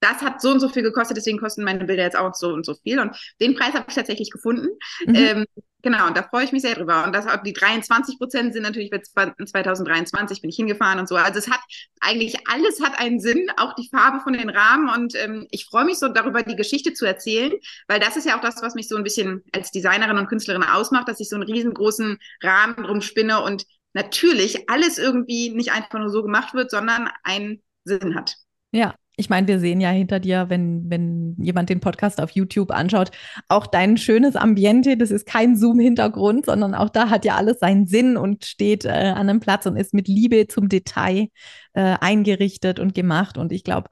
das 0.00 0.22
hat 0.22 0.40
so 0.40 0.50
und 0.50 0.60
so 0.60 0.68
viel 0.68 0.82
gekostet, 0.82 1.16
deswegen 1.16 1.38
kosten 1.38 1.62
meine 1.62 1.84
Bilder 1.84 2.04
jetzt 2.04 2.16
auch 2.16 2.34
so 2.34 2.48
und 2.48 2.64
so 2.64 2.74
viel. 2.74 2.98
Und 2.98 3.16
den 3.40 3.54
Preis 3.54 3.74
habe 3.74 3.84
ich 3.88 3.94
tatsächlich 3.94 4.30
gefunden. 4.30 4.68
Mhm. 5.06 5.14
Ähm, 5.14 5.46
genau, 5.82 6.06
und 6.06 6.16
da 6.16 6.22
freue 6.22 6.44
ich 6.44 6.52
mich 6.52 6.62
sehr 6.62 6.74
drüber. 6.74 7.04
Und 7.04 7.14
das 7.14 7.26
die 7.44 7.52
23 7.52 8.18
Prozent 8.18 8.52
sind 8.52 8.62
natürlich 8.62 8.90
für 8.90 9.02
2023 9.02 10.40
bin 10.40 10.50
ich 10.50 10.56
hingefahren 10.56 10.98
und 10.98 11.08
so. 11.08 11.16
Also 11.16 11.38
es 11.38 11.50
hat 11.50 11.60
eigentlich 12.00 12.36
alles 12.48 12.80
hat 12.82 12.98
einen 12.98 13.20
Sinn, 13.20 13.50
auch 13.56 13.74
die 13.74 13.88
Farbe 13.88 14.20
von 14.20 14.32
den 14.32 14.50
Rahmen. 14.50 14.88
Und 14.88 15.14
ähm, 15.16 15.46
ich 15.50 15.66
freue 15.66 15.84
mich 15.84 15.98
so 15.98 16.08
darüber, 16.08 16.42
die 16.42 16.56
Geschichte 16.56 16.92
zu 16.92 17.06
erzählen, 17.06 17.52
weil 17.88 18.00
das 18.00 18.16
ist 18.16 18.26
ja 18.26 18.36
auch 18.36 18.42
das, 18.42 18.62
was 18.62 18.74
mich 18.74 18.88
so 18.88 18.96
ein 18.96 19.04
bisschen 19.04 19.42
als 19.52 19.70
Designerin 19.70 20.18
und 20.18 20.28
Künstlerin 20.28 20.62
ausmacht, 20.62 21.08
dass 21.08 21.20
ich 21.20 21.28
so 21.28 21.36
einen 21.36 21.44
riesengroßen 21.44 22.18
Rahmen 22.42 22.76
drum 22.76 23.00
spinne 23.00 23.42
und 23.42 23.64
natürlich 23.92 24.68
alles 24.70 24.98
irgendwie 24.98 25.50
nicht 25.50 25.72
einfach 25.72 25.98
nur 25.98 26.10
so 26.10 26.22
gemacht 26.22 26.54
wird, 26.54 26.70
sondern 26.70 27.10
einen 27.22 27.62
Sinn 27.84 28.14
hat. 28.14 28.36
Ja, 28.72 28.94
ich 29.20 29.28
meine, 29.28 29.46
wir 29.46 29.60
sehen 29.60 29.80
ja 29.80 29.90
hinter 29.90 30.18
dir, 30.18 30.46
wenn, 30.48 30.88
wenn 30.88 31.36
jemand 31.38 31.68
den 31.68 31.80
Podcast 31.80 32.20
auf 32.20 32.30
YouTube 32.30 32.70
anschaut, 32.70 33.10
auch 33.48 33.66
dein 33.66 33.98
schönes 33.98 34.34
Ambiente. 34.34 34.96
Das 34.96 35.10
ist 35.10 35.26
kein 35.26 35.56
Zoom-Hintergrund, 35.56 36.46
sondern 36.46 36.74
auch 36.74 36.88
da 36.88 37.10
hat 37.10 37.26
ja 37.26 37.36
alles 37.36 37.58
seinen 37.60 37.86
Sinn 37.86 38.16
und 38.16 38.46
steht 38.46 38.86
äh, 38.86 38.88
an 38.88 39.28
einem 39.28 39.40
Platz 39.40 39.66
und 39.66 39.76
ist 39.76 39.92
mit 39.92 40.08
Liebe 40.08 40.48
zum 40.48 40.70
Detail 40.70 41.28
äh, 41.74 41.96
eingerichtet 42.00 42.80
und 42.80 42.94
gemacht. 42.94 43.36
Und 43.36 43.52
ich 43.52 43.62
glaube, 43.62 43.90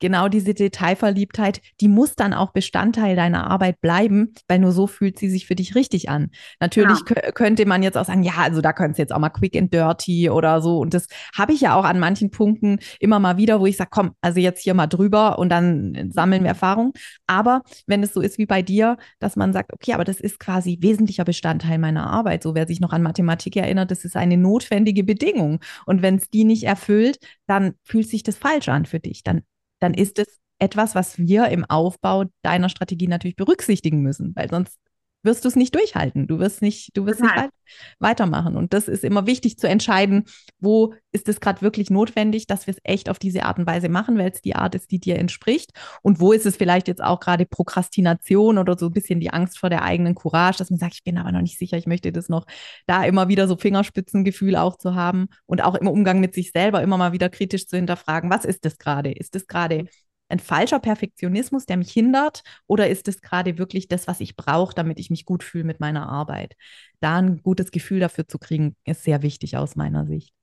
genau 0.00 0.28
diese 0.28 0.54
Detailverliebtheit, 0.54 1.60
die 1.80 1.88
muss 1.88 2.14
dann 2.14 2.34
auch 2.34 2.52
Bestandteil 2.52 3.16
deiner 3.16 3.50
Arbeit 3.50 3.80
bleiben, 3.80 4.34
weil 4.48 4.58
nur 4.58 4.72
so 4.72 4.86
fühlt 4.86 5.18
sie 5.18 5.28
sich 5.28 5.46
für 5.46 5.54
dich 5.54 5.74
richtig 5.74 6.08
an. 6.08 6.30
Natürlich 6.60 6.98
ja. 7.08 7.30
könnte 7.32 7.66
man 7.66 7.82
jetzt 7.82 7.96
auch 7.96 8.04
sagen, 8.04 8.22
ja, 8.22 8.34
also 8.38 8.60
da 8.60 8.72
könntest 8.72 8.98
du 8.98 9.02
jetzt 9.02 9.12
auch 9.12 9.18
mal 9.18 9.30
quick 9.30 9.56
and 9.56 9.72
dirty 9.72 10.30
oder 10.30 10.60
so. 10.62 10.78
Und 10.78 10.94
das 10.94 11.06
habe 11.36 11.52
ich 11.52 11.60
ja 11.60 11.74
auch 11.74 11.84
an 11.84 11.98
manchen 11.98 12.30
Punkten 12.30 12.78
immer 13.00 13.18
mal 13.18 13.36
wieder, 13.36 13.60
wo 13.60 13.66
ich 13.66 13.76
sage, 13.76 13.90
komm, 13.92 14.12
also 14.20 14.40
jetzt 14.40 14.62
hier 14.62 14.74
mal 14.74 14.86
drüber 14.86 15.38
und 15.38 15.48
dann 15.48 16.10
sammeln 16.12 16.42
wir 16.42 16.54
Erfahrung. 16.54 16.92
Aber 17.26 17.62
wenn 17.86 18.02
es 18.02 18.14
so 18.14 18.20
ist 18.20 18.38
wie 18.38 18.46
bei 18.46 18.62
dir, 18.62 18.96
dass 19.18 19.36
man 19.36 19.52
sagt, 19.52 19.72
okay, 19.72 19.92
aber 19.92 20.04
das 20.04 20.20
ist 20.20 20.38
quasi 20.38 20.78
wesentlicher 20.80 21.24
Bestandteil 21.24 21.78
meiner 21.78 22.08
Arbeit. 22.08 22.42
So 22.42 22.54
wer 22.54 22.66
sich 22.66 22.80
noch 22.80 22.92
an 22.92 23.02
Mathematik 23.02 23.56
erinnert, 23.56 23.90
das 23.90 24.04
ist 24.04 24.16
eine 24.16 24.36
notwendige 24.36 25.04
Bedingung. 25.04 25.60
Und 25.86 26.02
wenn 26.02 26.16
es 26.16 26.30
die 26.30 26.44
nicht 26.44 26.64
erfüllt, 26.64 27.18
dann 27.46 27.74
fühlt 27.82 28.08
sich 28.08 28.22
das 28.22 28.36
falsch 28.36 28.68
an 28.68 28.86
für 28.86 29.00
dich. 29.00 29.22
Dann 29.22 29.42
dann 29.84 29.94
ist 29.94 30.18
es 30.18 30.40
etwas, 30.58 30.94
was 30.94 31.18
wir 31.18 31.48
im 31.48 31.64
Aufbau 31.64 32.24
deiner 32.42 32.68
Strategie 32.70 33.06
natürlich 33.06 33.36
berücksichtigen 33.36 34.00
müssen, 34.00 34.34
weil 34.34 34.48
sonst 34.48 34.78
wirst 35.24 35.44
du 35.44 35.48
es 35.48 35.56
nicht 35.56 35.74
durchhalten. 35.74 36.26
Du 36.26 36.38
wirst 36.38 36.62
nicht, 36.62 36.96
du 36.96 37.06
wirst 37.06 37.20
nicht 37.20 37.36
weit 37.36 37.50
weitermachen. 37.98 38.56
Und 38.56 38.72
das 38.72 38.88
ist 38.88 39.04
immer 39.04 39.26
wichtig 39.26 39.58
zu 39.58 39.68
entscheiden, 39.68 40.24
wo 40.58 40.94
ist 41.12 41.28
es 41.28 41.40
gerade 41.40 41.62
wirklich 41.62 41.90
notwendig, 41.90 42.46
dass 42.46 42.66
wir 42.66 42.74
es 42.74 42.80
echt 42.84 43.08
auf 43.08 43.18
diese 43.18 43.44
Art 43.44 43.58
und 43.58 43.66
Weise 43.66 43.88
machen, 43.88 44.18
weil 44.18 44.30
es 44.30 44.42
die 44.42 44.54
Art 44.54 44.74
ist, 44.74 44.90
die 44.90 45.00
dir 45.00 45.18
entspricht. 45.18 45.72
Und 46.02 46.20
wo 46.20 46.32
ist 46.32 46.46
es 46.46 46.56
vielleicht 46.56 46.88
jetzt 46.88 47.02
auch 47.02 47.20
gerade 47.20 47.46
Prokrastination 47.46 48.58
oder 48.58 48.76
so 48.78 48.86
ein 48.86 48.92
bisschen 48.92 49.20
die 49.20 49.30
Angst 49.30 49.58
vor 49.58 49.70
der 49.70 49.82
eigenen 49.82 50.14
Courage, 50.14 50.58
dass 50.58 50.70
man 50.70 50.78
sagt, 50.78 50.94
ich 50.94 51.04
bin 51.04 51.18
aber 51.18 51.32
noch 51.32 51.42
nicht 51.42 51.58
sicher, 51.58 51.76
ich 51.76 51.86
möchte 51.86 52.12
das 52.12 52.28
noch, 52.28 52.46
da 52.86 53.04
immer 53.04 53.28
wieder 53.28 53.48
so 53.48 53.56
Fingerspitzengefühl 53.56 54.56
auch 54.56 54.76
zu 54.76 54.94
haben 54.94 55.28
und 55.46 55.62
auch 55.62 55.74
im 55.74 55.88
Umgang 55.88 56.20
mit 56.20 56.34
sich 56.34 56.52
selber 56.52 56.82
immer 56.82 56.98
mal 56.98 57.12
wieder 57.12 57.28
kritisch 57.28 57.66
zu 57.66 57.76
hinterfragen, 57.76 58.30
was 58.30 58.44
ist 58.44 58.64
das 58.64 58.78
gerade? 58.78 59.12
Ist 59.12 59.34
das 59.34 59.46
gerade 59.46 59.86
ein 60.34 60.40
falscher 60.40 60.80
Perfektionismus, 60.80 61.66
der 61.66 61.76
mich 61.76 61.92
hindert? 61.92 62.42
Oder 62.66 62.88
ist 62.88 63.08
es 63.08 63.20
gerade 63.20 63.58
wirklich 63.58 63.88
das, 63.88 64.06
was 64.08 64.20
ich 64.20 64.36
brauche, 64.36 64.74
damit 64.74 64.98
ich 64.98 65.10
mich 65.10 65.24
gut 65.24 65.42
fühle 65.42 65.64
mit 65.64 65.80
meiner 65.80 66.08
Arbeit? 66.08 66.54
Da 67.00 67.18
ein 67.18 67.42
gutes 67.42 67.70
Gefühl 67.70 68.00
dafür 68.00 68.26
zu 68.26 68.38
kriegen, 68.38 68.76
ist 68.84 69.04
sehr 69.04 69.22
wichtig 69.22 69.56
aus 69.56 69.76
meiner 69.76 70.06
Sicht. 70.06 70.34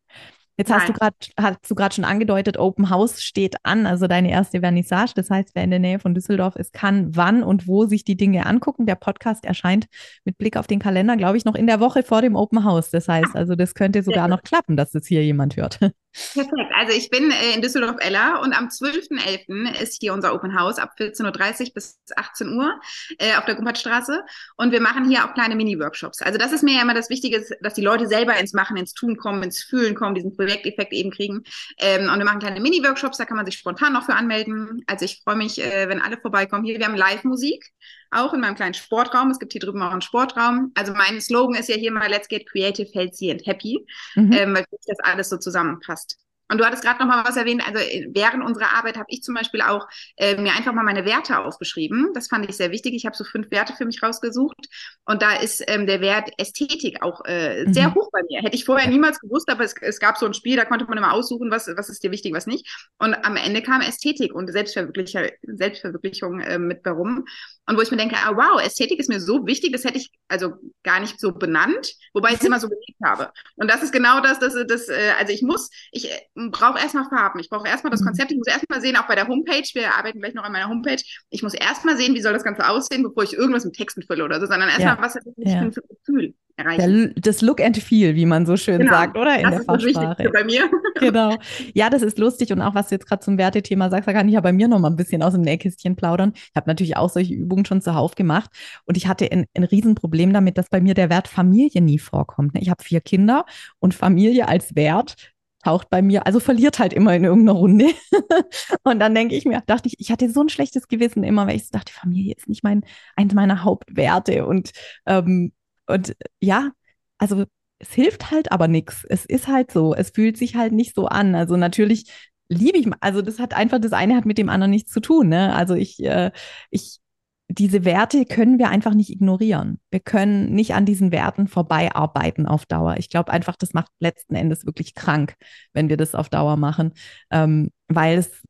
Jetzt 0.58 0.72
hast 0.72 0.90
du 0.90 0.94
gerade 0.94 1.16
hast 1.40 1.60
du 1.72 1.76
gerade 1.76 1.96
schon 1.96 2.04
angedeutet, 2.04 2.58
Open 2.58 2.92
House 2.92 3.24
steht 3.24 3.56
an, 3.64 3.88
also 3.88 4.06
deine 4.06 4.30
erste 4.30 4.60
Vernissage. 4.60 5.14
Das 5.16 5.32
heißt, 5.32 5.56
wer 5.56 5.64
in 5.64 5.72
der 5.72 5.80
Nähe 5.80 5.98
von 5.98 6.14
Düsseldorf 6.14 6.56
ist, 6.56 6.72
kann 6.72 7.16
wann 7.16 7.42
und 7.42 7.68
wo 7.68 7.86
sich 7.86 8.04
die 8.04 8.18
Dinge 8.18 8.46
angucken. 8.46 8.86
Der 8.86 8.96
Podcast 8.96 9.44
erscheint 9.44 9.88
mit 10.24 10.38
Blick 10.38 10.58
auf 10.58 10.68
den 10.68 10.78
Kalender, 10.80 11.18
glaube 11.18 11.38
ich, 11.38 11.46
noch 11.46 11.56
in 11.56 11.66
der 11.66 11.80
Woche 11.80 12.04
vor 12.04 12.22
dem 12.22 12.36
Open 12.36 12.64
House. 12.64 12.92
Das 12.92 13.08
heißt, 13.08 13.36
also 13.36 13.56
das 13.56 13.74
könnte 13.74 14.04
sogar 14.04 14.28
noch 14.28 14.44
klappen, 14.44 14.78
dass 14.78 14.92
das 14.92 15.08
hier 15.08 15.24
jemand 15.24 15.56
hört. 15.56 15.80
Perfekt. 16.14 16.72
Also 16.76 16.92
ich 16.94 17.10
bin 17.10 17.32
äh, 17.32 17.54
in 17.56 17.62
Düsseldorf-Ella 17.62 18.42
und 18.42 18.54
am 18.54 18.68
12.11. 18.68 19.82
ist 19.82 20.02
hier 20.02 20.14
unser 20.14 20.34
Open 20.34 20.60
House 20.60 20.78
ab 20.78 20.92
14.30 21.00 21.68
Uhr 21.68 21.74
bis 21.74 22.00
18 22.16 22.50
Uhr 22.50 22.80
äh, 23.18 23.38
auf 23.38 23.46
der 23.46 23.56
Gumpertstraße. 23.56 24.24
Und 24.58 24.74
wir 24.74 24.82
machen 24.82 25.08
hier 25.08 25.26
auch 25.26 25.34
kleine 25.34 25.56
Mini-Workshops. 25.56 26.22
Also 26.22 26.38
das 26.38 26.52
ist 26.52 26.64
mir 26.64 26.76
ja 26.76 26.82
immer 26.82 26.94
das 26.94 27.10
Wichtige, 27.10 27.46
dass 27.62 27.76
die 27.76 27.82
Leute 27.82 28.08
selber 28.08 28.38
ins 28.38 28.52
Machen, 28.52 28.76
ins 28.76 28.94
Tun 28.94 29.16
kommen, 29.16 29.42
ins 29.44 29.64
Fühlen 29.64 29.96
kommen, 29.96 30.16
diesen 30.16 30.36
Projekteffekt 30.36 30.92
eben 30.92 31.12
kriegen. 31.12 31.44
Ähm, 31.78 32.10
und 32.10 32.18
wir 32.18 32.26
machen 32.26 32.40
kleine 32.40 32.60
Mini-Workshops, 32.60 33.18
da 33.18 33.26
kann 33.26 33.38
man 33.38 33.46
sich 33.46 33.58
spontan 33.58 33.94
noch 33.94 34.06
für 34.06 34.14
anmelden. 34.14 34.84
Also 34.88 35.06
ich 35.06 35.22
freue 35.24 35.38
mich, 35.38 35.62
äh, 35.62 35.88
wenn 35.88 36.02
alle 36.02 36.18
vorbeikommen. 36.18 36.66
Hier, 36.66 36.78
wir 36.78 36.86
haben 36.86 36.96
Live-Musik 36.96 37.72
auch 38.12 38.34
in 38.34 38.42
meinem 38.42 38.56
kleinen 38.56 38.74
Sportraum. 38.74 39.32
Es 39.32 39.40
gibt 39.40 39.54
hier 39.54 39.62
drüben 39.62 39.82
auch 39.82 39.92
einen 39.92 40.02
Sportraum. 40.02 40.72
Also 40.76 40.94
mein 40.94 41.20
Slogan 41.22 41.56
ist 41.56 41.70
ja 41.70 41.76
hier 41.76 41.92
mal 41.92 42.10
Let's 42.10 42.28
get 42.28 42.48
creative, 42.50 42.90
healthy 42.94 43.32
and 43.32 43.46
happy, 43.46 43.86
mhm. 44.16 44.32
ähm, 44.34 44.56
weil 44.56 44.66
das 44.86 45.00
alles 45.00 45.30
so 45.30 45.38
zusammenpasst. 45.38 46.18
Und 46.52 46.58
du 46.58 46.66
hattest 46.66 46.84
gerade 46.84 47.00
noch 47.00 47.08
mal 47.08 47.24
was 47.24 47.38
erwähnt. 47.38 47.66
Also 47.66 47.80
äh, 47.80 48.10
während 48.14 48.44
unserer 48.44 48.76
Arbeit 48.76 48.98
habe 48.98 49.06
ich 49.08 49.24
zum 49.24 49.36
Beispiel 49.36 49.62
auch 49.62 49.88
äh, 50.18 50.36
mir 50.36 50.52
einfach 50.52 50.74
mal 50.74 50.84
meine 50.84 51.06
Werte 51.06 51.40
aufgeschrieben. 51.40 52.12
Das 52.14 52.28
fand 52.28 52.50
ich 52.50 52.58
sehr 52.58 52.72
wichtig. 52.72 52.94
Ich 52.94 53.06
habe 53.06 53.16
so 53.16 53.24
fünf 53.24 53.50
Werte 53.52 53.74
für 53.74 53.86
mich 53.86 54.04
rausgesucht. 54.04 54.68
Und 55.06 55.22
da 55.22 55.36
ist 55.36 55.64
ähm, 55.68 55.88
der 55.88 56.02
Wert 56.02 56.30
Ästhetik 56.38 57.02
auch 57.04 57.24
äh, 57.24 57.64
mhm. 57.66 57.74
sehr 57.74 57.96
hoch 57.96 58.10
bei 58.12 58.20
mir. 58.30 58.42
Hätte 58.42 58.56
ich 58.56 58.66
vorher 58.66 58.90
niemals 58.90 59.20
gewusst, 59.22 59.50
aber 59.50 59.64
es, 59.64 59.76
es 59.80 60.00
gab 60.00 60.18
so 60.18 60.26
ein 60.26 60.34
Spiel, 60.34 60.58
da 60.58 60.66
konnte 60.66 60.86
man 60.86 60.98
immer 60.98 61.14
aussuchen, 61.14 61.52
was, 61.52 61.68
was 61.68 61.88
ist 61.88 62.04
dir 62.04 62.12
wichtig, 62.12 62.34
was 62.34 62.48
nicht. 62.48 62.68
Und 62.98 63.14
am 63.14 63.38
Ende 63.38 63.62
kam 63.62 63.80
Ästhetik 63.80 64.36
und 64.36 64.52
Selbstverwirklichung, 64.52 65.30
Selbstverwirklichung 65.44 66.42
äh, 66.42 66.60
mit 66.60 66.82
warum. 66.84 67.26
Und 67.72 67.78
wo 67.78 67.82
ich 67.82 67.90
mir 67.90 67.96
denke, 67.96 68.18
ah, 68.18 68.36
wow, 68.36 68.62
Ästhetik 68.62 69.00
ist 69.00 69.08
mir 69.08 69.22
so 69.22 69.48
wichtig, 69.48 69.72
das 69.72 69.86
hätte 69.86 69.98
ich 69.98 70.12
also 70.28 70.56
gar 70.84 71.00
nicht 71.00 71.22
so 71.22 71.32
benannt, 71.32 71.94
wobei 72.14 72.32
ich 72.32 72.36
es 72.36 72.44
immer 72.44 72.60
so 72.60 72.68
geliebt 72.68 73.00
habe. 73.02 73.32
Und 73.56 73.72
das 73.72 73.82
ist 73.82 73.94
genau 73.94 74.20
das, 74.20 74.40
das, 74.40 74.56
das 74.68 74.90
äh, 74.90 75.14
also 75.18 75.32
ich 75.32 75.42
muss, 75.42 75.70
ich 75.94 76.12
äh, 76.12 76.20
brauche 76.50 76.80
erstmal 76.80 77.08
Farben, 77.08 77.40
ich 77.40 77.50
brauche 77.50 77.70
erstmal 77.70 77.92
das 77.92 78.02
mhm. 78.02 78.08
Konzept, 78.08 78.32
ich 78.34 78.38
muss 78.38 78.48
erstmal 78.48 78.82
sehen, 78.82 78.98
auch 78.98 79.08
bei 79.08 79.16
der 79.16 79.30
Homepage, 79.30 79.64
wir 79.74 79.96
arbeiten 79.96 80.20
gleich 80.20 80.34
noch 80.34 80.44
an 80.44 80.52
meiner 80.52 80.68
Homepage, 80.68 81.02
ich 81.30 81.44
muss 81.44 81.54
erstmal 81.54 81.96
sehen, 81.96 82.14
wie 82.14 82.22
soll 82.22 82.34
das 82.34 82.44
Ganze 82.44 82.68
aussehen, 82.68 83.04
bevor 83.04 83.24
ich 83.24 83.34
irgendwas 83.34 83.64
mit 83.64 83.74
Texten 83.74 84.02
fülle 84.02 84.26
oder 84.26 84.42
so, 84.42 84.48
sondern 84.48 84.68
erstmal, 84.68 84.98
ja. 84.98 85.02
was 85.02 85.16
hat 85.16 85.24
das 85.26 85.34
ja. 85.38 85.72
für 85.72 85.82
ein 85.82 85.88
Gefühl 85.88 86.34
erreichen. 86.58 87.14
Der, 87.16 87.22
das 87.22 87.42
Look 87.42 87.62
and 87.62 87.78
Feel, 87.78 88.16
wie 88.16 88.26
man 88.26 88.46
so 88.46 88.58
schön 88.58 88.80
genau. 88.80 88.92
sagt, 88.92 89.18
oder? 89.18 89.38
In 89.38 89.44
das 89.44 89.56
der 89.56 89.64
Fachsprache. 89.64 90.30
bei 90.32 90.44
mir. 90.44 90.70
genau. 91.00 91.36
Ja, 91.74 91.90
das 91.90 92.02
ist 92.02 92.18
lustig 92.18 92.52
und 92.52 92.62
auch 92.62 92.76
was 92.76 92.90
du 92.90 92.96
jetzt 92.96 93.08
gerade 93.08 93.22
zum 93.22 93.38
Wertethema 93.38 93.90
sagst, 93.90 94.08
da 94.08 94.14
kann 94.14 94.28
ich 94.28 94.34
ja 94.34 94.42
bei 94.42 94.54
mir 94.54 94.68
noch 94.68 94.80
mal 94.80 94.90
ein 94.90 94.96
bisschen 94.96 95.24
aus 95.24 95.34
dem 95.34 95.42
Nähkästchen 95.42 95.96
plaudern. 95.96 96.34
Ich 96.36 96.56
habe 96.56 96.70
natürlich 96.70 96.98
auch 96.98 97.10
solche 97.10 97.34
Übungen 97.34 97.66
schon 97.66 97.82
zuhauf 97.82 98.16
gemacht 98.16 98.50
und 98.86 98.98
ich 98.98 99.08
hatte 99.08 99.32
ein, 99.32 99.46
ein 99.54 99.64
Riesenproblem 99.64 100.34
damit, 100.34 100.58
dass 100.58 100.70
bei 100.70 100.82
mir 100.82 100.94
der 100.94 101.10
Wert 101.10 101.28
Familie 101.28 101.82
nie 101.82 102.00
vorkommt. 102.00 102.54
Ne? 102.54 102.62
Ich 102.62 102.70
habe 102.70 102.84
vier 102.84 103.02
Kinder 103.02 103.46
und 103.80 103.94
Familie 103.94 104.48
als 104.48 104.76
Wert 104.76 105.16
taucht 105.64 105.90
bei 105.90 106.02
mir, 106.02 106.26
also 106.26 106.40
verliert 106.40 106.80
halt 106.80 106.94
immer 106.94 107.16
in 107.16 107.24
irgendeiner 107.24 107.58
Runde. 107.58 107.86
und 108.84 109.00
dann 109.00 109.16
denke 109.16 109.36
ich 109.36 109.46
mir, 109.46 109.62
dachte 109.66 109.88
ich, 109.88 110.00
ich 110.00 110.12
hatte 110.12 110.30
so 110.30 110.42
ein 110.42 110.50
schlechtes 110.50 110.88
Gewissen 110.88 111.24
immer, 111.24 111.48
weil 111.48 111.56
ich 111.56 111.70
dachte, 111.70 111.94
Familie 111.94 112.36
ist 112.36 112.50
nicht 112.50 112.64
mein, 112.64 112.84
eins 113.16 113.34
meiner 113.34 113.64
Hauptwerte. 113.64 114.46
Und 114.46 114.72
ähm, 115.06 115.52
und 115.88 116.16
ja, 116.40 116.72
also 117.18 117.46
es 117.80 117.94
hilft 117.94 118.32
halt 118.32 118.52
aber 118.52 118.68
nichts. 118.68 119.06
Es 119.10 119.26
ist 119.26 119.48
halt 119.48 119.72
so. 119.72 119.96
Es 119.96 120.12
fühlt 120.12 120.38
sich 120.38 120.56
halt 120.56 120.74
nicht 120.74 120.96
so 120.96 121.08
an. 121.08 121.36
Also 121.36 121.58
natürlich 121.58 122.12
liebe 122.52 122.78
ich, 122.78 122.88
also 123.00 123.22
das 123.22 123.40
hat 123.40 123.54
einfach, 123.54 123.80
das 123.80 123.94
eine 123.94 124.16
hat 124.16 124.26
mit 124.26 124.38
dem 124.38 124.50
anderen 124.50 124.72
nichts 124.72 124.92
zu 124.92 125.00
tun. 125.00 125.30
Ne? 125.30 125.56
Also 125.56 125.74
ich, 125.74 126.04
äh, 126.04 126.32
ich, 126.70 127.00
diese 127.48 127.86
Werte 127.86 128.26
können 128.26 128.60
wir 128.60 128.70
einfach 128.70 128.94
nicht 128.94 129.10
ignorieren. 129.10 129.80
Wir 129.90 130.00
können 130.00 130.54
nicht 130.54 130.74
an 130.74 130.86
diesen 130.86 131.12
Werten 131.12 131.48
vorbeiarbeiten 131.48 132.46
auf 132.46 132.66
Dauer. 132.66 132.98
Ich 132.98 133.10
glaube 133.10 133.32
einfach, 133.32 133.56
das 133.56 133.74
macht 133.74 133.92
letzten 134.00 134.36
Endes 134.36 134.66
wirklich 134.66 134.96
krank, 134.96 135.36
wenn 135.74 135.90
wir 135.90 135.98
das 135.98 136.16
auf 136.16 136.30
Dauer 136.30 136.58
machen, 136.58 136.94
ähm, 137.32 137.72
weil 137.88 138.20
es 138.20 138.44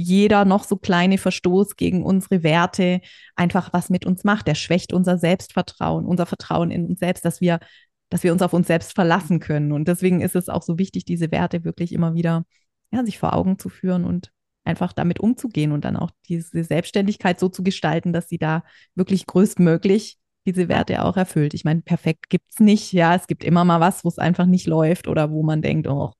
jeder 0.00 0.44
noch 0.44 0.64
so 0.64 0.76
kleine 0.76 1.18
Verstoß 1.18 1.76
gegen 1.76 2.02
unsere 2.02 2.42
Werte 2.42 3.00
einfach 3.36 3.72
was 3.72 3.90
mit 3.90 4.06
uns 4.06 4.24
macht. 4.24 4.46
Der 4.46 4.54
schwächt 4.54 4.92
unser 4.92 5.18
Selbstvertrauen, 5.18 6.06
unser 6.06 6.26
Vertrauen 6.26 6.70
in 6.70 6.86
uns 6.86 7.00
selbst, 7.00 7.24
dass 7.24 7.40
wir, 7.40 7.60
dass 8.08 8.22
wir 8.22 8.32
uns 8.32 8.42
auf 8.42 8.52
uns 8.52 8.66
selbst 8.66 8.94
verlassen 8.94 9.40
können. 9.40 9.72
Und 9.72 9.88
deswegen 9.88 10.20
ist 10.20 10.36
es 10.36 10.48
auch 10.48 10.62
so 10.62 10.78
wichtig, 10.78 11.04
diese 11.04 11.30
Werte 11.30 11.64
wirklich 11.64 11.92
immer 11.92 12.14
wieder 12.14 12.44
ja, 12.92 13.04
sich 13.04 13.18
vor 13.18 13.34
Augen 13.34 13.58
zu 13.58 13.68
führen 13.68 14.04
und 14.04 14.32
einfach 14.64 14.92
damit 14.92 15.20
umzugehen 15.20 15.72
und 15.72 15.84
dann 15.84 15.96
auch 15.96 16.10
diese 16.28 16.64
Selbstständigkeit 16.64 17.40
so 17.40 17.48
zu 17.48 17.62
gestalten, 17.62 18.12
dass 18.12 18.28
sie 18.28 18.38
da 18.38 18.62
wirklich 18.94 19.26
größtmöglich 19.26 20.18
diese 20.46 20.68
Werte 20.68 21.04
auch 21.04 21.16
erfüllt. 21.16 21.54
Ich 21.54 21.64
meine, 21.64 21.82
perfekt 21.82 22.30
gibt 22.30 22.46
es 22.50 22.60
nicht. 22.60 22.92
Ja, 22.92 23.14
es 23.14 23.26
gibt 23.26 23.44
immer 23.44 23.64
mal 23.64 23.80
was, 23.80 24.04
wo 24.04 24.08
es 24.08 24.18
einfach 24.18 24.46
nicht 24.46 24.66
läuft 24.66 25.08
oder 25.08 25.30
wo 25.30 25.42
man 25.42 25.62
denkt, 25.62 25.86
oh, 25.86 26.12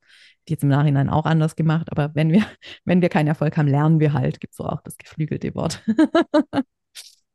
jetzt 0.49 0.63
im 0.63 0.69
Nachhinein 0.69 1.09
auch 1.09 1.27
anders 1.27 1.57
gemacht. 1.57 1.89
Aber 1.91 2.15
wenn 2.15 2.31
wir, 2.33 2.45
wenn 2.85 3.03
wir 3.03 3.09
keinen 3.09 3.29
Erfolg 3.29 3.57
haben, 3.57 3.69
lernen 3.69 4.01
wir 4.01 4.13
halt. 4.13 4.41
Gibt 4.41 4.55
es 4.55 4.61
auch 4.61 4.83
das 4.83 4.97
geflügelte 4.97 5.55
Wort. 5.55 5.83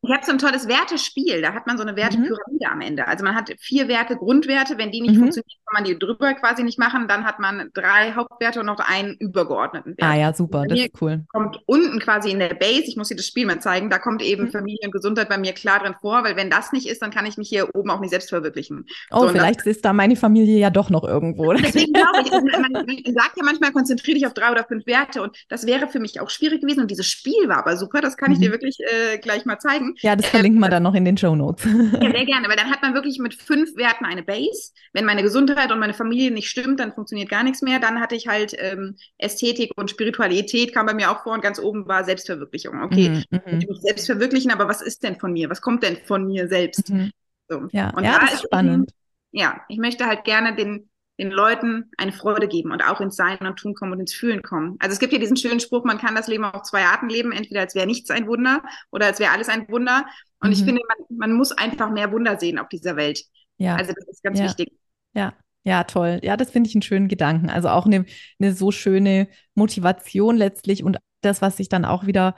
Ich 0.08 0.14
habe 0.14 0.24
so 0.24 0.32
ein 0.34 0.38
tolles 0.38 0.68
Wertespiel. 0.68 1.42
Da 1.42 1.54
hat 1.54 1.66
man 1.66 1.78
so 1.78 1.84
eine 1.84 1.96
Wertepyramide 1.96 2.68
mhm. 2.68 2.72
am 2.72 2.82
Ende. 2.82 3.08
Also 3.08 3.24
man 3.24 3.34
hat 3.34 3.52
vier 3.60 3.88
Werte, 3.88 4.16
Grundwerte. 4.16 4.78
Wenn 4.78 4.92
die 4.92 5.02
nicht 5.02 5.16
mhm. 5.16 5.22
funktionieren, 5.22 5.60
kann 5.66 5.74
man 5.74 5.84
die 5.84 5.98
drüber 5.98 6.34
quasi 6.36 6.64
nicht 6.64 6.78
machen. 6.78 7.08
Dann 7.08 7.26
hat 7.26 7.40
man 7.40 7.72
drei 7.74 8.14
Hauptwerte 8.14 8.60
und 8.60 8.68
noch 8.68 8.80
einen 8.80 9.16
übergeordneten 9.16 9.98
Wert. 9.98 10.04
Ah 10.04 10.16
ja, 10.16 10.34
super. 10.34 10.66
Das 10.68 10.80
ist 10.80 11.02
cool. 11.02 11.26
Kommt 11.32 11.60
unten 11.66 12.00
quasi 12.00 12.32
in 12.32 12.40
der 12.40 12.54
Base, 12.54 12.84
ich 12.86 12.98
muss 12.98 13.10
dir 13.10 13.16
das 13.16 13.26
Spiel 13.26 13.46
mal 13.46 13.60
zeigen, 13.60 13.90
da 13.90 13.98
kommt 13.98 14.22
eben 14.22 14.46
mhm. 14.46 14.52
Familie 14.52 14.80
und 14.86 14.92
Gesundheit 14.92 15.30
bei 15.30 15.38
mir 15.38 15.54
klar 15.54 15.80
drin 15.80 15.96
vor, 16.00 16.24
weil 16.24 16.36
wenn 16.36 16.50
das 16.50 16.72
nicht 16.72 16.88
ist, 16.88 17.02
dann 17.02 17.12
kann 17.12 17.26
ich 17.26 17.38
mich 17.38 17.50
hier 17.50 17.74
oben 17.74 17.90
auch 17.90 18.00
nicht 18.00 18.12
selbst 18.12 18.30
verwirklichen. 18.30 18.86
Oh, 19.12 19.22
so, 19.22 19.30
vielleicht 19.30 19.62
das, 19.62 19.68
ist 19.68 19.86
da 19.86 19.94
meine 19.94 20.16
Familie 20.16 20.60
ja 20.60 20.70
doch 20.70 20.90
noch 20.90 21.04
irgendwo. 21.04 21.54
Deswegen 21.54 21.94
glaube 21.94 22.22
ich, 22.24 22.32
also 22.32 22.46
man, 22.46 22.72
man 22.72 23.14
sagt 23.14 23.38
ja 23.38 23.44
manchmal, 23.44 23.72
konzentriere 23.72 24.16
dich 24.16 24.28
auf 24.28 24.34
drei 24.34 24.52
oder 24.52 24.64
fünf 24.64 24.86
Werte 24.86 25.22
und 25.22 25.36
das 25.50 25.66
wäre 25.66 25.88
für 25.88 26.00
mich 26.00 26.20
auch 26.20 26.30
schwierig 26.30 26.62
gewesen 26.62 26.82
und 26.82 26.92
dieses 26.92 27.08
Spiel 27.08 27.48
war 27.48 27.58
aber 27.58 27.78
super, 27.78 28.02
das 28.02 28.18
kann 28.18 28.32
ich 28.32 28.40
dir 28.40 28.50
mhm. 28.50 28.54
wirklich 28.54 28.78
äh, 28.80 29.18
gleich 29.18 29.46
mal 29.46 29.60
zeigen. 29.60 29.96
Ja, 30.00 30.16
das 30.16 30.28
verlinken 30.28 30.60
wir 30.60 30.70
dann 30.70 30.84
noch 30.84 30.94
in 30.94 31.06
den 31.06 31.18
Show 31.18 31.36
Notes. 31.36 31.66
Ja, 31.66 32.12
sehr 32.12 32.26
gerne, 32.26 32.48
weil 32.48 32.58
dann 32.58 32.70
hat 32.70 32.82
man 32.82 32.94
wirklich 32.94 33.20
mit 33.20 33.34
fünf 33.34 33.76
Werten 33.76 34.06
eine 34.06 34.24
Base. 34.24 34.72
Wenn 34.94 35.06
meine 35.06 35.24
Gesundheit 35.24 35.65
und 35.72 35.80
meine 35.80 35.94
Familie 35.94 36.32
nicht 36.32 36.50
stimmt, 36.50 36.80
dann 36.80 36.94
funktioniert 36.94 37.30
gar 37.30 37.44
nichts 37.44 37.62
mehr. 37.62 37.80
Dann 37.80 38.00
hatte 38.00 38.16
ich 38.16 38.28
halt 38.28 38.56
ähm, 38.58 38.96
Ästhetik 39.18 39.72
und 39.76 39.90
Spiritualität 39.90 40.74
kam 40.74 40.86
bei 40.86 40.94
mir 40.94 41.12
auch 41.12 41.24
vor 41.24 41.34
und 41.34 41.42
ganz 41.42 41.60
oben 41.60 41.88
war 41.88 42.04
Selbstverwirklichung. 42.04 42.82
Okay, 42.82 43.10
mhm, 43.10 43.42
mhm. 43.46 43.60
ich 43.60 43.68
muss 43.68 43.82
selbst 43.82 44.06
verwirklichen, 44.06 44.52
aber 44.52 44.68
was 44.68 44.82
ist 44.82 45.04
denn 45.04 45.20
von 45.20 45.34
mir? 45.34 45.50
Was 45.50 45.62
kommt 45.62 45.84
denn 45.84 45.98
von 46.06 46.26
mir 46.26 46.48
selbst? 46.48 46.90
Mhm. 46.90 47.12
So. 47.50 47.68
Ja, 47.72 47.92
und 47.92 48.04
ja, 48.04 48.14
da 48.14 48.20
das 48.20 48.34
ist 48.36 48.44
spannend. 48.44 48.90
Eben, 49.32 49.42
ja, 49.42 49.62
ich 49.70 49.78
möchte 49.78 50.06
halt 50.06 50.24
gerne 50.24 50.56
den 50.56 50.90
den 51.20 51.32
Leuten 51.32 51.92
eine 51.98 52.12
Freude 52.12 52.48
geben 52.48 52.72
und 52.72 52.82
auch 52.82 53.00
ins 53.00 53.16
Sein 53.16 53.38
und 53.40 53.58
Tun 53.58 53.74
kommen 53.74 53.94
und 53.94 54.02
ins 54.02 54.14
Fühlen 54.14 54.42
kommen. 54.42 54.76
Also 54.80 54.94
es 54.94 55.00
gibt 55.00 55.14
ja 55.14 55.20
diesen 55.20 55.38
schönen 55.38 55.60
Spruch, 55.60 55.86
man 55.86 55.98
kann 55.98 56.16
das 56.16 56.28
Leben 56.28 56.44
auf 56.44 56.64
zwei 56.64 56.84
Arten 56.84 57.10
leben, 57.10 57.32
entweder 57.32 57.62
als 57.62 57.76
wäre 57.76 57.88
nichts 57.88 58.10
ein 58.10 58.28
Wunder 58.28 58.64
oder 58.92 59.06
als 59.08 59.20
wäre 59.20 59.32
alles 59.32 59.50
ein 59.50 59.68
Wunder. 59.70 60.06
Und 60.42 60.50
mhm. 60.50 60.54
ich 60.54 60.64
finde, 60.64 60.82
man, 60.88 61.18
man, 61.18 61.38
muss 61.38 61.52
einfach 61.52 61.90
mehr 61.90 62.12
Wunder 62.12 62.38
sehen 62.38 62.60
auf 62.60 62.68
dieser 62.68 62.98
Welt. 62.98 63.24
Ja. 63.58 63.76
Also 63.76 63.94
das 63.94 64.08
ist 64.10 64.24
ganz 64.24 64.40
ja. 64.40 64.46
wichtig. 64.46 64.74
Ja. 65.14 65.34
Ja, 65.66 65.84
toll. 65.84 66.20
Ja, 66.24 66.38
das 66.38 66.52
finde 66.52 66.70
ich 66.70 66.76
einen 66.76 66.84
schönen 66.84 67.08
Gedanken. 67.08 67.50
Also 67.50 67.70
auch 67.70 67.88
eine, 67.88 68.06
eine 68.40 68.54
so 68.54 68.72
schöne 68.72 69.28
Motivation 69.56 70.38
letztlich 70.38 70.84
und 70.84 70.98
das, 71.22 71.42
was 71.42 71.60
ich 71.60 71.70
dann 71.70 71.86
auch 71.86 72.06
wieder 72.06 72.36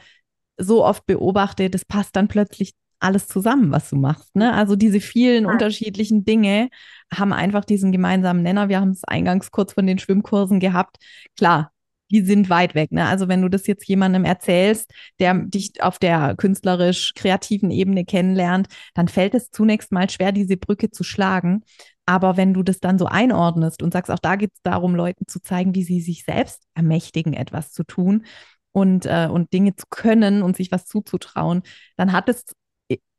so 0.57 0.83
oft 0.83 1.05
beobachte, 1.05 1.69
das 1.69 1.83
passt 1.85 2.15
dann 2.15 2.29
plötzlich 2.29 2.73
alles 2.99 3.27
zusammen, 3.27 3.71
was 3.71 3.89
du 3.89 3.97
machst. 3.97 4.35
Ne? 4.35 4.53
Also 4.53 4.75
diese 4.75 5.01
vielen 5.01 5.43
ja. 5.43 5.51
unterschiedlichen 5.51 6.23
Dinge 6.25 6.69
haben 7.13 7.33
einfach 7.33 7.65
diesen 7.65 7.91
gemeinsamen 7.91 8.41
Nenner. 8.41 8.69
Wir 8.69 8.79
haben 8.79 8.91
es 8.91 9.03
eingangs 9.03 9.51
kurz 9.51 9.73
von 9.73 9.85
den 9.85 9.99
Schwimmkursen 9.99 10.59
gehabt. 10.59 10.97
Klar, 11.35 11.71
die 12.09 12.21
sind 12.21 12.49
weit 12.49 12.75
weg. 12.75 12.91
Ne? 12.91 13.05
Also 13.05 13.27
wenn 13.27 13.41
du 13.41 13.49
das 13.49 13.67
jetzt 13.67 13.87
jemandem 13.87 14.25
erzählst, 14.25 14.91
der 15.19 15.33
dich 15.35 15.83
auf 15.83 15.99
der 15.99 16.35
künstlerisch-kreativen 16.37 17.71
Ebene 17.71 18.05
kennenlernt, 18.05 18.67
dann 18.93 19.09
fällt 19.09 19.35
es 19.35 19.51
zunächst 19.51 19.91
mal 19.91 20.09
schwer, 20.09 20.31
diese 20.31 20.57
Brücke 20.57 20.89
zu 20.89 21.03
schlagen. 21.03 21.63
Aber 22.07 22.37
wenn 22.37 22.53
du 22.53 22.63
das 22.63 22.79
dann 22.79 22.97
so 22.97 23.05
einordnest 23.05 23.83
und 23.83 23.91
sagst, 23.91 24.09
auch 24.09 24.19
da 24.19 24.37
geht 24.37 24.53
es 24.53 24.61
darum, 24.63 24.95
Leuten 24.95 25.27
zu 25.27 25.41
zeigen, 25.41 25.75
wie 25.75 25.83
sie 25.83 25.99
sich 25.99 26.23
selbst 26.23 26.63
ermächtigen, 26.73 27.33
etwas 27.33 27.73
zu 27.73 27.83
tun 27.83 28.25
und, 28.71 29.05
äh, 29.05 29.27
und 29.29 29.51
Dinge 29.53 29.75
zu 29.75 29.85
können 29.89 30.41
und 30.41 30.55
sich 30.55 30.71
was 30.71 30.85
zuzutrauen, 30.85 31.63
dann 31.97 32.13
hat 32.13 32.29
es 32.29 32.45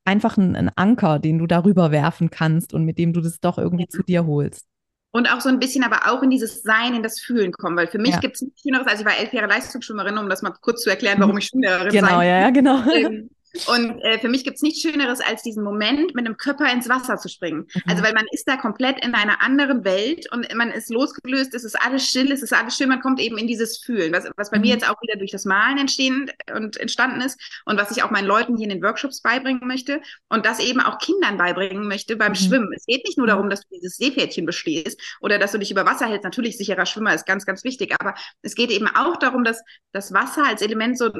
einfach 0.06 0.38
einen, 0.38 0.56
einen 0.56 0.70
Anker, 0.74 1.18
den 1.18 1.38
du 1.38 1.46
darüber 1.46 1.90
werfen 1.90 2.30
kannst 2.30 2.72
und 2.72 2.84
mit 2.84 2.98
dem 2.98 3.12
du 3.12 3.20
das 3.20 3.40
doch 3.40 3.58
irgendwie 3.58 3.84
ja. 3.84 3.90
zu 3.90 4.02
dir 4.02 4.26
holst. 4.26 4.66
Und 5.10 5.30
auch 5.32 5.40
so 5.40 5.48
ein 5.48 5.58
bisschen, 5.58 5.84
aber 5.84 6.10
auch 6.10 6.22
in 6.22 6.30
dieses 6.30 6.62
Sein, 6.62 6.94
in 6.94 7.02
das 7.02 7.20
Fühlen 7.20 7.52
kommen, 7.52 7.76
weil 7.76 7.88
für 7.88 7.98
mich 7.98 8.12
ja. 8.12 8.20
gibt 8.20 8.36
es 8.36 8.42
nichts 8.42 8.62
Schöneres, 8.62 8.86
also 8.86 9.02
ich 9.02 9.06
war 9.06 9.18
elf 9.18 9.32
Jahre 9.32 9.48
Leistungsschwimmerin, 9.48 10.16
um 10.16 10.28
das 10.28 10.42
mal 10.42 10.52
kurz 10.60 10.82
zu 10.82 10.90
erklären, 10.90 11.18
warum 11.20 11.36
ich 11.38 11.46
Schwimmerin 11.46 11.90
genau, 11.90 12.08
sein. 12.08 12.18
Genau, 12.18 12.22
ja, 12.22 12.40
ja, 12.40 12.50
genau. 12.50 12.82
Ähm, 12.94 13.30
und 13.66 14.00
äh, 14.02 14.18
für 14.18 14.28
mich 14.28 14.44
gibt 14.44 14.56
es 14.56 14.62
nichts 14.62 14.80
Schöneres, 14.80 15.20
als 15.20 15.42
diesen 15.42 15.62
Moment 15.62 16.14
mit 16.14 16.26
einem 16.26 16.36
Körper 16.36 16.70
ins 16.72 16.88
Wasser 16.88 17.16
zu 17.16 17.28
springen. 17.28 17.66
Mhm. 17.74 17.82
Also 17.86 18.02
weil 18.02 18.12
man 18.12 18.26
ist 18.32 18.46
da 18.46 18.56
komplett 18.56 19.04
in 19.04 19.14
einer 19.14 19.42
anderen 19.42 19.84
Welt 19.84 20.30
und 20.32 20.52
man 20.54 20.70
ist 20.70 20.90
losgelöst, 20.90 21.54
es 21.54 21.64
ist 21.64 21.74
alles 21.80 22.06
still, 22.06 22.30
es 22.32 22.42
ist 22.42 22.52
alles 22.52 22.76
schön, 22.76 22.88
man 22.88 23.00
kommt 23.00 23.20
eben 23.20 23.38
in 23.38 23.46
dieses 23.46 23.78
Fühlen, 23.78 24.12
was, 24.12 24.28
was 24.36 24.50
bei 24.50 24.58
mhm. 24.58 24.62
mir 24.62 24.74
jetzt 24.74 24.88
auch 24.88 25.00
wieder 25.02 25.16
durch 25.16 25.30
das 25.30 25.44
Malen 25.44 25.78
entstehen 25.78 26.30
und 26.54 26.76
entstanden 26.76 27.20
ist 27.20 27.40
und 27.64 27.78
was 27.78 27.90
ich 27.90 28.02
auch 28.02 28.10
meinen 28.10 28.26
Leuten 28.26 28.56
hier 28.56 28.64
in 28.64 28.70
den 28.70 28.82
Workshops 28.82 29.20
beibringen 29.20 29.66
möchte 29.66 30.00
und 30.28 30.46
das 30.46 30.60
eben 30.60 30.80
auch 30.80 30.98
Kindern 30.98 31.36
beibringen 31.36 31.88
möchte 31.88 32.16
beim 32.16 32.32
mhm. 32.32 32.36
Schwimmen. 32.36 32.72
Es 32.74 32.86
geht 32.86 33.04
nicht 33.04 33.18
nur 33.18 33.26
darum, 33.26 33.50
dass 33.50 33.60
du 33.60 33.68
dieses 33.74 33.96
Seepferdchen 33.96 34.46
bestehst 34.46 35.00
oder 35.20 35.38
dass 35.38 35.52
du 35.52 35.58
dich 35.58 35.70
über 35.70 35.86
Wasser 35.86 36.06
hältst. 36.06 36.24
Natürlich, 36.24 36.56
sicherer 36.56 36.86
Schwimmer 36.86 37.14
ist 37.14 37.26
ganz, 37.26 37.46
ganz 37.46 37.64
wichtig, 37.64 37.94
aber 37.98 38.14
es 38.42 38.54
geht 38.54 38.70
eben 38.70 38.88
auch 38.88 39.16
darum, 39.16 39.44
dass 39.44 39.62
das 39.92 40.12
Wasser 40.12 40.44
als 40.46 40.62
Element 40.62 40.98
so 40.98 41.10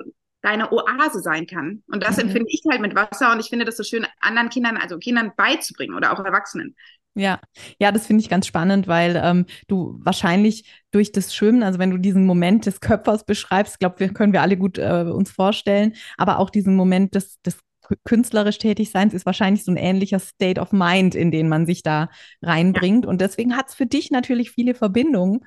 deine 0.42 0.72
Oase 0.72 1.20
sein 1.20 1.46
kann. 1.46 1.82
Und 1.90 2.02
das 2.02 2.16
mhm. 2.16 2.24
empfinde 2.24 2.48
ich 2.50 2.62
halt 2.70 2.80
mit 2.80 2.94
Wasser 2.94 3.32
und 3.32 3.40
ich 3.40 3.48
finde 3.48 3.64
das 3.64 3.76
so 3.76 3.82
schön, 3.82 4.06
anderen 4.20 4.50
Kindern, 4.50 4.76
also 4.76 4.98
Kindern 4.98 5.32
beizubringen 5.36 5.94
oder 5.94 6.12
auch 6.12 6.24
Erwachsenen. 6.24 6.76
Ja, 7.14 7.40
ja, 7.80 7.90
das 7.90 8.06
finde 8.06 8.22
ich 8.22 8.28
ganz 8.28 8.46
spannend, 8.46 8.86
weil 8.86 9.20
ähm, 9.22 9.46
du 9.66 9.98
wahrscheinlich 10.04 10.70
durch 10.92 11.10
das 11.10 11.34
Schwimmen, 11.34 11.64
also 11.64 11.80
wenn 11.80 11.90
du 11.90 11.98
diesen 11.98 12.26
Moment 12.26 12.66
des 12.66 12.80
Körpers 12.80 13.24
beschreibst, 13.24 13.80
glaube 13.80 13.98
wir 13.98 14.12
können 14.12 14.32
wir 14.32 14.42
alle 14.42 14.56
gut 14.56 14.78
äh, 14.78 15.04
uns 15.12 15.30
vorstellen, 15.30 15.94
aber 16.16 16.38
auch 16.38 16.48
diesen 16.48 16.76
Moment 16.76 17.16
des, 17.16 17.40
des 17.42 17.58
künstlerisch 18.04 18.58
Tätigseins 18.58 19.14
ist 19.14 19.26
wahrscheinlich 19.26 19.64
so 19.64 19.72
ein 19.72 19.76
ähnlicher 19.76 20.18
State 20.20 20.60
of 20.60 20.72
Mind, 20.72 21.14
in 21.14 21.30
den 21.30 21.48
man 21.48 21.66
sich 21.66 21.82
da 21.82 22.10
reinbringt. 22.42 23.04
Ja. 23.04 23.10
Und 23.10 23.20
deswegen 23.20 23.56
hat 23.56 23.68
es 23.68 23.74
für 23.74 23.86
dich 23.86 24.10
natürlich 24.10 24.50
viele 24.50 24.74
Verbindungen 24.74 25.40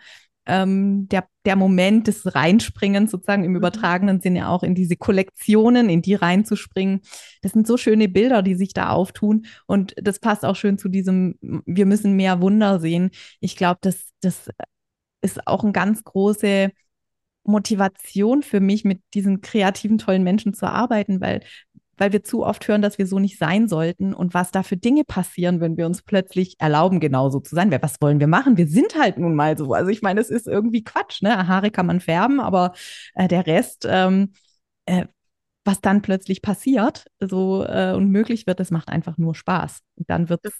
ähm, 0.46 1.08
der, 1.10 1.28
der 1.46 1.56
Moment 1.56 2.08
des 2.08 2.36
Reinspringens 2.36 3.12
sozusagen 3.12 3.44
im 3.44 3.52
mhm. 3.52 3.58
übertragenen 3.58 4.22
Sinne 4.22 4.50
auch 4.50 4.64
in 4.64 4.76
diese 4.76 4.96
Kollektionen, 4.96 5.90
in 5.90 6.02
die 6.02 6.16
reinzuspringen. 6.16 7.02
Das 7.42 7.52
sind 7.52 7.68
so 7.68 7.78
schöne 7.78 8.10
Bilder, 8.10 8.42
die 8.42 8.56
sich 8.56 8.74
da 8.74 8.90
auftun. 8.90 9.46
Und 9.68 9.94
das 9.98 10.20
passt 10.20 10.46
auch 10.46 10.56
schön 10.56 10.78
zu 10.78 10.90
diesem, 10.90 11.36
wir 11.42 11.86
müssen 11.86 12.16
mehr 12.16 12.42
Wunder 12.42 12.80
sehen. 12.80 13.12
Ich 13.40 13.56
glaube, 13.56 13.80
das, 13.82 14.12
das 14.22 14.50
ist 15.22 15.48
auch 15.48 15.64
eine 15.64 15.74
ganz 15.74 16.04
große 16.04 16.72
Motivation 17.44 18.44
für 18.44 18.60
mich, 18.60 18.84
mit 18.84 19.02
diesen 19.14 19.42
kreativen, 19.42 19.98
tollen 19.98 20.24
Menschen 20.24 20.54
zu 20.54 20.68
arbeiten, 20.68 21.22
weil 21.22 21.42
weil 22.02 22.14
wir 22.14 22.24
zu 22.24 22.44
oft 22.44 22.68
hören, 22.68 22.82
dass 22.82 22.98
wir 22.98 23.06
so 23.06 23.20
nicht 23.20 23.38
sein 23.38 23.68
sollten 23.68 24.16
und 24.16 24.34
was 24.34 24.50
da 24.50 24.64
für 24.64 24.76
Dinge 24.76 25.04
passieren, 25.04 25.62
wenn 25.62 25.78
wir 25.78 25.86
uns 25.86 26.02
plötzlich 26.02 26.56
erlauben, 26.60 27.00
genauso 27.00 27.40
zu 27.40 27.54
sein. 27.54 27.72
Was 27.80 28.02
wollen 28.02 28.20
wir 28.20 28.26
machen? 28.26 28.58
Wir 28.58 28.68
sind 28.68 28.96
halt 29.00 29.20
nun 29.20 29.36
mal 29.36 29.56
so. 29.56 29.76
Also 29.76 29.92
ich 29.92 30.02
meine, 30.02 30.20
es 30.20 30.32
ist 30.32 30.48
irgendwie 30.48 30.84
Quatsch. 30.84 31.22
Ne? 31.22 31.48
Haare 31.48 31.70
kann 31.70 31.86
man 31.86 32.00
färben, 32.00 32.40
aber 32.40 32.74
äh, 33.14 33.28
der 33.28 33.46
Rest, 33.46 33.86
ähm, 33.88 34.34
äh, 34.88 35.06
was 35.64 35.80
dann 35.80 36.02
plötzlich 36.02 36.42
passiert 36.42 37.06
so 37.20 37.64
äh, 37.66 37.94
und 37.94 38.10
möglich 38.10 38.48
wird, 38.48 38.60
das 38.60 38.72
macht 38.72 38.90
einfach 38.90 39.20
nur 39.20 39.36
Spaß. 39.36 39.82
Und 39.94 40.10
dann 40.10 40.28
wird 40.28 40.44
es 40.44 40.60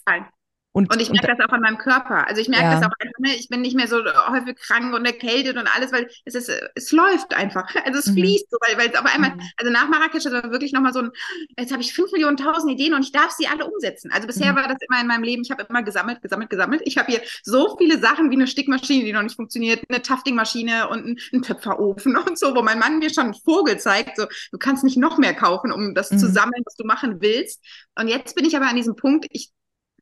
und, 0.74 0.90
und 0.90 1.02
ich 1.02 1.10
merke 1.10 1.30
und, 1.30 1.38
das 1.38 1.48
auch 1.48 1.52
an 1.52 1.60
meinem 1.60 1.76
Körper. 1.76 2.26
Also 2.26 2.40
ich 2.40 2.48
merke 2.48 2.64
ja. 2.64 2.74
das 2.74 2.82
auch 2.82 2.94
einfach, 2.98 3.18
ne? 3.18 3.34
ich 3.36 3.50
bin 3.50 3.60
nicht 3.60 3.76
mehr 3.76 3.88
so 3.88 3.98
häufig 4.28 4.56
krank 4.56 4.94
und 4.94 5.04
erkältet 5.04 5.58
und 5.58 5.68
alles, 5.76 5.92
weil 5.92 6.08
es 6.24 6.34
ist, 6.34 6.50
es 6.74 6.92
läuft 6.92 7.34
einfach. 7.34 7.62
Also 7.84 7.98
es 7.98 8.06
mhm. 8.06 8.14
fließt 8.14 8.46
so, 8.48 8.58
weil, 8.66 8.78
weil 8.78 8.90
es 8.90 8.98
auf 8.98 9.12
einmal, 9.12 9.34
mhm. 9.34 9.40
also 9.56 9.72
nach 9.72 9.88
Marrakesch 9.88 10.24
ist 10.24 10.32
wirklich 10.32 10.72
nochmal 10.72 10.92
so 10.92 11.00
ein, 11.00 11.10
jetzt 11.58 11.72
habe 11.72 11.82
ich 11.82 11.92
fünf 11.92 12.12
Millionen 12.12 12.36
tausend 12.36 12.70
Ideen 12.70 12.94
und 12.94 13.02
ich 13.02 13.10
darf 13.10 13.32
sie 13.32 13.48
alle 13.48 13.66
umsetzen. 13.66 14.10
Also 14.12 14.26
bisher 14.26 14.52
mhm. 14.52 14.56
war 14.56 14.68
das 14.68 14.78
immer 14.88 15.00
in 15.00 15.08
meinem 15.08 15.24
Leben, 15.24 15.42
ich 15.42 15.50
habe 15.50 15.66
immer 15.68 15.82
gesammelt, 15.82 16.22
gesammelt, 16.22 16.48
gesammelt. 16.48 16.82
Ich 16.84 16.96
habe 16.96 17.10
hier 17.10 17.20
so 17.42 17.76
viele 17.76 17.98
Sachen 17.98 18.30
wie 18.30 18.36
eine 18.36 18.46
Stickmaschine, 18.46 19.04
die 19.04 19.12
noch 19.12 19.22
nicht 19.22 19.34
funktioniert, 19.36 19.82
eine 19.88 20.00
Taftingmaschine 20.00 20.88
und 20.88 21.04
ein, 21.04 21.18
ein 21.32 21.42
Töpferofen 21.42 22.16
und 22.28 22.38
so, 22.38 22.54
wo 22.54 22.62
mein 22.62 22.78
Mann 22.78 23.00
mir 23.00 23.12
schon 23.12 23.24
einen 23.24 23.34
Vogel 23.34 23.78
zeigt, 23.78 24.16
so, 24.16 24.26
du 24.52 24.58
kannst 24.58 24.84
nicht 24.84 24.96
noch 24.96 25.18
mehr 25.18 25.34
kaufen, 25.34 25.72
um 25.72 25.94
das 25.94 26.08
zu 26.08 26.26
mhm. 26.26 26.32
sammeln, 26.32 26.62
was 26.64 26.76
du 26.76 26.84
machen 26.84 27.20
willst. 27.20 27.62
Und 27.98 28.08
jetzt 28.08 28.36
bin 28.36 28.44
ich 28.44 28.56
aber 28.56 28.68
an 28.68 28.76
diesem 28.76 28.96
Punkt, 28.96 29.26
ich 29.30 29.50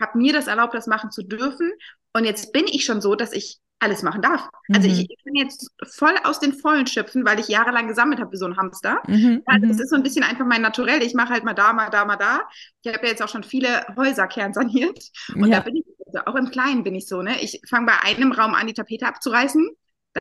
habe 0.01 0.19
mir 0.19 0.33
das 0.33 0.47
erlaubt, 0.47 0.75
das 0.75 0.87
machen 0.87 1.11
zu 1.11 1.23
dürfen. 1.23 1.71
Und 2.13 2.25
jetzt 2.25 2.53
bin 2.53 2.67
ich 2.67 2.85
schon 2.85 3.01
so, 3.01 3.15
dass 3.15 3.33
ich 3.33 3.61
alles 3.81 4.03
machen 4.03 4.21
darf. 4.21 4.49
Also 4.73 4.89
mhm. 4.89 4.95
ich, 4.95 5.11
ich, 5.11 5.25
kann 5.25 5.35
jetzt 5.35 5.71
voll 5.85 6.15
aus 6.25 6.39
den 6.39 6.53
Vollen 6.53 6.87
schöpfen, 6.87 7.25
weil 7.25 7.41
ich 7.41 7.49
jahrelang 7.49 7.89
gesammelt 7.89 8.21
habe 8.21 8.33
wie 8.33 8.37
so 8.37 8.45
ein 8.45 8.57
Hamster. 8.57 9.03
Mhm. 9.07 9.43
Also 9.47 9.67
das 9.67 9.77
mhm. 9.77 9.83
ist 9.83 9.91
so 9.91 9.97
ein 9.97 10.03
bisschen 10.03 10.23
einfach 10.23 10.45
mein 10.45 10.61
Naturell. 10.61 11.03
Ich 11.03 11.15
mache 11.15 11.33
halt 11.33 11.45
mal 11.45 11.55
da, 11.55 11.73
mal 11.73 11.89
da, 11.89 12.05
mal 12.05 12.17
da. 12.17 12.43
Ich 12.83 12.93
habe 12.93 13.05
ja 13.05 13.11
jetzt 13.11 13.23
auch 13.23 13.29
schon 13.29 13.43
viele 13.43 13.87
Häuser 13.97 14.27
kernsaniert. 14.27 14.99
Und 15.35 15.47
ja. 15.47 15.59
da 15.59 15.61
bin 15.61 15.77
ich, 15.77 15.85
also 16.07 16.27
auch 16.27 16.35
im 16.35 16.51
Kleinen 16.51 16.85
bin 16.85 16.95
ich 16.95 17.09
so, 17.09 17.23
ne? 17.23 17.41
Ich 17.41 17.63
fange 17.69 17.87
bei 17.87 18.01
einem 18.03 18.33
Raum 18.33 18.55
an, 18.55 18.67
die 18.67 18.75
Tapete 18.75 19.07
abzureißen 19.07 19.71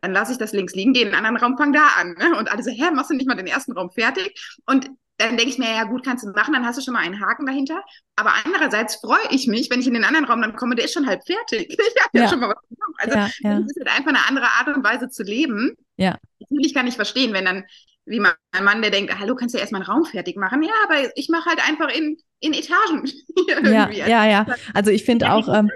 dann 0.01 0.13
lasse 0.13 0.34
ich 0.34 0.38
das 0.38 0.53
links 0.53 0.75
liegen, 0.75 0.93
gehe 0.93 1.01
in 1.01 1.13
einen 1.13 1.25
anderen 1.25 1.38
Raum, 1.38 1.57
fang 1.57 1.73
da 1.73 1.88
an. 1.99 2.13
Ne? 2.13 2.38
Und 2.38 2.51
alle 2.51 2.63
so, 2.63 2.69
hä, 2.69 2.91
machst 2.93 3.09
du 3.09 3.15
nicht 3.15 3.27
mal 3.27 3.36
den 3.36 3.47
ersten 3.47 3.71
Raum 3.71 3.89
fertig? 3.89 4.39
Und 4.65 4.89
dann 5.20 5.36
denke 5.36 5.51
ich 5.51 5.57
mir, 5.57 5.70
ja 5.70 5.84
gut, 5.84 6.05
kannst 6.05 6.24
du 6.24 6.32
machen, 6.32 6.53
dann 6.53 6.65
hast 6.65 6.78
du 6.78 6.82
schon 6.82 6.93
mal 6.93 7.01
einen 7.01 7.20
Haken 7.20 7.45
dahinter. 7.45 7.84
Aber 8.15 8.32
andererseits 8.45 8.95
freue 8.95 9.28
ich 9.32 9.47
mich, 9.47 9.70
wenn 9.70 9.82
ich 9.82 9.88
in 9.88 9.93
den 9.93 10.05
anderen 10.05 10.26
Raum 10.26 10.41
dann 10.41 10.55
komme, 10.55 10.76
der 10.76 10.86
ist 10.86 10.93
schon 10.93 11.07
halb 11.07 11.22
fertig. 11.26 11.67
Ich 11.80 12.03
habe 12.03 12.17
ja. 12.17 12.24
ja. 12.24 12.30
schon 12.30 12.39
mal 12.39 12.49
was 12.49 12.70
gemacht. 12.70 12.93
Also 12.97 13.17
ja, 13.17 13.51
ja. 13.51 13.59
das 13.59 13.67
ist 13.67 13.86
halt 13.86 13.97
einfach 13.97 14.09
eine 14.09 14.28
andere 14.28 14.45
Art 14.45 14.67
und 14.76 14.84
Weise 14.84 15.09
zu 15.09 15.24
leben. 15.24 15.76
Ja. 15.97 16.17
Natürlich 16.39 16.74
kann 16.74 16.88
ich 16.88 16.95
verstehen, 16.95 17.34
wenn 17.34 17.45
dann, 17.45 17.65
wie 18.05 18.22
mein 18.22 18.34
Mann, 18.63 18.82
der 18.82 18.91
denkt, 18.91 19.20
hallo, 19.20 19.36
kannst 19.36 19.53
du 19.53 19.57
ja 19.57 19.61
erstmal 19.61 19.82
einen 19.82 19.91
Raum 19.91 20.05
fertig 20.05 20.38
machen. 20.38 20.63
Ja, 20.63 20.74
aber 20.86 21.11
ich 21.15 21.28
mache 21.28 21.49
halt 21.49 21.67
einfach 21.67 21.93
in, 21.93 22.17
in 22.39 22.53
Etagen. 22.53 23.05
ja, 23.63 23.89
ja, 23.89 24.26
ja. 24.26 24.45
Also 24.74 24.91
ich 24.91 25.03
finde 25.03 25.32
auch, 25.34 25.53
ähm, 25.53 25.70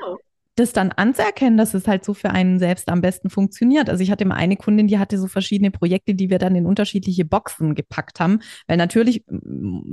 das 0.55 0.71
dann 0.71 0.91
anzuerkennen, 0.91 1.57
dass 1.57 1.73
es 1.73 1.87
halt 1.87 2.05
so 2.05 2.13
für 2.13 2.29
einen 2.29 2.59
selbst 2.59 2.89
am 2.89 3.01
besten 3.01 3.29
funktioniert. 3.29 3.89
Also 3.89 4.03
ich 4.03 4.11
hatte 4.11 4.23
immer 4.23 4.35
eine 4.35 4.55
Kundin, 4.55 4.87
die 4.87 4.99
hatte 4.99 5.17
so 5.17 5.27
verschiedene 5.27 5.71
Projekte, 5.71 6.13
die 6.13 6.29
wir 6.29 6.37
dann 6.37 6.55
in 6.55 6.67
unterschiedliche 6.67 7.25
Boxen 7.25 7.73
gepackt 7.73 8.19
haben. 8.19 8.39
Weil 8.67 8.77
natürlich 8.77 9.23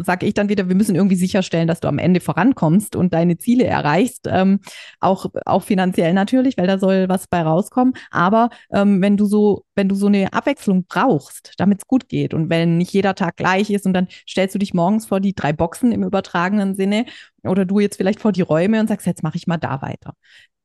sage 0.03 0.27
ich 0.27 0.35
dann 0.35 0.51
wieder, 0.51 0.69
wir 0.69 0.77
müssen 0.77 0.95
irgendwie 0.95 1.17
sicherstellen, 1.17 1.67
dass 1.67 1.81
du 1.81 1.89
am 1.89 1.99
Ende 1.99 2.21
vorankommst 2.21 2.95
und 2.95 3.15
deine 3.15 3.39
Ziele 3.39 3.65
erreichst. 3.65 4.29
Ähm, 4.31 4.61
auch, 5.01 5.27
auch 5.47 5.63
finanziell 5.63 6.13
natürlich, 6.13 6.59
weil 6.59 6.67
da 6.67 6.79
soll 6.79 7.09
was 7.09 7.27
bei 7.27 7.41
rauskommen. 7.43 7.95
Aber 8.11 8.51
ähm, 8.73 9.01
wenn 9.01 9.17
du 9.17 9.25
so, 9.25 9.65
wenn 9.75 9.89
du 9.89 9.95
so 9.95 10.09
eine 10.09 10.33
Abwechslung 10.35 10.85
brauchst, 10.89 11.55
damit 11.57 11.79
es 11.79 11.87
gut 11.87 12.09
geht 12.09 12.35
und 12.35 12.51
wenn 12.51 12.77
nicht 12.77 12.93
jeder 12.93 13.15
Tag 13.15 13.37
gleich 13.37 13.71
ist 13.71 13.87
und 13.87 13.95
dann 13.95 14.09
stellst 14.29 14.55
du 14.55 14.59
dich 14.59 14.75
morgens 14.75 15.07
vor 15.07 15.21
die 15.21 15.35
drei 15.35 15.55
Boxen 15.55 15.93
im 15.93 16.05
übertragenen 16.05 16.75
Sinne 16.75 17.07
oder 17.45 17.65
du 17.65 17.81
jetzt 17.81 17.97
vielleicht 17.97 18.21
vor 18.21 18.33
die 18.33 18.43
Räume 18.43 18.81
und 18.81 18.89
sagst, 18.89 19.07
jetzt 19.07 19.23
mache 19.23 19.37
ich 19.37 19.47
mal 19.47 19.57
da 19.57 19.83
weiter 19.83 20.15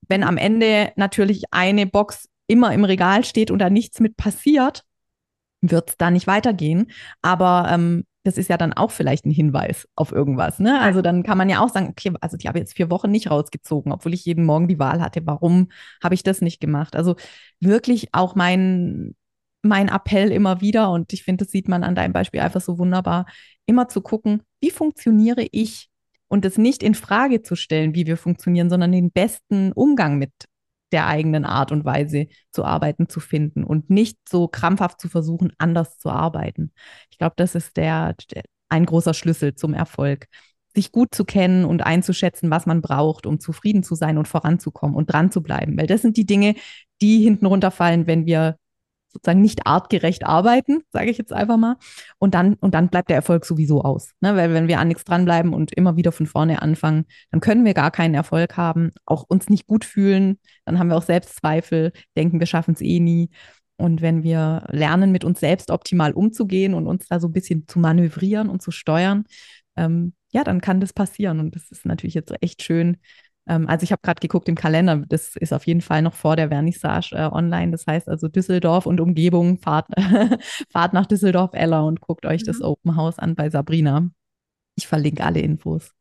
wenn 0.08 0.24
am 0.24 0.38
Ende 0.38 0.92
natürlich 0.96 1.44
eine 1.52 1.86
Box 1.86 2.30
immer 2.48 2.74
im 2.74 2.84
Regal 2.84 3.24
steht 3.24 3.52
und 3.52 3.60
da 3.60 3.70
nichts 3.70 4.00
mit 4.00 4.18
passiert, 4.18 4.84
wird 5.62 5.92
es 5.92 5.98
da 5.98 6.12
nicht 6.12 6.28
weitergehen. 6.28 6.92
Aber 7.22 7.68
ähm, 7.72 8.06
das 8.24 8.38
ist 8.38 8.50
ja 8.50 8.58
dann 8.58 8.74
auch 8.74 8.92
vielleicht 8.92 9.26
ein 9.26 9.32
Hinweis 9.32 9.88
auf 9.96 10.12
irgendwas. 10.12 10.60
Ne? 10.60 10.80
Also 10.80 11.02
dann 11.02 11.24
kann 11.24 11.38
man 11.38 11.50
ja 11.50 11.60
auch 11.60 11.70
sagen, 11.70 11.90
okay, 11.90 12.12
also 12.22 12.38
die 12.38 12.48
habe 12.48 12.60
jetzt 12.60 12.76
vier 12.76 12.90
Wochen 12.90 13.12
nicht 13.12 13.30
rausgezogen, 13.30 13.92
obwohl 13.92 14.14
ich 14.14 14.26
jeden 14.26 14.46
Morgen 14.46 14.68
die 14.68 14.80
Wahl 14.80 15.02
hatte. 15.02 15.26
Warum 15.26 15.70
habe 16.04 16.16
ich 16.16 16.24
das 16.24 16.42
nicht 16.42 16.60
gemacht? 16.60 16.96
Also 16.96 17.16
wirklich 17.60 18.10
auch 18.14 18.36
mein, 18.36 19.16
mein 19.62 19.90
Appell 19.90 20.32
immer 20.32 20.62
wieder, 20.62 20.92
und 20.92 21.14
ich 21.14 21.24
finde, 21.24 21.46
das 21.46 21.52
sieht 21.52 21.68
man 21.68 21.84
an 21.84 21.96
deinem 21.96 22.14
Beispiel 22.14 22.42
einfach 22.42 22.62
so 22.62 22.78
wunderbar, 22.78 23.26
immer 23.66 23.88
zu 23.88 24.02
gucken, 24.02 24.42
wie 24.60 24.72
funktioniere 24.72 25.48
ich 25.52 25.90
und 26.28 26.46
es 26.46 26.58
nicht 26.58 26.84
in 26.84 26.96
Frage 26.96 27.42
zu 27.42 27.56
stellen, 27.56 27.96
wie 27.96 28.08
wir 28.08 28.18
funktionieren, 28.18 28.70
sondern 28.70 28.92
den 28.92 29.12
besten 29.12 29.72
Umgang 29.72 30.18
mit 30.18 30.32
der 30.92 31.08
eigenen 31.08 31.46
Art 31.46 31.72
und 31.72 31.86
Weise 31.86 32.28
zu 32.52 32.64
arbeiten 32.64 33.10
zu 33.10 33.20
finden 33.20 33.64
und 33.64 33.90
nicht 33.90 34.18
so 34.30 34.48
krampfhaft 34.48 35.02
zu 35.02 35.10
versuchen, 35.10 35.52
anders 35.58 35.98
zu 35.98 36.10
arbeiten. 36.10 36.72
Ich 37.10 37.18
glaube, 37.18 37.34
das 37.38 37.56
ist 37.56 37.76
der, 37.78 38.16
der, 38.32 38.44
ein 38.70 38.86
großer 38.86 39.14
Schlüssel 39.14 39.56
zum 39.56 39.74
Erfolg, 39.74 40.28
sich 40.74 40.92
gut 40.92 41.16
zu 41.16 41.26
kennen 41.26 41.66
und 41.66 41.86
einzuschätzen, 41.86 42.50
was 42.52 42.66
man 42.66 42.82
braucht, 42.82 43.26
um 43.26 43.40
zufrieden 43.40 43.84
zu 43.84 43.96
sein 43.96 44.18
und 44.18 44.28
voranzukommen 44.28 44.96
und 44.96 45.12
dran 45.12 45.32
zu 45.32 45.42
bleiben. 45.42 45.78
Weil 45.78 45.88
das 45.88 46.02
sind 46.02 46.18
die 46.18 46.26
Dinge, 46.26 46.56
die 47.02 47.24
hinten 47.24 47.46
runterfallen, 47.46 48.08
wenn 48.08 48.26
wir 48.26 48.58
sozusagen 49.16 49.41
nicht 49.41 49.66
artgerecht 49.66 50.26
arbeiten, 50.26 50.82
sage 50.91 51.09
ich 51.09 51.18
jetzt 51.18 51.32
einfach 51.32 51.57
mal. 51.57 51.78
Und 52.20 52.36
dann, 52.36 52.55
und 52.55 52.76
dann 52.76 52.89
bleibt 52.89 53.09
der 53.09 53.16
Erfolg 53.16 53.45
sowieso 53.45 53.82
aus. 53.82 54.11
Ne? 54.20 54.36
Weil 54.36 54.53
wenn 54.53 54.68
wir 54.68 54.80
an 54.80 54.89
nichts 54.89 55.05
dranbleiben 55.05 55.53
und 55.53 55.74
immer 55.74 55.95
wieder 55.95 56.11
von 56.11 56.28
vorne 56.28 56.61
anfangen, 56.61 57.05
dann 57.32 57.39
können 57.39 57.63
wir 57.63 57.74
gar 57.74 57.91
keinen 57.91 58.13
Erfolg 58.13 58.57
haben, 58.57 58.91
auch 59.05 59.24
uns 59.24 59.49
nicht 59.49 59.68
gut 59.68 59.86
fühlen, 59.86 60.38
dann 60.66 60.78
haben 60.78 60.89
wir 60.89 60.97
auch 60.97 61.03
Selbstzweifel, 61.03 61.93
denken, 62.18 62.39
wir 62.39 62.47
schaffen 62.47 62.74
es 62.74 62.82
eh 62.82 62.99
nie. 62.99 63.30
Und 63.78 64.01
wenn 64.01 64.24
wir 64.24 64.68
lernen, 64.70 65.11
mit 65.11 65.24
uns 65.24 65.39
selbst 65.39 65.72
optimal 65.72 66.11
umzugehen 66.11 66.74
und 66.74 66.88
uns 66.88 67.07
da 67.07 67.20
so 67.20 67.28
ein 67.28 67.34
bisschen 67.34 67.68
zu 67.68 67.80
manövrieren 67.80 68.49
und 68.49 68.61
zu 68.61 68.72
steuern, 68.72 69.26
ähm, 69.78 70.13
ja, 70.32 70.43
dann 70.43 70.59
kann 70.59 70.82
das 70.82 70.91
passieren. 70.93 71.39
Und 71.39 71.55
das 71.55 71.72
ist 71.72 71.86
natürlich 71.86 72.13
jetzt 72.13 72.34
echt 72.41 72.63
schön, 72.63 72.97
ähm, 73.48 73.68
also 73.68 73.84
ich 73.84 73.91
habe 73.91 74.02
gerade 74.02 74.20
geguckt 74.20 74.50
im 74.50 74.56
Kalender, 74.56 75.04
das 75.08 75.36
ist 75.36 75.54
auf 75.54 75.66
jeden 75.68 75.82
Fall 75.82 76.02
noch 76.02 76.14
vor 76.14 76.36
der 76.36 76.50
Vernissage 76.50 77.16
äh, 77.16 77.30
online. 77.32 77.72
Das 77.72 77.86
heißt 77.88 78.10
also 78.10 78.28
Düsseldorf 78.28 78.86
und 78.86 79.00
Umgebung, 79.00 79.58
fahrt, 79.58 79.88
fahrt 80.70 80.93
nach 80.93 81.06
Düsseldorf-Eller 81.06 81.86
und 81.86 82.02
guckt 82.02 82.26
euch 82.26 82.41
mhm. 82.41 82.48
das 82.48 82.62
Open 82.62 82.96
House 82.96 83.20
an 83.20 83.36
bei 83.36 83.50
Sabrina. 83.50 84.10
Ich 84.76 84.88
verlinke 84.88 85.24
alle 85.24 85.39
Infos. 85.39 85.91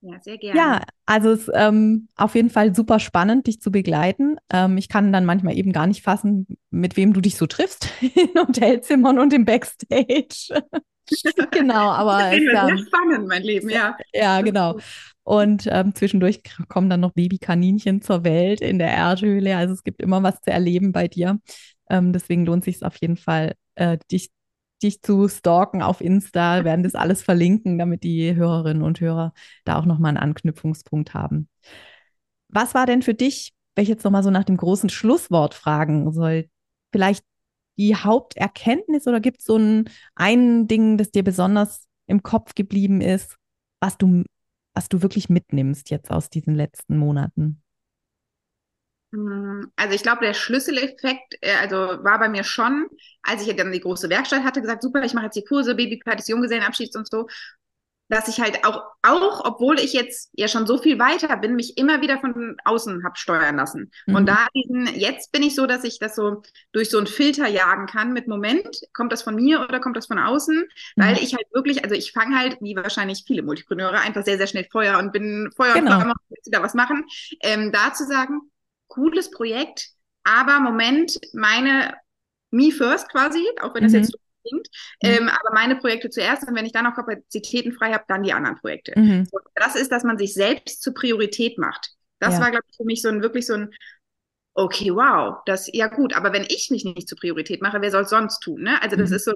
Ja, 0.00 0.20
sehr 0.20 0.38
gerne. 0.38 0.58
Ja, 0.58 0.82
also 1.04 1.30
es 1.30 1.48
ist 1.48 1.50
ähm, 1.54 2.08
auf 2.16 2.34
jeden 2.34 2.50
Fall 2.50 2.74
super 2.74 3.00
spannend, 3.00 3.46
dich 3.46 3.60
zu 3.60 3.70
begleiten. 3.70 4.36
Ähm, 4.52 4.78
ich 4.78 4.88
kann 4.88 5.12
dann 5.12 5.24
manchmal 5.24 5.56
eben 5.56 5.72
gar 5.72 5.86
nicht 5.86 6.02
fassen, 6.02 6.46
mit 6.70 6.96
wem 6.96 7.12
du 7.12 7.20
dich 7.20 7.36
so 7.36 7.46
triffst 7.46 7.88
in 8.00 8.38
Hotelzimmern 8.38 9.18
und 9.18 9.32
im 9.32 9.44
Backstage. 9.44 10.62
genau, 11.50 11.90
aber 11.90 12.32
es 12.32 12.42
ist 12.42 12.50
sehr 12.50 12.78
spannend, 12.78 13.28
mein 13.28 13.42
Leben, 13.42 13.68
ja. 13.68 13.96
Ja, 14.12 14.40
genau. 14.40 14.78
Und 15.22 15.66
ähm, 15.70 15.94
zwischendurch 15.94 16.40
kommen 16.68 16.88
dann 16.88 17.00
noch 17.00 17.12
Babykaninchen 17.12 18.00
zur 18.00 18.24
Welt 18.24 18.60
in 18.60 18.78
der 18.78 18.90
Erdhöhle. 18.90 19.56
Also 19.56 19.74
es 19.74 19.82
gibt 19.82 20.00
immer 20.00 20.22
was 20.22 20.40
zu 20.40 20.50
erleben 20.52 20.92
bei 20.92 21.08
dir. 21.08 21.40
Ähm, 21.90 22.12
deswegen 22.12 22.46
lohnt 22.46 22.64
sich 22.64 22.76
es 22.76 22.82
auf 22.82 22.96
jeden 23.00 23.16
Fall, 23.16 23.54
äh, 23.74 23.98
dich, 24.10 24.30
dich 24.82 25.02
zu 25.02 25.28
stalken 25.28 25.82
auf 25.82 26.00
Insta. 26.00 26.58
Wir 26.58 26.64
werden 26.64 26.84
das 26.84 26.94
alles 26.94 27.22
verlinken, 27.22 27.78
damit 27.78 28.04
die 28.04 28.34
Hörerinnen 28.34 28.82
und 28.82 29.00
Hörer 29.00 29.32
da 29.64 29.78
auch 29.78 29.84
nochmal 29.84 30.10
einen 30.10 30.18
Anknüpfungspunkt 30.18 31.14
haben. 31.14 31.48
Was 32.48 32.74
war 32.74 32.86
denn 32.86 33.02
für 33.02 33.14
dich, 33.14 33.52
wenn 33.74 33.82
ich 33.82 33.88
jetzt 33.88 34.04
nochmal 34.04 34.22
so 34.22 34.30
nach 34.30 34.44
dem 34.44 34.56
großen 34.56 34.90
Schlusswort 34.90 35.54
fragen 35.54 36.12
soll, 36.12 36.48
vielleicht 36.92 37.24
die 37.78 37.94
Haupterkenntnis 37.96 39.06
oder 39.06 39.20
gibt 39.20 39.40
es 39.40 39.46
so 39.46 39.56
ein, 39.56 39.90
ein 40.14 40.68
Ding, 40.68 40.98
das 40.98 41.10
dir 41.10 41.24
besonders 41.24 41.86
im 42.06 42.22
Kopf 42.22 42.54
geblieben 42.54 43.00
ist, 43.00 43.36
was 43.80 43.98
du 43.98 44.24
was 44.76 44.90
du 44.90 45.00
wirklich 45.00 45.30
mitnimmst 45.30 45.90
jetzt 45.90 46.10
aus 46.10 46.28
diesen 46.28 46.54
letzten 46.54 46.98
Monaten? 46.98 47.62
Hm, 49.12 49.72
also 49.76 49.94
ich 49.94 50.02
glaube, 50.02 50.24
der 50.24 50.34
Schlüsseleffekt, 50.34 51.36
äh, 51.40 51.54
also 51.54 51.76
war 52.04 52.18
bei 52.18 52.28
mir 52.28 52.44
schon, 52.44 52.86
als 53.22 53.46
ich 53.46 53.56
dann 53.56 53.72
die 53.72 53.80
große 53.80 54.10
Werkstatt 54.10 54.44
hatte, 54.44 54.60
gesagt, 54.60 54.82
super, 54.82 55.02
ich 55.02 55.14
mache 55.14 55.26
jetzt 55.26 55.36
die 55.36 55.44
Kurse, 55.44 55.74
Babypartys, 55.74 56.28
Junggesellenabschieds 56.28 56.94
und 56.94 57.08
so 57.08 57.26
dass 58.08 58.28
ich 58.28 58.40
halt 58.40 58.64
auch, 58.64 58.82
auch, 59.02 59.44
obwohl 59.44 59.78
ich 59.80 59.92
jetzt 59.92 60.30
ja 60.34 60.48
schon 60.48 60.66
so 60.66 60.78
viel 60.78 60.98
weiter 60.98 61.36
bin, 61.36 61.56
mich 61.56 61.76
immer 61.76 62.00
wieder 62.00 62.18
von 62.18 62.56
außen 62.64 63.02
hab 63.04 63.18
steuern 63.18 63.56
lassen. 63.56 63.90
Mhm. 64.06 64.14
Und 64.14 64.26
da 64.26 64.46
diesen, 64.54 64.86
jetzt 64.94 65.32
bin 65.32 65.42
ich 65.42 65.54
so, 65.54 65.66
dass 65.66 65.84
ich 65.84 65.98
das 65.98 66.14
so 66.14 66.42
durch 66.72 66.90
so 66.90 66.98
einen 66.98 67.06
Filter 67.06 67.48
jagen 67.48 67.86
kann 67.86 68.12
mit 68.12 68.28
Moment, 68.28 68.80
kommt 68.92 69.12
das 69.12 69.22
von 69.22 69.34
mir 69.34 69.60
oder 69.60 69.80
kommt 69.80 69.96
das 69.96 70.06
von 70.06 70.18
außen? 70.18 70.56
Mhm. 70.56 71.02
Weil 71.02 71.18
ich 71.18 71.34
halt 71.34 71.46
wirklich, 71.52 71.82
also 71.82 71.96
ich 71.96 72.12
fange 72.12 72.38
halt, 72.38 72.58
wie 72.60 72.76
wahrscheinlich 72.76 73.24
viele 73.26 73.42
Multipreneure, 73.42 74.00
einfach 74.00 74.24
sehr, 74.24 74.38
sehr 74.38 74.46
schnell 74.46 74.66
Feuer 74.70 74.98
und 74.98 75.12
bin 75.12 75.50
Feuer 75.56 75.74
genau. 75.74 75.96
und 75.96 76.02
Feuer, 76.02 76.14
muss 76.28 76.46
wieder 76.46 76.62
was 76.62 76.74
machen. 76.74 77.04
Ähm, 77.40 77.72
da 77.72 77.92
zu 77.92 78.04
sagen, 78.04 78.40
cooles 78.88 79.30
Projekt, 79.30 79.90
aber 80.22 80.60
Moment, 80.60 81.18
meine 81.32 81.94
Me 82.50 82.70
First 82.70 83.08
quasi, 83.10 83.44
auch 83.60 83.74
wenn 83.74 83.82
das 83.82 83.92
mhm. 83.92 83.98
jetzt 83.98 84.16
klingt. 84.46 84.68
Mhm. 85.02 85.08
Ähm, 85.08 85.28
aber 85.28 85.54
meine 85.54 85.76
Projekte 85.76 86.10
zuerst 86.10 86.46
und 86.46 86.54
wenn 86.54 86.66
ich 86.66 86.72
dann 86.72 86.84
noch 86.84 86.94
Kapazitäten 86.94 87.72
frei 87.72 87.92
habe, 87.92 88.04
dann 88.08 88.22
die 88.22 88.32
anderen 88.32 88.56
Projekte. 88.56 88.92
Mhm. 88.98 89.28
Das 89.54 89.74
ist, 89.74 89.90
dass 89.92 90.04
man 90.04 90.18
sich 90.18 90.34
selbst 90.34 90.82
zur 90.82 90.94
Priorität 90.94 91.58
macht. 91.58 91.90
Das 92.18 92.34
ja. 92.34 92.40
war, 92.40 92.50
glaube 92.50 92.64
ich, 92.70 92.76
für 92.76 92.84
mich 92.84 93.02
so 93.02 93.08
ein 93.08 93.22
wirklich 93.22 93.46
so 93.46 93.54
ein 93.54 93.70
Okay, 94.58 94.90
wow, 94.90 95.42
das 95.44 95.68
ja 95.70 95.86
gut, 95.86 96.14
aber 96.16 96.32
wenn 96.32 96.46
ich 96.48 96.70
mich 96.70 96.82
nicht 96.82 97.06
zur 97.06 97.18
Priorität 97.18 97.60
mache, 97.60 97.82
wer 97.82 97.90
soll 97.90 98.04
es 98.04 98.08
sonst 98.08 98.40
tun? 98.40 98.62
Ne? 98.62 98.80
Also 98.80 98.96
das 98.96 99.10
mhm. 99.10 99.16
ist 99.16 99.24
so, 99.26 99.32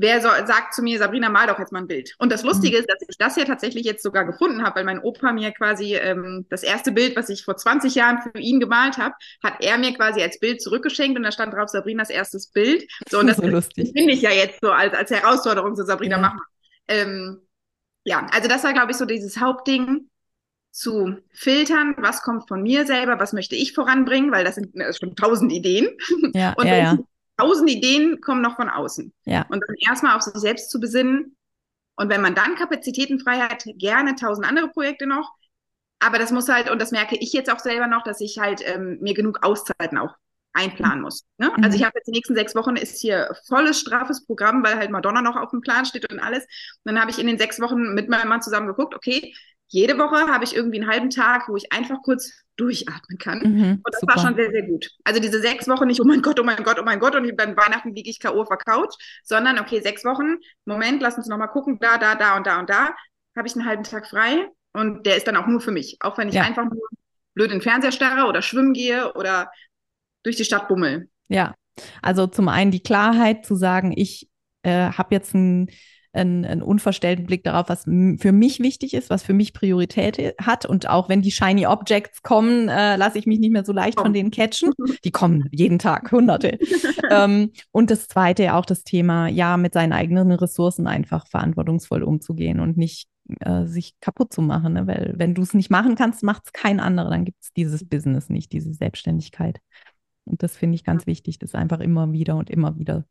wer 0.00 0.22
soll, 0.22 0.46
sagt 0.46 0.74
zu 0.74 0.82
mir, 0.82 0.98
Sabrina, 0.98 1.28
mal 1.28 1.46
doch 1.46 1.58
jetzt 1.58 1.72
mal 1.72 1.80
ein 1.80 1.86
Bild. 1.86 2.14
Und 2.18 2.32
das 2.32 2.42
Lustige 2.42 2.76
mhm. 2.76 2.80
ist, 2.80 2.90
dass 2.90 3.08
ich 3.08 3.18
das 3.18 3.36
ja 3.36 3.44
tatsächlich 3.44 3.84
jetzt 3.84 4.02
sogar 4.02 4.24
gefunden 4.24 4.62
habe, 4.64 4.76
weil 4.76 4.84
mein 4.84 5.00
Opa 5.00 5.32
mir 5.32 5.52
quasi 5.52 5.94
ähm, 5.94 6.46
das 6.48 6.62
erste 6.62 6.90
Bild, 6.90 7.16
was 7.16 7.28
ich 7.28 7.44
vor 7.44 7.56
20 7.56 7.94
Jahren 7.94 8.20
für 8.22 8.38
ihn 8.40 8.60
gemalt 8.60 8.96
habe, 8.96 9.14
hat 9.42 9.54
er 9.60 9.76
mir 9.78 9.94
quasi 9.94 10.22
als 10.22 10.40
Bild 10.40 10.62
zurückgeschenkt 10.62 11.18
und 11.18 11.22
da 11.22 11.32
stand 11.32 11.52
drauf 11.52 11.68
Sabrinas 11.68 12.08
erstes 12.08 12.48
Bild. 12.48 12.90
So, 13.08 13.18
und 13.18 13.26
das 13.28 13.36
so 13.36 13.42
finde 13.42 14.12
ich 14.12 14.22
ja 14.22 14.30
jetzt 14.30 14.60
so 14.62 14.72
als, 14.72 14.94
als 14.94 15.10
Herausforderung, 15.10 15.76
so 15.76 15.84
Sabrina, 15.84 16.16
ja. 16.16 16.22
mach 16.22 16.34
mal. 16.34 16.44
Ähm, 16.88 17.40
ja, 18.04 18.26
also 18.32 18.48
das 18.48 18.64
war, 18.64 18.72
glaube 18.72 18.92
ich, 18.92 18.96
so 18.96 19.04
dieses 19.04 19.38
Hauptding 19.38 20.08
zu 20.70 21.18
filtern, 21.32 21.94
was 21.98 22.22
kommt 22.22 22.48
von 22.48 22.62
mir 22.62 22.86
selber, 22.86 23.18
was 23.18 23.32
möchte 23.32 23.56
ich 23.56 23.74
voranbringen, 23.74 24.32
weil 24.32 24.44
das 24.44 24.54
sind 24.54 24.72
schon 24.98 25.14
tausend 25.14 25.52
Ideen. 25.52 25.90
Ja, 26.32 26.52
und 26.56 26.66
ja, 26.66 26.76
ja 26.76 26.98
tausend 27.40 27.70
Ideen 27.70 28.20
kommen 28.20 28.42
noch 28.42 28.56
von 28.56 28.68
außen. 28.68 29.12
Ja. 29.24 29.46
Und 29.48 29.62
dann 29.66 29.76
erstmal 29.88 30.16
auf 30.16 30.22
sich 30.22 30.34
selbst 30.34 30.70
zu 30.70 30.80
besinnen. 30.80 31.36
Und 31.96 32.08
wenn 32.08 32.22
man 32.22 32.34
dann 32.34 32.54
Kapazitäten 32.54 33.20
frei 33.20 33.40
hat, 33.40 33.64
gerne 33.76 34.14
tausend 34.14 34.46
andere 34.46 34.68
Projekte 34.68 35.06
noch. 35.06 35.32
Aber 35.98 36.18
das 36.18 36.30
muss 36.30 36.48
halt, 36.48 36.70
und 36.70 36.80
das 36.80 36.92
merke 36.92 37.16
ich 37.16 37.32
jetzt 37.32 37.52
auch 37.52 37.58
selber 37.58 37.86
noch, 37.86 38.02
dass 38.02 38.20
ich 38.20 38.38
halt 38.38 38.62
ähm, 38.64 38.98
mir 39.00 39.14
genug 39.14 39.40
Auszeiten 39.42 39.98
auch 39.98 40.14
einplanen 40.52 41.02
muss. 41.02 41.24
Ne? 41.38 41.52
Mhm. 41.54 41.64
Also 41.64 41.76
ich 41.76 41.84
habe 41.84 41.92
jetzt 41.96 42.06
die 42.06 42.12
nächsten 42.12 42.34
sechs 42.34 42.54
Wochen 42.54 42.76
ist 42.76 43.00
hier 43.00 43.30
volles 43.46 43.78
straffes 43.78 44.24
Programm, 44.24 44.64
weil 44.64 44.76
halt 44.76 44.90
Madonna 44.90 45.22
noch 45.22 45.36
auf 45.36 45.50
dem 45.50 45.60
Plan 45.60 45.84
steht 45.84 46.10
und 46.10 46.18
alles. 46.18 46.44
Und 46.84 46.92
dann 46.92 47.00
habe 47.00 47.10
ich 47.10 47.18
in 47.18 47.26
den 47.26 47.38
sechs 47.38 47.60
Wochen 47.60 47.94
mit 47.94 48.08
meinem 48.08 48.28
Mann 48.28 48.42
zusammen 48.42 48.66
geguckt, 48.66 48.94
okay, 48.94 49.34
jede 49.68 49.98
Woche 49.98 50.26
habe 50.26 50.42
ich 50.42 50.56
irgendwie 50.56 50.80
einen 50.80 50.90
halben 50.90 51.10
Tag, 51.10 51.48
wo 51.48 51.56
ich 51.56 51.72
einfach 51.72 52.02
kurz 52.02 52.32
durchatmen 52.60 53.18
kann. 53.18 53.38
Mhm, 53.38 53.70
und 53.82 53.86
das 53.90 54.00
super. 54.00 54.16
war 54.16 54.22
schon 54.22 54.36
sehr, 54.36 54.50
sehr 54.50 54.62
gut. 54.62 54.90
Also 55.04 55.20
diese 55.20 55.40
sechs 55.40 55.66
Wochen 55.68 55.86
nicht, 55.86 56.00
oh 56.00 56.04
mein 56.04 56.22
Gott, 56.22 56.38
oh 56.38 56.44
mein 56.44 56.62
Gott, 56.62 56.78
oh 56.78 56.84
mein 56.84 57.00
Gott, 57.00 57.14
und 57.14 57.26
dann 57.36 57.56
Weihnachten 57.56 57.94
liege 57.94 58.10
ich 58.10 58.20
K.O. 58.20 58.42
auf 58.42 58.48
der 58.48 58.58
Couch, 58.58 58.94
sondern 59.24 59.58
okay, 59.58 59.80
sechs 59.80 60.04
Wochen, 60.04 60.36
Moment, 60.64 61.00
lass 61.00 61.16
uns 61.16 61.28
nochmal 61.28 61.48
gucken, 61.48 61.78
da, 61.80 61.98
da, 61.98 62.14
da 62.14 62.36
und 62.36 62.46
da 62.46 62.60
und 62.60 62.68
da, 62.68 62.94
habe 63.36 63.48
ich 63.48 63.56
einen 63.56 63.66
halben 63.66 63.84
Tag 63.84 64.06
frei 64.06 64.48
und 64.72 65.06
der 65.06 65.16
ist 65.16 65.26
dann 65.26 65.36
auch 65.36 65.46
nur 65.46 65.60
für 65.60 65.70
mich. 65.70 65.96
Auch 66.00 66.18
wenn 66.18 66.28
ich 66.28 66.34
ja. 66.34 66.42
einfach 66.42 66.64
nur 66.64 66.88
blöd 67.34 67.50
in 67.50 67.58
den 67.58 67.62
Fernseher 67.62 67.92
starre 67.92 68.28
oder 68.28 68.42
schwimmen 68.42 68.72
gehe 68.72 69.12
oder 69.14 69.50
durch 70.22 70.36
die 70.36 70.44
Stadt 70.44 70.68
bummel. 70.68 71.08
Ja, 71.28 71.54
also 72.02 72.26
zum 72.26 72.48
einen 72.48 72.70
die 72.70 72.82
Klarheit 72.82 73.46
zu 73.46 73.54
sagen, 73.54 73.92
ich 73.96 74.28
äh, 74.62 74.90
habe 74.90 75.14
jetzt 75.14 75.34
ein 75.34 75.70
einen, 76.12 76.44
einen 76.44 76.62
unverstellten 76.62 77.26
Blick 77.26 77.44
darauf, 77.44 77.68
was 77.68 77.84
für 77.84 78.32
mich 78.32 78.60
wichtig 78.60 78.94
ist, 78.94 79.10
was 79.10 79.22
für 79.22 79.32
mich 79.32 79.52
Priorität 79.52 80.34
hat. 80.40 80.66
Und 80.66 80.88
auch 80.88 81.08
wenn 81.08 81.22
die 81.22 81.30
Shiny 81.30 81.66
Objects 81.66 82.22
kommen, 82.22 82.68
äh, 82.68 82.96
lasse 82.96 83.18
ich 83.18 83.26
mich 83.26 83.38
nicht 83.38 83.52
mehr 83.52 83.64
so 83.64 83.72
leicht 83.72 83.98
oh. 83.98 84.02
von 84.02 84.12
denen 84.12 84.30
catchen. 84.30 84.72
Die 85.04 85.10
kommen 85.12 85.48
jeden 85.52 85.78
Tag, 85.78 86.10
hunderte. 86.10 86.58
ähm, 87.10 87.52
und 87.70 87.90
das 87.90 88.08
zweite 88.08 88.54
auch 88.54 88.66
das 88.66 88.82
Thema, 88.82 89.28
ja, 89.28 89.56
mit 89.56 89.72
seinen 89.72 89.92
eigenen 89.92 90.32
Ressourcen 90.32 90.86
einfach 90.86 91.26
verantwortungsvoll 91.28 92.02
umzugehen 92.02 92.60
und 92.60 92.76
nicht 92.76 93.08
äh, 93.40 93.66
sich 93.66 93.94
kaputt 94.00 94.32
zu 94.32 94.42
machen. 94.42 94.72
Ne? 94.72 94.86
Weil 94.86 95.14
wenn 95.16 95.34
du 95.34 95.42
es 95.42 95.54
nicht 95.54 95.70
machen 95.70 95.94
kannst, 95.94 96.22
macht 96.24 96.42
es 96.46 96.52
kein 96.52 96.80
anderer. 96.80 97.10
Dann 97.10 97.24
gibt 97.24 97.42
es 97.42 97.52
dieses 97.52 97.88
Business 97.88 98.28
nicht, 98.28 98.52
diese 98.52 98.72
Selbstständigkeit. 98.72 99.60
Und 100.24 100.42
das 100.42 100.56
finde 100.56 100.74
ich 100.74 100.84
ganz 100.84 101.06
wichtig, 101.06 101.38
das 101.38 101.54
einfach 101.54 101.80
immer 101.80 102.12
wieder 102.12 102.36
und 102.36 102.50
immer 102.50 102.78
wieder 102.78 103.04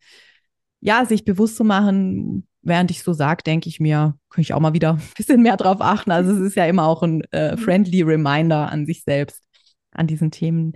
ja, 0.81 1.05
sich 1.05 1.25
bewusst 1.25 1.57
zu 1.57 1.63
machen, 1.63 2.47
während 2.61 2.91
ich 2.91 3.03
so 3.03 3.13
sage, 3.13 3.43
denke 3.43 3.69
ich 3.69 3.79
mir, 3.79 4.17
kann 4.29 4.41
ich 4.41 4.53
auch 4.53 4.59
mal 4.59 4.73
wieder 4.73 4.93
ein 4.93 5.13
bisschen 5.15 5.41
mehr 5.41 5.57
drauf 5.57 5.81
achten. 5.81 6.11
Also 6.11 6.31
es 6.31 6.39
ist 6.39 6.55
ja 6.55 6.65
immer 6.65 6.85
auch 6.85 7.03
ein 7.03 7.21
äh, 7.31 7.53
mhm. 7.53 7.57
friendly 7.57 8.01
Reminder 8.01 8.71
an 8.71 8.85
sich 8.85 9.03
selbst, 9.03 9.43
an 9.91 10.07
diesen 10.07 10.31
Themen 10.31 10.73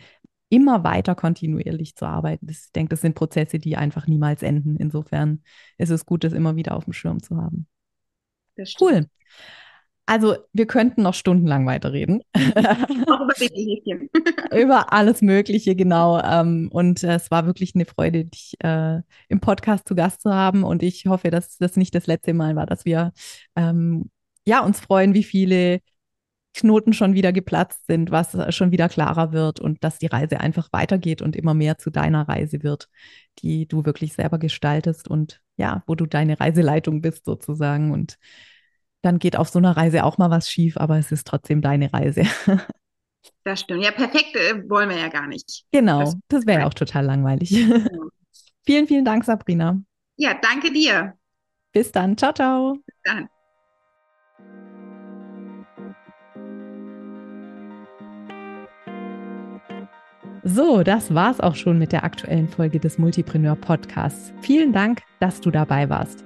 immer 0.50 0.84
weiter 0.84 1.16
kontinuierlich 1.16 1.96
zu 1.96 2.06
arbeiten. 2.06 2.48
Ich 2.48 2.72
denke, 2.76 2.90
das 2.90 3.02
sind 3.02 3.16
Prozesse, 3.16 3.58
die 3.58 3.76
einfach 3.76 4.06
niemals 4.06 4.44
enden. 4.44 4.78
Insofern 4.78 5.42
ist 5.78 5.90
es 5.90 6.06
gut, 6.06 6.24
das 6.24 6.34
immer 6.34 6.56
wieder 6.56 6.76
auf 6.76 6.84
dem 6.84 6.94
Schirm 6.94 7.24
zu 7.24 7.38
haben. 7.38 7.68
Cool. 8.80 9.08
Also 10.06 10.36
wir 10.51 10.66
könnten 10.66 11.04
noch 11.04 11.14
stundenlang 11.14 11.66
weiterreden. 11.66 12.22
Auch 12.36 13.30
über 14.58 14.91
alles 14.91 15.22
Mögliche, 15.22 15.76
genau. 15.76 16.20
Ähm, 16.22 16.70
und 16.72 17.04
äh, 17.04 17.16
es 17.16 17.32
war 17.32 17.45
wirklich 17.45 17.74
eine 17.74 17.86
Freude, 17.86 18.26
dich 18.26 18.56
äh, 18.60 18.99
im 19.30 19.39
Podcast 19.39 19.88
zu 19.88 19.95
Gast 19.95 20.22
zu 20.22 20.34
haben. 20.34 20.64
Und 20.64 20.84
ich 20.84 21.06
hoffe, 21.06 21.30
dass 21.30 21.58
das 21.58 21.78
nicht 21.78 21.95
das 21.95 22.08
letzte 22.08 22.34
Mal 22.34 22.56
war, 22.56 22.66
dass 22.66 22.84
wir 22.84 23.14
ähm, 23.56 24.10
ja, 24.45 24.64
uns 24.66 24.82
freuen, 24.82 25.14
wie 25.14 25.24
viele 25.24 25.80
Knoten 26.54 26.93
schon 26.93 27.16
wieder 27.16 27.32
geplatzt 27.34 27.88
sind, 27.88 28.12
was 28.12 28.38
schon 28.54 28.72
wieder 28.72 28.89
klarer 28.89 29.32
wird 29.32 29.60
und 29.60 29.84
dass 29.84 29.97
die 29.97 30.06
Reise 30.08 30.39
einfach 30.39 30.70
weitergeht 30.72 31.22
und 31.22 31.36
immer 31.36 31.54
mehr 31.54 31.78
zu 31.80 31.89
deiner 31.89 32.28
Reise 32.28 32.62
wird, 32.62 32.89
die 33.39 33.68
du 33.68 33.86
wirklich 33.86 34.14
selber 34.14 34.38
gestaltest 34.38 35.08
und 35.08 35.41
ja, 35.58 35.84
wo 35.88 35.95
du 35.95 36.06
deine 36.06 36.39
Reiseleitung 36.39 37.01
bist 37.01 37.26
sozusagen. 37.26 37.91
Und 37.91 38.18
dann 39.04 39.20
geht 39.20 39.36
auf 39.36 39.49
so 39.49 39.60
einer 39.60 39.78
Reise 39.78 40.04
auch 40.04 40.18
mal 40.18 40.32
was 40.32 40.49
schief, 40.49 40.78
aber 40.78 40.97
es 40.97 41.12
ist 41.12 41.28
trotzdem 41.28 41.62
deine 41.62 41.93
Reise. 41.93 42.24
Das 43.45 43.62
stimmt. 43.62 43.84
Ja, 43.84 43.91
perfekt 43.91 44.36
äh, 44.36 44.70
wollen 44.70 44.89
wir 44.89 44.97
ja 44.97 45.08
gar 45.08 45.28
nicht. 45.28 45.64
Genau, 45.72 46.01
das, 46.01 46.18
das 46.28 46.45
wäre 46.45 46.62
ja 46.62 46.68
auch 46.68 46.74
total 46.74 47.06
langweilig. 47.06 47.51
Ja. 47.51 47.80
vielen, 48.66 48.88
vielen 48.88 49.06
Dank, 49.06 49.24
Sabrina. 49.24 49.82
Ja, 50.18 50.34
danke 50.34 50.72
dir. 50.74 51.14
Bis 51.72 51.91
dann. 51.91 52.18
Ciao, 52.18 52.34
ciao. 52.34 52.74
Bis 52.86 52.95
dann. 53.04 53.30
So, 60.43 60.84
das 60.84 61.14
war's 61.14 61.39
auch 61.39 61.56
schon 61.56 61.80
mit 61.80 61.93
der 61.93 62.04
aktuellen 62.04 62.49
Folge 62.49 62.80
des 62.80 62.97
Multipreneur 62.97 63.56
Podcasts. 63.56 64.34
Vielen 64.41 64.74
Dank, 64.74 65.01
dass 65.22 65.39
du 65.39 65.49
dabei 65.51 65.89
warst. 65.89 66.26